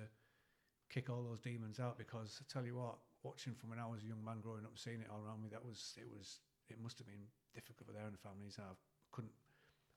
kick 0.90 1.10
all 1.10 1.24
those 1.24 1.40
demons 1.40 1.80
out 1.80 1.98
because 1.98 2.40
I 2.40 2.46
tell 2.52 2.64
you 2.64 2.76
what, 2.76 2.96
watching 3.24 3.56
from 3.56 3.72
when 3.72 3.80
I 3.80 3.88
was 3.88 4.04
a 4.04 4.08
young 4.08 4.24
man 4.24 4.38
growing 4.40 4.66
up 4.66 4.78
seeing 4.78 5.02
it 5.02 5.10
all 5.12 5.26
around 5.26 5.42
me, 5.42 5.50
that 5.52 5.66
was 5.66 5.98
it 5.98 6.06
was 6.08 6.40
it 6.70 6.78
must 6.82 7.00
have 7.00 7.08
been 7.08 7.26
difficult 7.54 7.88
for 7.88 7.94
their 7.94 8.06
own 8.06 8.18
families. 8.22 8.60
I 8.62 8.70
couldn't 9.12 9.34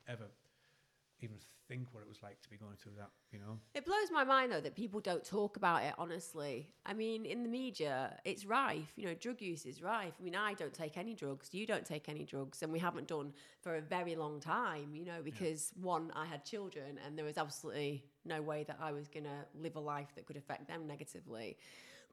ever 0.08 0.32
even 1.20 1.36
think 1.68 1.86
what 1.92 2.00
it 2.00 2.08
was 2.08 2.22
like 2.22 2.40
to 2.40 2.48
be 2.48 2.56
going 2.56 2.76
through 2.76 2.92
that, 2.96 3.10
you 3.30 3.38
know. 3.38 3.58
It 3.74 3.84
blows 3.84 4.10
my 4.10 4.24
mind 4.24 4.50
though 4.50 4.60
that 4.60 4.74
people 4.74 5.00
don't 5.00 5.24
talk 5.24 5.56
about 5.56 5.82
it 5.82 5.94
honestly. 5.98 6.70
I 6.86 6.94
mean, 6.94 7.26
in 7.26 7.42
the 7.42 7.48
media, 7.48 8.18
it's 8.24 8.46
rife. 8.46 8.92
You 8.96 9.06
know, 9.06 9.14
drug 9.14 9.40
use 9.42 9.66
is 9.66 9.82
rife. 9.82 10.14
I 10.18 10.22
mean, 10.22 10.34
I 10.34 10.54
don't 10.54 10.72
take 10.72 10.96
any 10.96 11.14
drugs. 11.14 11.50
You 11.52 11.66
don't 11.66 11.84
take 11.84 12.08
any 12.08 12.24
drugs, 12.24 12.62
and 12.62 12.72
we 12.72 12.78
haven't 12.78 13.08
done 13.08 13.32
for 13.60 13.76
a 13.76 13.80
very 13.80 14.16
long 14.16 14.40
time. 14.40 14.94
You 14.94 15.04
know, 15.04 15.20
because 15.22 15.72
one, 15.80 16.10
I 16.16 16.24
had 16.24 16.44
children, 16.44 16.98
and 17.04 17.18
there 17.18 17.24
was 17.24 17.36
absolutely 17.36 18.04
no 18.24 18.40
way 18.40 18.64
that 18.64 18.78
I 18.80 18.92
was 18.92 19.08
gonna 19.08 19.44
live 19.60 19.76
a 19.76 19.80
life 19.80 20.08
that 20.14 20.26
could 20.26 20.36
affect 20.36 20.68
them 20.68 20.86
negatively. 20.86 21.58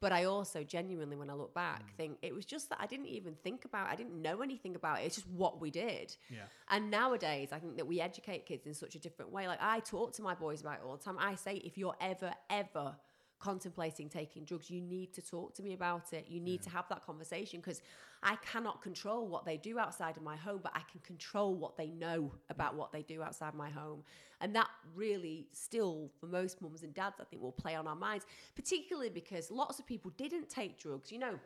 But 0.02 0.12
I 0.12 0.26
also 0.26 0.64
genuinely, 0.64 1.16
when 1.16 1.30
I 1.30 1.34
look 1.34 1.54
back, 1.54 1.84
mm. 1.84 1.98
think 1.98 2.18
it 2.22 2.34
was 2.34 2.46
just 2.46 2.70
that 2.70 2.80
I 2.82 2.86
didn't 2.86 3.08
even 3.08 3.36
think 3.43 3.66
about. 3.66 3.88
it. 3.88 3.93
I 3.93 3.96
didn't 3.96 4.22
know 4.22 4.41
anything 4.41 4.76
about 4.76 5.00
it. 5.00 5.06
It's 5.06 5.16
just 5.16 5.28
what 5.28 5.62
we 5.62 5.72
did. 5.72 6.16
Yeah. 6.30 6.43
And 6.70 6.91
nowadays, 6.91 7.50
I 7.52 7.60
think 7.60 7.78
that 7.78 7.88
we 7.88 8.02
educate 8.02 8.46
kids 8.46 8.66
in 8.66 8.74
such 8.74 8.96
a 8.96 9.00
different 9.00 9.32
way. 9.32 9.48
Like 9.48 9.60
I 9.62 9.80
talk 9.80 10.14
to 10.14 10.22
my 10.22 10.36
boys 10.36 10.62
about 10.62 10.76
it 10.76 10.82
all 10.86 10.98
the 10.98 11.04
time. 11.04 11.18
I 11.20 11.36
say, 11.36 11.56
if 11.56 11.78
you're 11.78 11.96
ever, 12.02 12.34
ever 12.50 12.96
contemplating 13.40 14.10
taking 14.10 14.44
drugs, 14.46 14.70
you 14.70 14.82
need 14.82 15.14
to 15.14 15.22
talk 15.22 15.54
to 15.56 15.64
me 15.64 15.74
about 15.74 16.14
it. 16.14 16.26
You 16.30 16.40
need 16.40 16.62
to 16.64 16.70
have 16.70 16.86
that 16.90 17.06
conversation 17.06 17.60
because 17.60 17.82
I 18.24 18.38
cannot 18.38 18.82
control 18.82 19.28
what 19.28 19.46
they 19.46 19.58
do 19.58 19.78
outside 19.78 20.18
of 20.18 20.24
my 20.24 20.36
home, 20.36 20.60
but 20.64 20.72
I 20.76 20.82
can 20.92 21.02
control 21.02 21.54
what 21.56 21.78
they 21.78 21.90
know 21.90 22.32
about 22.50 22.76
what 22.76 22.92
they 22.92 23.04
do 23.04 23.22
outside 23.22 23.54
my 23.54 23.70
home. 23.70 24.04
And 24.42 24.56
that 24.56 24.70
really 24.96 25.48
still, 25.54 26.12
for 26.20 26.28
most 26.28 26.62
mums 26.62 26.84
and 26.84 26.94
dads, 26.94 27.18
I 27.20 27.24
think 27.26 27.42
will 27.42 27.52
play 27.52 27.76
on 27.76 27.88
our 27.88 27.96
minds, 27.96 28.26
particularly 28.56 29.10
because 29.10 29.52
lots 29.52 29.80
of 29.80 29.86
people 29.86 30.12
didn't 30.18 30.50
take 30.50 30.80
drugs. 30.80 31.12
You 31.12 31.20
know, 31.20 31.40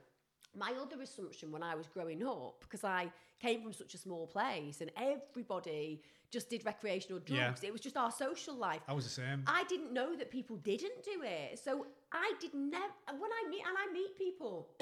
my 0.55 0.73
other 0.81 1.01
assumption 1.01 1.51
when 1.51 1.63
I 1.63 1.75
was 1.75 1.87
growing 1.87 2.25
up, 2.25 2.61
because 2.61 2.83
I 2.83 3.11
came 3.39 3.61
from 3.61 3.73
such 3.73 3.93
a 3.93 3.97
small 3.97 4.27
place 4.27 4.81
and 4.81 4.91
everybody 4.97 6.01
just 6.31 6.49
did 6.49 6.65
recreational 6.65 7.19
Yeah. 7.25 7.45
drugs. 7.45 7.63
It 7.63 7.71
was 7.71 7.81
just 7.81 7.97
our 7.97 8.11
social 8.11 8.55
life. 8.55 8.81
I 8.87 8.93
was 8.93 9.03
the 9.05 9.09
same. 9.21 9.43
I 9.47 9.63
didn't 9.65 9.91
know 9.93 10.15
that 10.15 10.29
people 10.31 10.57
didn't 10.57 11.03
do 11.03 11.21
it. 11.23 11.59
So 11.59 11.87
I 12.11 12.33
did 12.39 12.53
never. 12.53 12.93
When 13.17 13.31
I 13.31 13.47
meet 13.49 13.63
and 13.67 13.75
I 13.77 13.91
meet 13.91 14.17
people, 14.17 14.69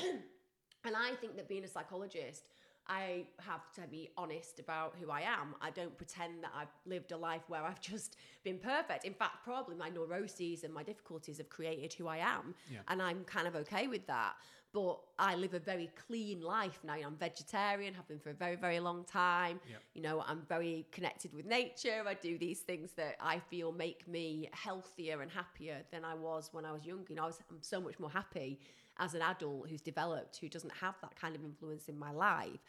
and 0.84 0.96
I 0.96 1.12
think 1.22 1.36
that 1.38 1.48
being 1.48 1.64
a 1.64 1.68
psychologist, 1.68 2.50
I 2.90 3.26
have 3.40 3.70
to 3.74 3.82
be 3.82 4.10
honest 4.18 4.60
about 4.60 4.96
who 5.00 5.12
I 5.12 5.22
am. 5.22 5.56
I 5.62 5.72
don't 5.72 5.98
pretend 5.98 6.42
that 6.44 6.52
I've 6.56 6.72
lived 6.86 7.12
a 7.12 7.18
life 7.18 7.42
where 7.50 7.64
I've 7.64 7.82
just 7.94 8.16
been 8.44 8.60
perfect. 8.60 9.04
In 9.04 9.14
fact, 9.14 9.44
probably 9.44 9.76
my 9.76 9.90
neuroses 9.90 10.64
and 10.64 10.74
my 10.74 10.84
difficulties 10.84 11.38
have 11.38 11.50
created 11.50 11.94
who 11.94 12.08
I 12.08 12.18
am, 12.18 12.56
Yeah. 12.72 12.80
and 12.88 13.02
I'm 13.02 13.24
kind 13.26 13.48
of 13.48 13.56
okay 13.58 13.88
with 13.88 14.08
that. 14.08 14.36
But 14.78 15.00
I 15.18 15.34
live 15.34 15.56
a 15.56 15.60
very 15.60 15.90
clean 16.06 16.40
life 16.40 16.78
now. 16.84 16.94
I'm 16.94 17.16
vegetarian, 17.16 17.96
have 17.96 18.08
been 18.08 18.20
for 18.20 18.30
a 18.30 18.36
very, 18.36 18.56
very 18.56 18.80
long 18.80 19.06
time. 19.06 19.60
Yeah. 19.68 19.78
You 19.96 20.04
know, 20.04 20.24
I'm 20.28 20.44
very 20.48 20.86
connected 20.92 21.34
with 21.34 21.48
nature. 21.48 22.04
I 22.06 22.14
do 22.14 22.38
these 22.38 22.60
things 22.60 22.92
that 22.92 23.16
I 23.20 23.40
feel 23.40 23.72
make 23.72 24.08
me 24.08 24.50
healthier 24.52 25.24
and 25.24 25.32
happier 25.32 25.78
than 25.92 26.06
I 26.06 26.14
was 26.14 26.50
when 26.52 26.64
I 26.64 26.74
was 26.74 26.86
younger. 26.86 27.06
You 27.10 27.16
know, 27.16 27.24
I 27.24 27.26
was, 27.26 27.40
I'm 27.50 27.58
so 27.62 27.82
much 27.82 27.98
more 27.98 28.12
happy 28.12 28.60
as 29.00 29.16
an 29.16 29.24
adult 29.24 29.68
who's 29.68 29.82
developed, 29.82 30.38
who 30.38 30.48
doesn't 30.48 30.74
have 30.80 30.94
that 31.02 31.20
kind 31.20 31.36
of 31.36 31.44
influence 31.44 31.90
in 31.90 31.98
my 31.98 32.12
life. 32.12 32.60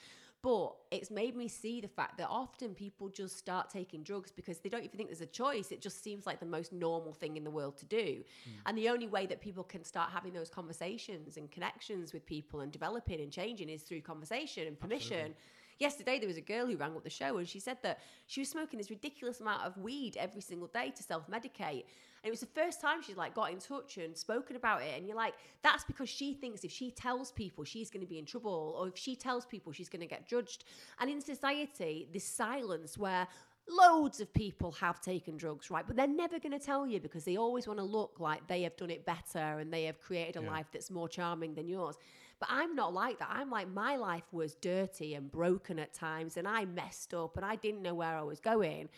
But 0.40 0.76
it's 0.92 1.10
made 1.10 1.34
me 1.34 1.48
see 1.48 1.80
the 1.80 1.88
fact 1.88 2.16
that 2.18 2.28
often 2.28 2.72
people 2.72 3.08
just 3.08 3.36
start 3.36 3.70
taking 3.70 4.04
drugs 4.04 4.30
because 4.30 4.60
they 4.60 4.68
don't 4.68 4.84
even 4.84 4.96
think 4.96 5.08
there's 5.08 5.20
a 5.20 5.26
choice. 5.26 5.72
It 5.72 5.80
just 5.80 6.02
seems 6.02 6.26
like 6.26 6.38
the 6.38 6.46
most 6.46 6.72
normal 6.72 7.12
thing 7.12 7.36
in 7.36 7.42
the 7.42 7.50
world 7.50 7.76
to 7.78 7.84
do. 7.84 7.96
Mm. 7.96 8.52
And 8.66 8.78
the 8.78 8.88
only 8.88 9.08
way 9.08 9.26
that 9.26 9.40
people 9.40 9.64
can 9.64 9.82
start 9.82 10.10
having 10.12 10.32
those 10.32 10.48
conversations 10.48 11.38
and 11.38 11.50
connections 11.50 12.12
with 12.12 12.24
people 12.24 12.60
and 12.60 12.70
developing 12.70 13.20
and 13.20 13.32
changing 13.32 13.68
is 13.68 13.82
through 13.82 14.02
conversation 14.02 14.68
and 14.68 14.78
permission. 14.78 15.34
Yesterday, 15.78 16.18
there 16.18 16.28
was 16.28 16.36
a 16.36 16.42
girl 16.42 16.66
who 16.66 16.76
rang 16.76 16.94
up 16.96 17.02
the 17.04 17.10
show 17.10 17.38
and 17.38 17.48
she 17.48 17.60
said 17.60 17.78
that 17.82 18.00
she 18.26 18.40
was 18.40 18.48
smoking 18.48 18.78
this 18.78 18.90
ridiculous 18.90 19.40
amount 19.40 19.62
of 19.62 19.76
weed 19.76 20.16
every 20.16 20.40
single 20.40 20.68
day 20.68 20.92
to 20.94 21.02
self 21.02 21.28
medicate. 21.28 21.84
And 22.22 22.28
it 22.28 22.30
was 22.30 22.40
the 22.40 22.46
first 22.46 22.80
time 22.80 23.02
she's 23.02 23.16
like 23.16 23.34
got 23.34 23.52
in 23.52 23.58
touch 23.58 23.96
and 23.98 24.16
spoken 24.16 24.56
about 24.56 24.82
it. 24.82 24.96
And 24.96 25.06
you're 25.06 25.16
like, 25.16 25.34
that's 25.62 25.84
because 25.84 26.08
she 26.08 26.34
thinks 26.34 26.64
if 26.64 26.70
she 26.70 26.90
tells 26.90 27.30
people 27.32 27.64
she's 27.64 27.90
going 27.90 28.00
to 28.04 28.08
be 28.08 28.18
in 28.18 28.24
trouble 28.26 28.76
or 28.78 28.88
if 28.88 28.96
she 28.96 29.14
tells 29.14 29.46
people 29.46 29.72
she's 29.72 29.88
going 29.88 30.00
to 30.00 30.06
get 30.06 30.26
judged. 30.26 30.64
And 31.00 31.08
in 31.08 31.20
society, 31.20 32.08
this 32.12 32.24
silence 32.24 32.98
where 32.98 33.28
loads 33.68 34.20
of 34.20 34.32
people 34.32 34.72
have 34.72 35.00
taken 35.00 35.36
drugs, 35.36 35.70
right? 35.70 35.86
But 35.86 35.94
they're 35.96 36.06
never 36.06 36.38
going 36.38 36.58
to 36.58 36.64
tell 36.64 36.86
you 36.86 37.00
because 37.00 37.24
they 37.24 37.36
always 37.36 37.66
want 37.66 37.78
to 37.78 37.84
look 37.84 38.18
like 38.18 38.46
they 38.48 38.62
have 38.62 38.76
done 38.76 38.90
it 38.90 39.04
better 39.04 39.58
and 39.58 39.72
they 39.72 39.84
have 39.84 40.00
created 40.00 40.36
a 40.36 40.42
Yeah. 40.42 40.50
life 40.50 40.66
that's 40.72 40.90
more 40.90 41.08
charming 41.08 41.54
than 41.54 41.68
yours. 41.68 41.96
But 42.40 42.48
I'm 42.52 42.74
not 42.74 42.94
like 42.94 43.18
that. 43.18 43.28
I'm 43.30 43.50
like, 43.50 43.68
my 43.68 43.96
life 43.96 44.22
was 44.32 44.54
dirty 44.54 45.14
and 45.14 45.30
broken 45.30 45.78
at 45.78 45.92
times 45.92 46.36
and 46.36 46.46
I 46.48 46.64
messed 46.64 47.12
up 47.12 47.36
and 47.36 47.44
I 47.44 47.56
didn't 47.56 47.82
know 47.82 47.94
where 47.94 48.16
I 48.16 48.22
was 48.22 48.40
going. 48.40 48.88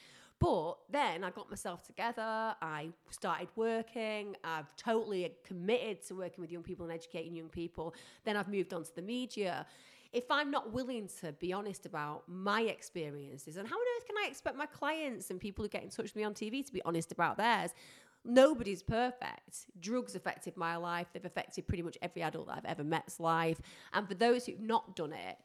But 0.40 0.78
then 0.88 1.22
I 1.22 1.30
got 1.30 1.50
myself 1.50 1.86
together. 1.86 2.22
I 2.62 2.88
started 3.10 3.48
working. 3.56 4.36
I've 4.42 4.74
totally 4.76 5.30
committed 5.44 6.02
to 6.06 6.14
working 6.14 6.40
with 6.40 6.50
young 6.50 6.62
people 6.62 6.86
and 6.86 6.92
educating 6.92 7.36
young 7.36 7.50
people. 7.50 7.94
Then 8.24 8.36
I've 8.36 8.48
moved 8.48 8.72
on 8.72 8.82
to 8.82 8.94
the 8.96 9.02
media. 9.02 9.66
If 10.12 10.30
I'm 10.30 10.50
not 10.50 10.72
willing 10.72 11.08
to 11.20 11.32
be 11.32 11.52
honest 11.52 11.84
about 11.84 12.24
my 12.26 12.62
experiences, 12.62 13.58
and 13.58 13.68
how 13.68 13.76
on 13.76 13.86
earth 13.96 14.06
can 14.06 14.16
I 14.16 14.28
expect 14.28 14.56
my 14.56 14.66
clients 14.66 15.30
and 15.30 15.38
people 15.38 15.62
who 15.62 15.68
get 15.68 15.82
in 15.82 15.90
touch 15.90 16.04
with 16.04 16.16
me 16.16 16.24
on 16.24 16.34
TV 16.34 16.66
to 16.66 16.72
be 16.72 16.82
honest 16.84 17.12
about 17.12 17.36
theirs? 17.36 17.72
Nobody's 18.24 18.82
perfect. 18.82 19.66
Drugs 19.78 20.14
affected 20.14 20.56
my 20.56 20.76
life. 20.76 21.06
They've 21.12 21.24
affected 21.24 21.68
pretty 21.68 21.82
much 21.82 21.96
every 22.02 22.22
adult 22.22 22.48
that 22.48 22.56
I've 22.58 22.64
ever 22.64 22.84
met's 22.84 23.20
life. 23.20 23.60
And 23.92 24.08
for 24.08 24.14
those 24.14 24.46
who've 24.46 24.60
not 24.60 24.96
done 24.96 25.12
it, 25.12 25.36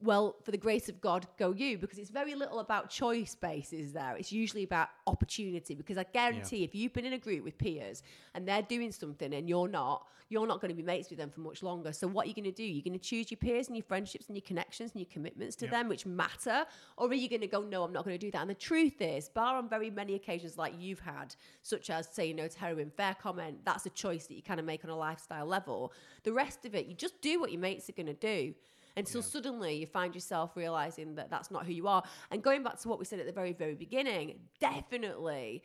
well, 0.00 0.36
for 0.42 0.50
the 0.50 0.58
grace 0.58 0.88
of 0.88 1.00
God, 1.00 1.26
go 1.38 1.52
you, 1.52 1.78
because 1.78 1.98
it's 1.98 2.10
very 2.10 2.34
little 2.34 2.58
about 2.60 2.90
choice 2.90 3.34
bases 3.34 3.92
there. 3.92 4.16
It's 4.18 4.32
usually 4.32 4.64
about 4.64 4.88
opportunity. 5.06 5.74
Because 5.74 5.96
I 5.96 6.04
guarantee 6.12 6.64
if 6.64 6.74
you've 6.74 6.92
been 6.92 7.06
in 7.06 7.14
a 7.14 7.18
group 7.18 7.44
with 7.44 7.56
peers 7.56 8.02
and 8.34 8.46
they're 8.46 8.62
doing 8.62 8.92
something 8.92 9.32
and 9.32 9.48
you're 9.48 9.68
not, 9.68 10.06
you're 10.28 10.46
not 10.46 10.60
going 10.60 10.70
to 10.70 10.74
be 10.74 10.82
mates 10.82 11.10
with 11.10 11.18
them 11.18 11.30
for 11.30 11.40
much 11.40 11.62
longer. 11.62 11.92
So, 11.92 12.06
what 12.08 12.26
are 12.26 12.28
you 12.28 12.34
going 12.34 12.44
to 12.44 12.52
do? 12.52 12.64
You're 12.64 12.82
going 12.82 12.98
to 12.98 13.04
choose 13.04 13.30
your 13.30 13.38
peers 13.38 13.68
and 13.68 13.76
your 13.76 13.84
friendships 13.84 14.26
and 14.26 14.36
your 14.36 14.42
connections 14.42 14.92
and 14.92 15.00
your 15.00 15.08
commitments 15.10 15.54
to 15.56 15.66
Yep. 15.66 15.72
them, 15.72 15.88
which 15.88 16.06
matter? 16.06 16.64
Or 16.96 17.08
are 17.08 17.14
you 17.14 17.28
going 17.28 17.42
to 17.42 17.46
go, 17.46 17.62
no, 17.62 17.84
I'm 17.84 17.92
not 17.92 18.04
going 18.04 18.18
to 18.18 18.26
do 18.26 18.30
that? 18.32 18.40
And 18.40 18.50
the 18.50 18.54
truth 18.54 19.00
is, 19.00 19.28
bar 19.28 19.56
on 19.56 19.68
very 19.68 19.90
many 19.90 20.14
occasions 20.14 20.58
like 20.58 20.74
you've 20.78 21.00
had, 21.00 21.34
such 21.62 21.88
as 21.88 22.08
saying 22.10 22.36
no 22.36 22.48
to 22.48 22.58
heroin, 22.58 22.90
fair 22.96 23.14
comment, 23.14 23.58
that's 23.64 23.86
a 23.86 23.90
choice 23.90 24.26
that 24.26 24.34
you 24.34 24.42
kind 24.42 24.58
of 24.58 24.66
make 24.66 24.84
on 24.84 24.90
a 24.90 24.96
lifestyle 24.96 25.46
level. 25.46 25.92
The 26.24 26.32
rest 26.32 26.64
of 26.64 26.74
it, 26.74 26.86
you 26.86 26.94
just 26.94 27.20
do 27.20 27.40
what 27.40 27.52
your 27.52 27.60
mates 27.60 27.88
are 27.88 27.92
going 27.92 28.06
to 28.06 28.14
do 28.14 28.54
until 28.96 29.20
Yeah. 29.20 29.26
suddenly 29.26 29.74
you 29.76 29.86
find 29.86 30.14
yourself 30.14 30.56
realizing 30.56 31.14
that 31.16 31.30
that's 31.30 31.50
not 31.50 31.66
who 31.66 31.72
you 31.72 31.88
are. 31.88 32.02
And 32.30 32.42
going 32.42 32.62
back 32.62 32.78
to 32.80 32.88
what 32.88 32.98
we 32.98 33.04
said 33.04 33.18
at 33.20 33.26
the 33.26 33.32
very, 33.32 33.52
very 33.52 33.74
beginning, 33.74 34.48
definitely 34.60 35.62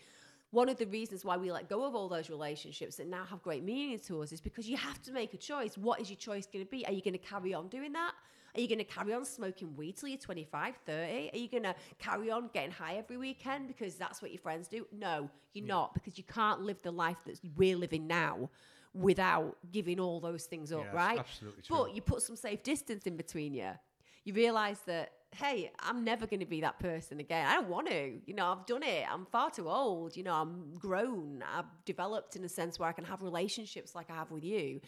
one 0.52 0.68
of 0.68 0.78
the 0.78 0.86
reasons 0.88 1.24
why 1.24 1.38
we 1.38 1.52
let 1.52 1.70
go 1.70 1.84
of 1.86 1.94
all 1.94 2.10
those 2.10 2.30
relationships 2.30 2.96
that 2.96 3.08
now 3.08 3.24
have 3.24 3.42
great 3.44 3.64
meaning 3.64 4.00
to 4.00 4.22
us 4.22 4.32
is 4.32 4.42
because 4.42 4.68
you 4.68 4.78
have 4.78 5.00
to 5.04 5.12
make 5.12 5.34
a 5.34 5.38
choice. 5.38 5.78
What 5.78 6.02
is 6.02 6.10
your 6.10 6.18
choice 6.18 6.48
going 6.48 6.66
to 6.66 6.70
be? 6.72 6.86
Are 6.88 6.92
you 6.92 7.02
going 7.02 7.14
to 7.14 7.20
carry 7.20 7.54
on 7.54 7.68
doing 7.68 7.94
that? 7.94 8.14
Are 8.56 8.62
you 8.62 8.68
going 8.68 8.80
to 8.80 8.84
carry 8.84 9.14
on 9.14 9.26
smoking 9.26 9.76
weed 9.76 9.98
till 9.98 10.10
you're 10.10 10.18
25, 10.18 10.76
30? 10.84 11.30
Are 11.32 11.38
you 11.38 11.48
going 11.48 11.64
to 11.64 11.76
carry 12.00 12.32
on 12.32 12.50
getting 12.52 12.72
high 12.72 12.96
every 12.96 13.18
weekend 13.18 13.68
because 13.68 13.94
that's 13.94 14.24
what 14.24 14.32
your 14.32 14.40
friends 14.40 14.68
do? 14.68 14.88
No, 14.92 15.30
you're 15.54 15.68
not 15.68 15.94
because 15.94 16.18
you 16.18 16.24
can't 16.24 16.62
live 16.62 16.82
the 16.82 16.92
life 16.92 17.18
that 17.28 17.40
we're 17.56 17.78
living 17.78 18.08
now 18.08 18.50
without 18.94 19.58
giving 19.72 20.00
all 20.00 20.20
those 20.20 20.46
things 20.46 20.72
up, 20.72 20.86
Yeah, 20.92 20.96
right? 20.96 21.20
absolutely 21.20 21.64
true. 21.64 21.78
But 21.78 21.96
you 21.96 22.02
put 22.02 22.22
some 22.22 22.36
safe 22.36 22.64
distance 22.64 23.06
in 23.06 23.18
between 23.18 23.54
you. 23.54 23.72
You 24.26 24.34
realize 24.34 24.80
that, 24.88 25.12
hey, 25.36 25.72
I'm 25.80 26.04
never 26.04 26.26
going 26.26 26.40
to 26.40 26.46
be 26.46 26.62
that 26.62 26.80
person 26.80 27.20
again. 27.20 27.46
I 27.48 27.56
don't 27.56 27.70
want 27.70 27.88
to. 27.88 28.20
You 28.26 28.34
know, 28.34 28.48
I've 28.48 28.66
done 28.66 28.84
it. 28.84 29.06
I'm 29.10 29.26
far 29.26 29.52
too 29.52 29.70
old. 29.70 30.18
You 30.18 30.24
know, 30.24 30.34
I'm 30.34 30.74
grown. 30.78 31.44
I've 31.56 31.66
developed 31.86 32.36
in 32.36 32.44
a 32.44 32.50
sense 32.50 32.80
where 32.80 32.90
I 32.90 32.92
can 32.92 33.06
have 33.06 33.22
relationships 33.22 33.94
like 33.96 34.10
I 34.10 34.16
have 34.16 34.32
with 34.32 34.44
you 34.44 34.82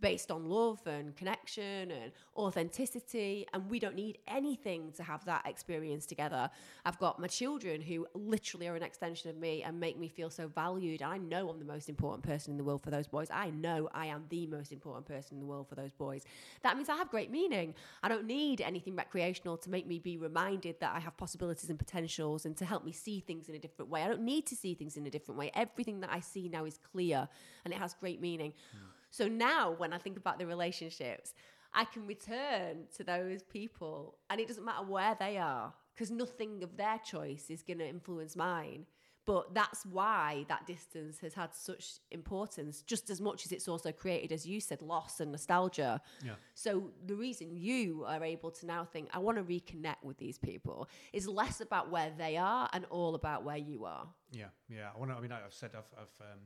based 0.00 0.30
on 0.30 0.44
love 0.46 0.80
and 0.86 1.16
connection 1.16 1.90
and 1.90 2.12
authenticity. 2.36 3.46
And 3.52 3.68
we 3.70 3.78
don't 3.78 3.94
need 3.94 4.18
anything 4.28 4.92
to 4.92 5.02
have 5.02 5.24
that 5.24 5.46
experience 5.46 6.06
together. 6.06 6.50
I've 6.84 6.98
got 6.98 7.18
my 7.18 7.28
children 7.28 7.80
who 7.80 8.06
literally 8.14 8.68
are 8.68 8.76
an 8.76 8.82
extension 8.82 9.30
of 9.30 9.36
me 9.36 9.62
and 9.62 9.80
make 9.80 9.98
me 9.98 10.08
feel 10.08 10.30
so 10.30 10.48
valued. 10.48 11.02
I 11.02 11.18
know 11.18 11.48
I'm 11.48 11.58
the 11.58 11.64
most 11.64 11.88
important 11.88 12.24
person 12.24 12.52
in 12.52 12.58
the 12.58 12.64
world 12.64 12.82
for 12.82 12.90
those 12.90 13.06
boys. 13.06 13.28
I 13.32 13.50
know 13.50 13.88
I 13.94 14.06
am 14.06 14.24
the 14.28 14.46
most 14.46 14.72
important 14.72 15.06
person 15.06 15.36
in 15.36 15.40
the 15.40 15.46
world 15.46 15.68
for 15.68 15.74
those 15.74 15.92
boys. 15.92 16.24
That 16.62 16.76
means 16.76 16.88
I 16.88 16.96
have 16.96 17.10
great 17.10 17.30
meaning. 17.30 17.74
I 18.02 18.08
don't 18.08 18.26
need 18.26 18.60
anything 18.60 18.96
recreational 18.96 19.56
to 19.58 19.70
make 19.70 19.86
me 19.86 19.98
be 19.98 20.18
reminded 20.18 20.78
that 20.80 20.94
I 20.94 21.00
have 21.00 21.16
possibilities 21.16 21.70
and 21.70 21.78
potentials 21.78 22.44
and 22.44 22.56
to 22.58 22.64
help 22.64 22.84
me 22.84 22.92
see 22.92 23.20
things 23.20 23.48
in 23.48 23.54
a 23.54 23.58
different 23.58 23.90
way. 23.90 24.02
I 24.02 24.08
don't 24.08 24.22
need 24.22 24.46
to 24.46 24.56
see 24.56 24.74
things 24.74 24.96
in 24.96 25.06
a 25.06 25.10
different 25.10 25.38
way. 25.38 25.50
Everything 25.54 26.00
that 26.00 26.10
I 26.12 26.20
see 26.20 26.48
now 26.48 26.64
is 26.64 26.78
clear 26.92 27.28
and 27.64 27.72
it 27.72 27.78
has 27.78 27.94
great 27.94 28.20
meaning. 28.20 28.52
Hmm. 28.72 28.95
So 29.10 29.28
now 29.28 29.74
when 29.76 29.92
I 29.92 29.98
think 29.98 30.16
about 30.16 30.38
the 30.38 30.46
relationships, 30.46 31.34
I 31.74 31.84
can 31.84 32.06
return 32.06 32.84
to 32.96 33.04
those 33.04 33.42
people 33.42 34.18
and 34.30 34.40
it 34.40 34.48
doesn't 34.48 34.64
matter 34.64 34.84
where 34.84 35.16
they 35.18 35.36
are 35.36 35.72
because 35.94 36.10
nothing 36.10 36.62
of 36.62 36.76
their 36.76 36.98
choice 36.98 37.46
is 37.50 37.62
going 37.62 37.78
to 37.78 37.88
influence 37.88 38.36
mine. 38.36 38.86
But 39.26 39.54
that's 39.54 39.84
why 39.84 40.46
that 40.48 40.68
distance 40.68 41.18
has 41.18 41.34
had 41.34 41.52
such 41.52 41.94
importance, 42.12 42.82
just 42.82 43.10
as 43.10 43.20
much 43.20 43.44
as 43.44 43.50
it's 43.50 43.66
also 43.66 43.90
created, 43.90 44.30
as 44.30 44.46
you 44.46 44.60
said, 44.60 44.80
loss 44.82 45.18
and 45.18 45.32
nostalgia. 45.32 46.00
Yeah. 46.24 46.34
So 46.54 46.92
the 47.04 47.16
reason 47.16 47.56
you 47.56 48.04
are 48.06 48.22
able 48.22 48.52
to 48.52 48.66
now 48.66 48.84
think, 48.84 49.08
I 49.12 49.18
want 49.18 49.36
to 49.38 49.42
reconnect 49.42 50.04
with 50.04 50.16
these 50.18 50.38
people, 50.38 50.88
is 51.12 51.26
less 51.26 51.60
about 51.60 51.90
where 51.90 52.12
they 52.16 52.36
are 52.36 52.70
and 52.72 52.84
all 52.88 53.16
about 53.16 53.42
where 53.42 53.56
you 53.56 53.84
are. 53.84 54.06
Yeah, 54.30 54.44
yeah. 54.68 54.90
I 54.94 54.98
want 54.98 55.10
to. 55.10 55.16
I 55.16 55.20
mean, 55.20 55.32
I've 55.32 55.52
said 55.52 55.70
I've, 55.74 55.90
I've 56.00 56.20
um, 56.20 56.38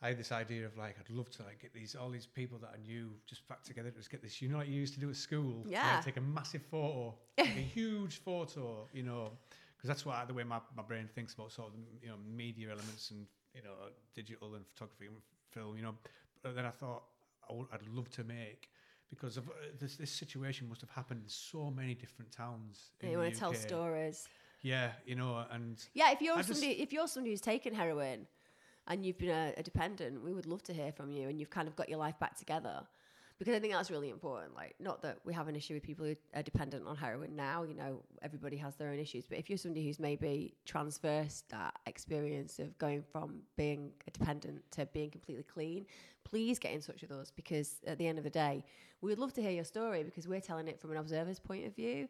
I 0.00 0.08
had 0.08 0.18
this 0.18 0.30
idea 0.30 0.64
of 0.64 0.76
like 0.76 0.96
I'd 1.00 1.10
love 1.10 1.30
to 1.32 1.42
like 1.42 1.60
get 1.60 1.74
these 1.74 1.96
all 1.96 2.10
these 2.10 2.26
people 2.26 2.58
that 2.58 2.70
I 2.74 2.78
knew 2.86 3.10
just 3.26 3.46
back 3.48 3.62
together. 3.64 3.90
Just 3.90 4.10
get 4.10 4.22
this, 4.22 4.40
you 4.40 4.48
know, 4.48 4.58
like 4.58 4.68
you 4.68 4.74
used 4.74 4.94
to 4.94 5.00
do 5.00 5.10
at 5.10 5.16
school. 5.16 5.62
Like, 5.64 5.72
Yeah. 5.72 6.00
take 6.00 6.16
a 6.16 6.20
massive 6.20 6.62
photo, 6.62 7.14
like 7.38 7.56
a 7.56 7.60
huge 7.60 8.18
photo, 8.22 8.86
you 8.92 9.02
know, 9.02 9.32
because 9.76 9.88
that's 9.88 10.06
what 10.06 10.26
the 10.28 10.34
way 10.34 10.44
my, 10.44 10.60
my 10.76 10.82
brain 10.82 11.08
thinks 11.14 11.34
about 11.34 11.50
sort 11.52 11.68
of 11.68 11.74
you 12.02 12.08
know 12.08 12.16
media 12.32 12.68
elements 12.70 13.10
and 13.10 13.26
you 13.54 13.62
know 13.62 13.74
digital 14.14 14.54
and 14.54 14.64
photography 14.66 15.06
and 15.06 15.16
film. 15.50 15.76
You 15.76 15.82
know, 15.82 15.94
but 16.42 16.54
then 16.54 16.64
I 16.64 16.70
thought 16.70 17.02
I 17.48 17.52
would, 17.54 17.66
I'd 17.72 17.86
love 17.92 18.08
to 18.10 18.24
make. 18.24 18.68
Because 19.10 19.38
of 19.38 19.48
uh, 19.48 19.52
this, 19.80 19.96
this 19.96 20.10
situation 20.10 20.68
must 20.68 20.82
have 20.82 20.90
happened 20.90 21.22
in 21.24 21.28
so 21.30 21.70
many 21.74 21.94
different 21.94 22.30
towns. 22.30 22.90
in 23.00 23.08
you 23.08 23.16
the 23.16 23.22
want 23.22 23.32
to 23.32 23.40
tell 23.40 23.54
stories. 23.54 24.28
Yeah, 24.60 24.90
you 25.06 25.14
know, 25.14 25.46
and 25.50 25.82
Yeah, 25.94 26.12
if 26.12 26.20
you're 26.20 26.36
I 26.36 26.42
somebody, 26.42 26.72
if 26.82 26.92
you're 26.92 27.08
somebody 27.08 27.30
who's 27.32 27.40
taken 27.40 27.72
heroin 27.72 28.26
and 28.88 29.04
you've 29.04 29.18
been 29.18 29.30
a, 29.30 29.52
a 29.56 29.62
dependent, 29.62 30.24
we 30.24 30.32
would 30.32 30.46
love 30.46 30.62
to 30.64 30.72
hear 30.72 30.92
from 30.92 31.10
you, 31.10 31.28
and 31.28 31.38
you've 31.38 31.50
kind 31.50 31.68
of 31.68 31.76
got 31.76 31.88
your 31.88 31.98
life 31.98 32.18
back 32.18 32.36
together. 32.36 32.82
Because 33.38 33.54
I 33.54 33.60
think 33.60 33.72
that's 33.72 33.90
really 33.90 34.10
important. 34.10 34.56
Like, 34.56 34.74
not 34.80 35.00
that 35.02 35.18
we 35.24 35.32
have 35.32 35.46
an 35.46 35.54
issue 35.54 35.74
with 35.74 35.84
people 35.84 36.04
who 36.04 36.16
are 36.34 36.42
dependent 36.42 36.84
on 36.88 36.96
heroin 36.96 37.36
now. 37.36 37.62
You 37.62 37.74
know, 37.74 38.02
everybody 38.20 38.56
has 38.56 38.74
their 38.74 38.88
own 38.88 38.98
issues. 38.98 39.26
But 39.26 39.38
if 39.38 39.48
you're 39.48 39.58
somebody 39.58 39.86
who's 39.86 40.00
maybe 40.00 40.54
transversed 40.64 41.48
that 41.50 41.74
experience 41.86 42.58
of 42.58 42.76
going 42.78 43.04
from 43.12 43.42
being 43.56 43.92
a 44.08 44.10
dependent 44.10 44.68
to 44.72 44.86
being 44.86 45.10
completely 45.10 45.44
clean, 45.44 45.86
please 46.24 46.58
get 46.58 46.72
in 46.72 46.80
touch 46.80 47.00
with 47.00 47.12
us. 47.12 47.30
Because 47.30 47.76
at 47.86 47.96
the 47.96 48.08
end 48.08 48.18
of 48.18 48.24
the 48.24 48.30
day, 48.30 48.64
we 49.02 49.08
would 49.08 49.20
love 49.20 49.32
to 49.34 49.40
hear 49.40 49.52
your 49.52 49.64
story 49.64 50.02
because 50.02 50.26
we're 50.26 50.40
telling 50.40 50.66
it 50.66 50.80
from 50.80 50.90
an 50.90 50.96
observer's 50.96 51.38
point 51.38 51.64
of 51.64 51.76
view. 51.76 52.08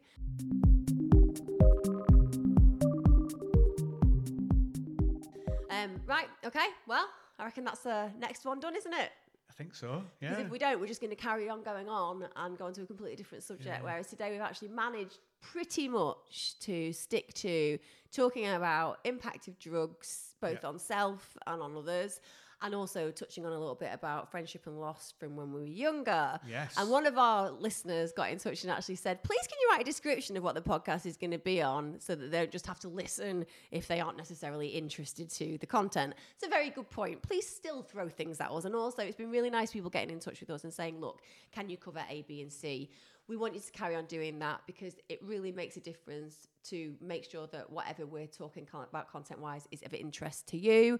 Um, 5.83 6.01
right. 6.07 6.27
Okay. 6.45 6.67
Well, 6.87 7.07
I 7.37 7.45
reckon 7.45 7.63
that's 7.63 7.81
the 7.81 8.09
next 8.19 8.45
one 8.45 8.59
done, 8.59 8.75
isn't 8.75 8.93
it? 8.93 9.11
I 9.49 9.53
think 9.53 9.75
so. 9.75 10.03
Yeah. 10.21 10.29
Because 10.29 10.45
if 10.45 10.51
we 10.51 10.57
don't, 10.59 10.79
we're 10.79 10.87
just 10.87 11.01
going 11.01 11.09
to 11.09 11.15
carry 11.15 11.49
on 11.49 11.63
going 11.63 11.89
on 11.89 12.27
and 12.35 12.57
go 12.57 12.65
on 12.65 12.73
to 12.73 12.83
a 12.83 12.85
completely 12.85 13.15
different 13.15 13.43
subject. 13.43 13.67
Yeah. 13.79 13.81
Whereas 13.83 14.07
today 14.07 14.31
we've 14.31 14.41
actually 14.41 14.69
managed 14.69 15.17
pretty 15.41 15.87
much 15.89 16.57
to 16.61 16.93
stick 16.93 17.33
to 17.35 17.77
talking 18.11 18.47
about 18.47 18.99
impact 19.05 19.47
of 19.47 19.57
drugs, 19.59 20.35
both 20.41 20.59
Yeah. 20.63 20.69
on 20.69 20.79
self 20.79 21.37
and 21.47 21.61
on 21.61 21.75
others, 21.75 22.19
and 22.61 22.75
also 22.75 23.11
touching 23.11 23.45
on 23.45 23.51
a 23.51 23.59
little 23.59 23.75
bit 23.75 23.91
about 23.93 24.29
friendship 24.29 24.67
and 24.67 24.79
loss 24.79 25.13
from 25.17 25.35
when 25.35 25.53
we 25.53 25.61
were 25.61 25.67
younger. 25.67 26.39
Yes. 26.47 26.75
And 26.77 26.89
one 26.89 27.05
of 27.05 27.17
our 27.17 27.51
listeners 27.51 28.11
got 28.11 28.29
in 28.29 28.37
touch 28.37 28.63
and 28.63 28.71
actually 28.71 28.95
said, 28.95 29.23
please 29.23 29.47
can 29.47 29.57
you 29.61 29.69
write 29.71 29.81
a 29.81 29.85
description 29.85 30.35
of 30.35 30.43
what 30.43 30.55
the 30.55 30.61
podcast 30.61 31.05
is 31.05 31.15
going 31.15 31.31
to 31.31 31.39
be 31.39 31.61
on 31.61 31.95
so 31.99 32.15
that 32.15 32.31
they 32.31 32.37
don't 32.37 32.51
just 32.51 32.67
have 32.67 32.79
to 32.81 32.89
listen 32.89 33.45
if 33.71 33.87
they 33.87 33.99
aren't 33.99 34.17
necessarily 34.17 34.67
interested 34.67 35.29
to 35.29 35.57
the 35.59 35.65
content. 35.65 36.13
It's 36.35 36.45
a 36.45 36.49
very 36.49 36.69
good 36.69 36.89
point. 36.89 37.21
Please 37.21 37.47
still 37.47 37.81
throw 37.81 38.09
things 38.09 38.39
at 38.41 38.51
us. 38.51 38.65
And 38.65 38.75
also, 38.75 39.03
it's 39.03 39.17
been 39.17 39.31
really 39.31 39.49
nice 39.49 39.71
people 39.71 39.89
getting 39.89 40.11
in 40.11 40.19
touch 40.19 40.39
with 40.41 40.49
us 40.49 40.63
and 40.63 40.73
saying, 40.73 40.99
look, 40.99 41.21
can 41.51 41.69
you 41.69 41.77
cover 41.77 42.03
A, 42.09 42.23
B, 42.27 42.41
and 42.41 42.51
C? 42.51 42.89
We 43.27 43.37
want 43.37 43.53
you 43.53 43.59
to 43.59 43.71
carry 43.71 43.95
on 43.95 44.05
doing 44.05 44.39
that 44.39 44.61
because 44.65 44.95
it 45.07 45.19
really 45.23 45.51
makes 45.51 45.77
a 45.77 45.79
difference 45.79 46.47
to 46.63 46.95
make 46.99 47.29
sure 47.29 47.47
that 47.51 47.69
whatever 47.69 48.07
we're 48.07 48.25
talking 48.25 48.67
about 48.73 49.11
content 49.11 49.39
wise 49.39 49.67
is 49.71 49.83
of 49.83 49.93
interest 49.93 50.47
to 50.47 50.57
you. 50.57 50.99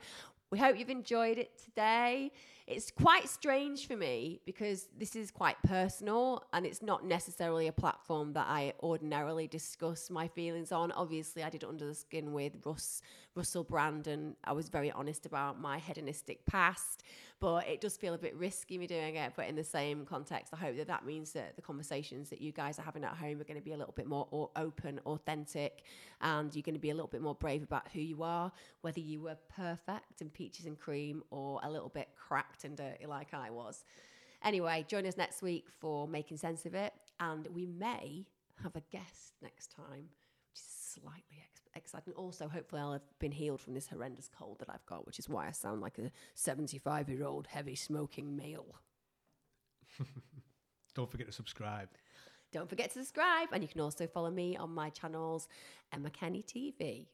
We 0.52 0.58
hope 0.58 0.80
you've 0.80 0.89
enjoyed 0.89 1.38
it 1.38 1.52
today. 1.64 2.32
It's 2.66 2.89
quite 2.89 3.30
strange 3.30 3.88
for 3.88 3.95
me 3.95 4.41
because 4.47 4.88
this 4.97 5.16
is 5.16 5.30
quite 5.30 5.58
personal 5.64 6.43
and 6.54 6.66
it's 6.66 6.82
not 6.82 7.06
necessarily 7.06 7.68
a 7.68 7.72
platform 7.72 8.34
that 8.34 8.47
I 8.47 8.74
ordinarily 8.82 9.47
discuss 9.47 10.10
my 10.10 10.28
feelings 10.28 10.72
on. 10.72 10.91
Obviously, 10.93 11.43
I 11.43 11.52
did 11.52 11.64
Under 11.64 11.86
the 11.86 11.93
Skin 11.93 12.34
with 12.34 12.54
Russ, 12.66 13.04
Russell 13.36 13.64
Brand 13.64 14.08
and 14.08 14.36
I 14.43 14.54
was 14.54 14.70
very 14.70 14.91
honest 14.91 15.28
about 15.28 15.60
my 15.60 15.78
hedonistic 15.78 16.45
past, 16.47 17.04
but 17.40 17.68
it 17.68 17.80
does 17.80 17.96
feel 17.96 18.14
a 18.14 18.18
bit 18.18 18.36
risky 18.36 18.78
me 18.78 18.86
doing 18.86 19.16
it. 19.16 19.34
But 19.36 19.48
in 19.48 19.56
the 19.56 19.64
same 19.64 20.06
context, 20.06 20.54
I 20.54 20.58
hope 20.58 20.76
that 20.78 20.88
that 20.88 21.06
means 21.06 21.32
that 21.34 21.56
the 21.56 21.62
conversations 21.62 22.30
that 22.30 22.42
you 22.42 22.52
guys 22.52 22.78
are 22.80 22.82
having 22.82 23.04
at 23.04 23.14
home 23.16 23.40
are 23.40 23.46
going 23.46 23.60
to 23.60 23.64
be 23.64 23.72
a 23.72 23.78
little 23.78 23.94
bit 23.96 24.08
more 24.08 24.50
open, 24.56 25.00
authentic, 25.06 25.84
and 26.22 26.54
you're 26.54 26.64
going 26.64 26.76
to 26.76 26.80
be 26.80 26.90
a 26.90 26.94
little 26.94 27.08
bit 27.08 27.22
more 27.22 27.36
brave 27.36 27.64
about 27.64 27.88
who 27.94 28.02
you 28.02 28.24
are, 28.24 28.52
whether 28.82 29.00
you 29.00 29.22
were 29.22 29.38
perfect 29.56 30.22
and 30.22 30.34
peaches 30.34 30.66
and 30.66 30.78
cream 30.78 31.24
or 31.32 31.60
a 31.64 31.70
little 31.70 31.90
bit 31.90 32.10
cracked 32.16 32.66
and 32.66 32.76
dirty 32.76 33.06
like 33.06 33.34
I 33.34 33.50
was. 33.50 33.86
Anyway, 34.44 34.86
join 34.88 35.06
us 35.06 35.18
next 35.18 35.42
week 35.42 35.68
for 35.80 36.08
Making 36.08 36.38
Sense 36.38 36.66
of 36.66 36.74
It, 36.74 36.94
and 37.20 37.48
we 37.54 37.66
may 37.66 38.26
have 38.64 38.76
a 38.76 38.84
guest 38.92 39.34
next 39.42 39.72
time, 39.72 40.10
which 40.50 40.56
is 40.56 41.00
slightly 41.02 41.44
ex- 41.44 41.59
exciting. 41.80 42.14
Also, 42.14 42.48
hopefully, 42.48 42.82
I'll 42.82 42.94
have 42.94 43.20
been 43.20 43.32
healed 43.32 43.62
from 43.62 43.74
this 43.74 43.88
horrendous 43.88 44.30
cold 44.38 44.60
that 44.60 44.70
I've 44.70 44.86
got, 44.86 45.06
which 45.06 45.18
is 45.20 45.28
why 45.28 45.48
I 45.48 45.52
sound 45.52 45.82
like 45.82 45.98
a 45.98 46.12
75 46.36 47.10
year 47.10 47.26
old 47.26 47.48
heavy 47.48 47.76
smoking 47.76 48.36
male. 48.36 48.76
Don't 50.96 51.10
forget 51.10 51.28
to 51.28 51.34
subscribe. 51.34 51.90
Don't 52.52 52.70
forget 52.70 52.92
to 52.92 53.00
subscribe, 53.00 53.50
and 53.52 53.62
you 53.62 53.68
can 53.70 53.82
also 53.82 54.08
follow 54.08 54.32
me 54.32 54.58
on 54.58 54.74
my 54.74 54.90
channels, 54.90 55.48
Emma 55.94 56.10
Kenny 56.10 56.44
TV. 56.44 57.08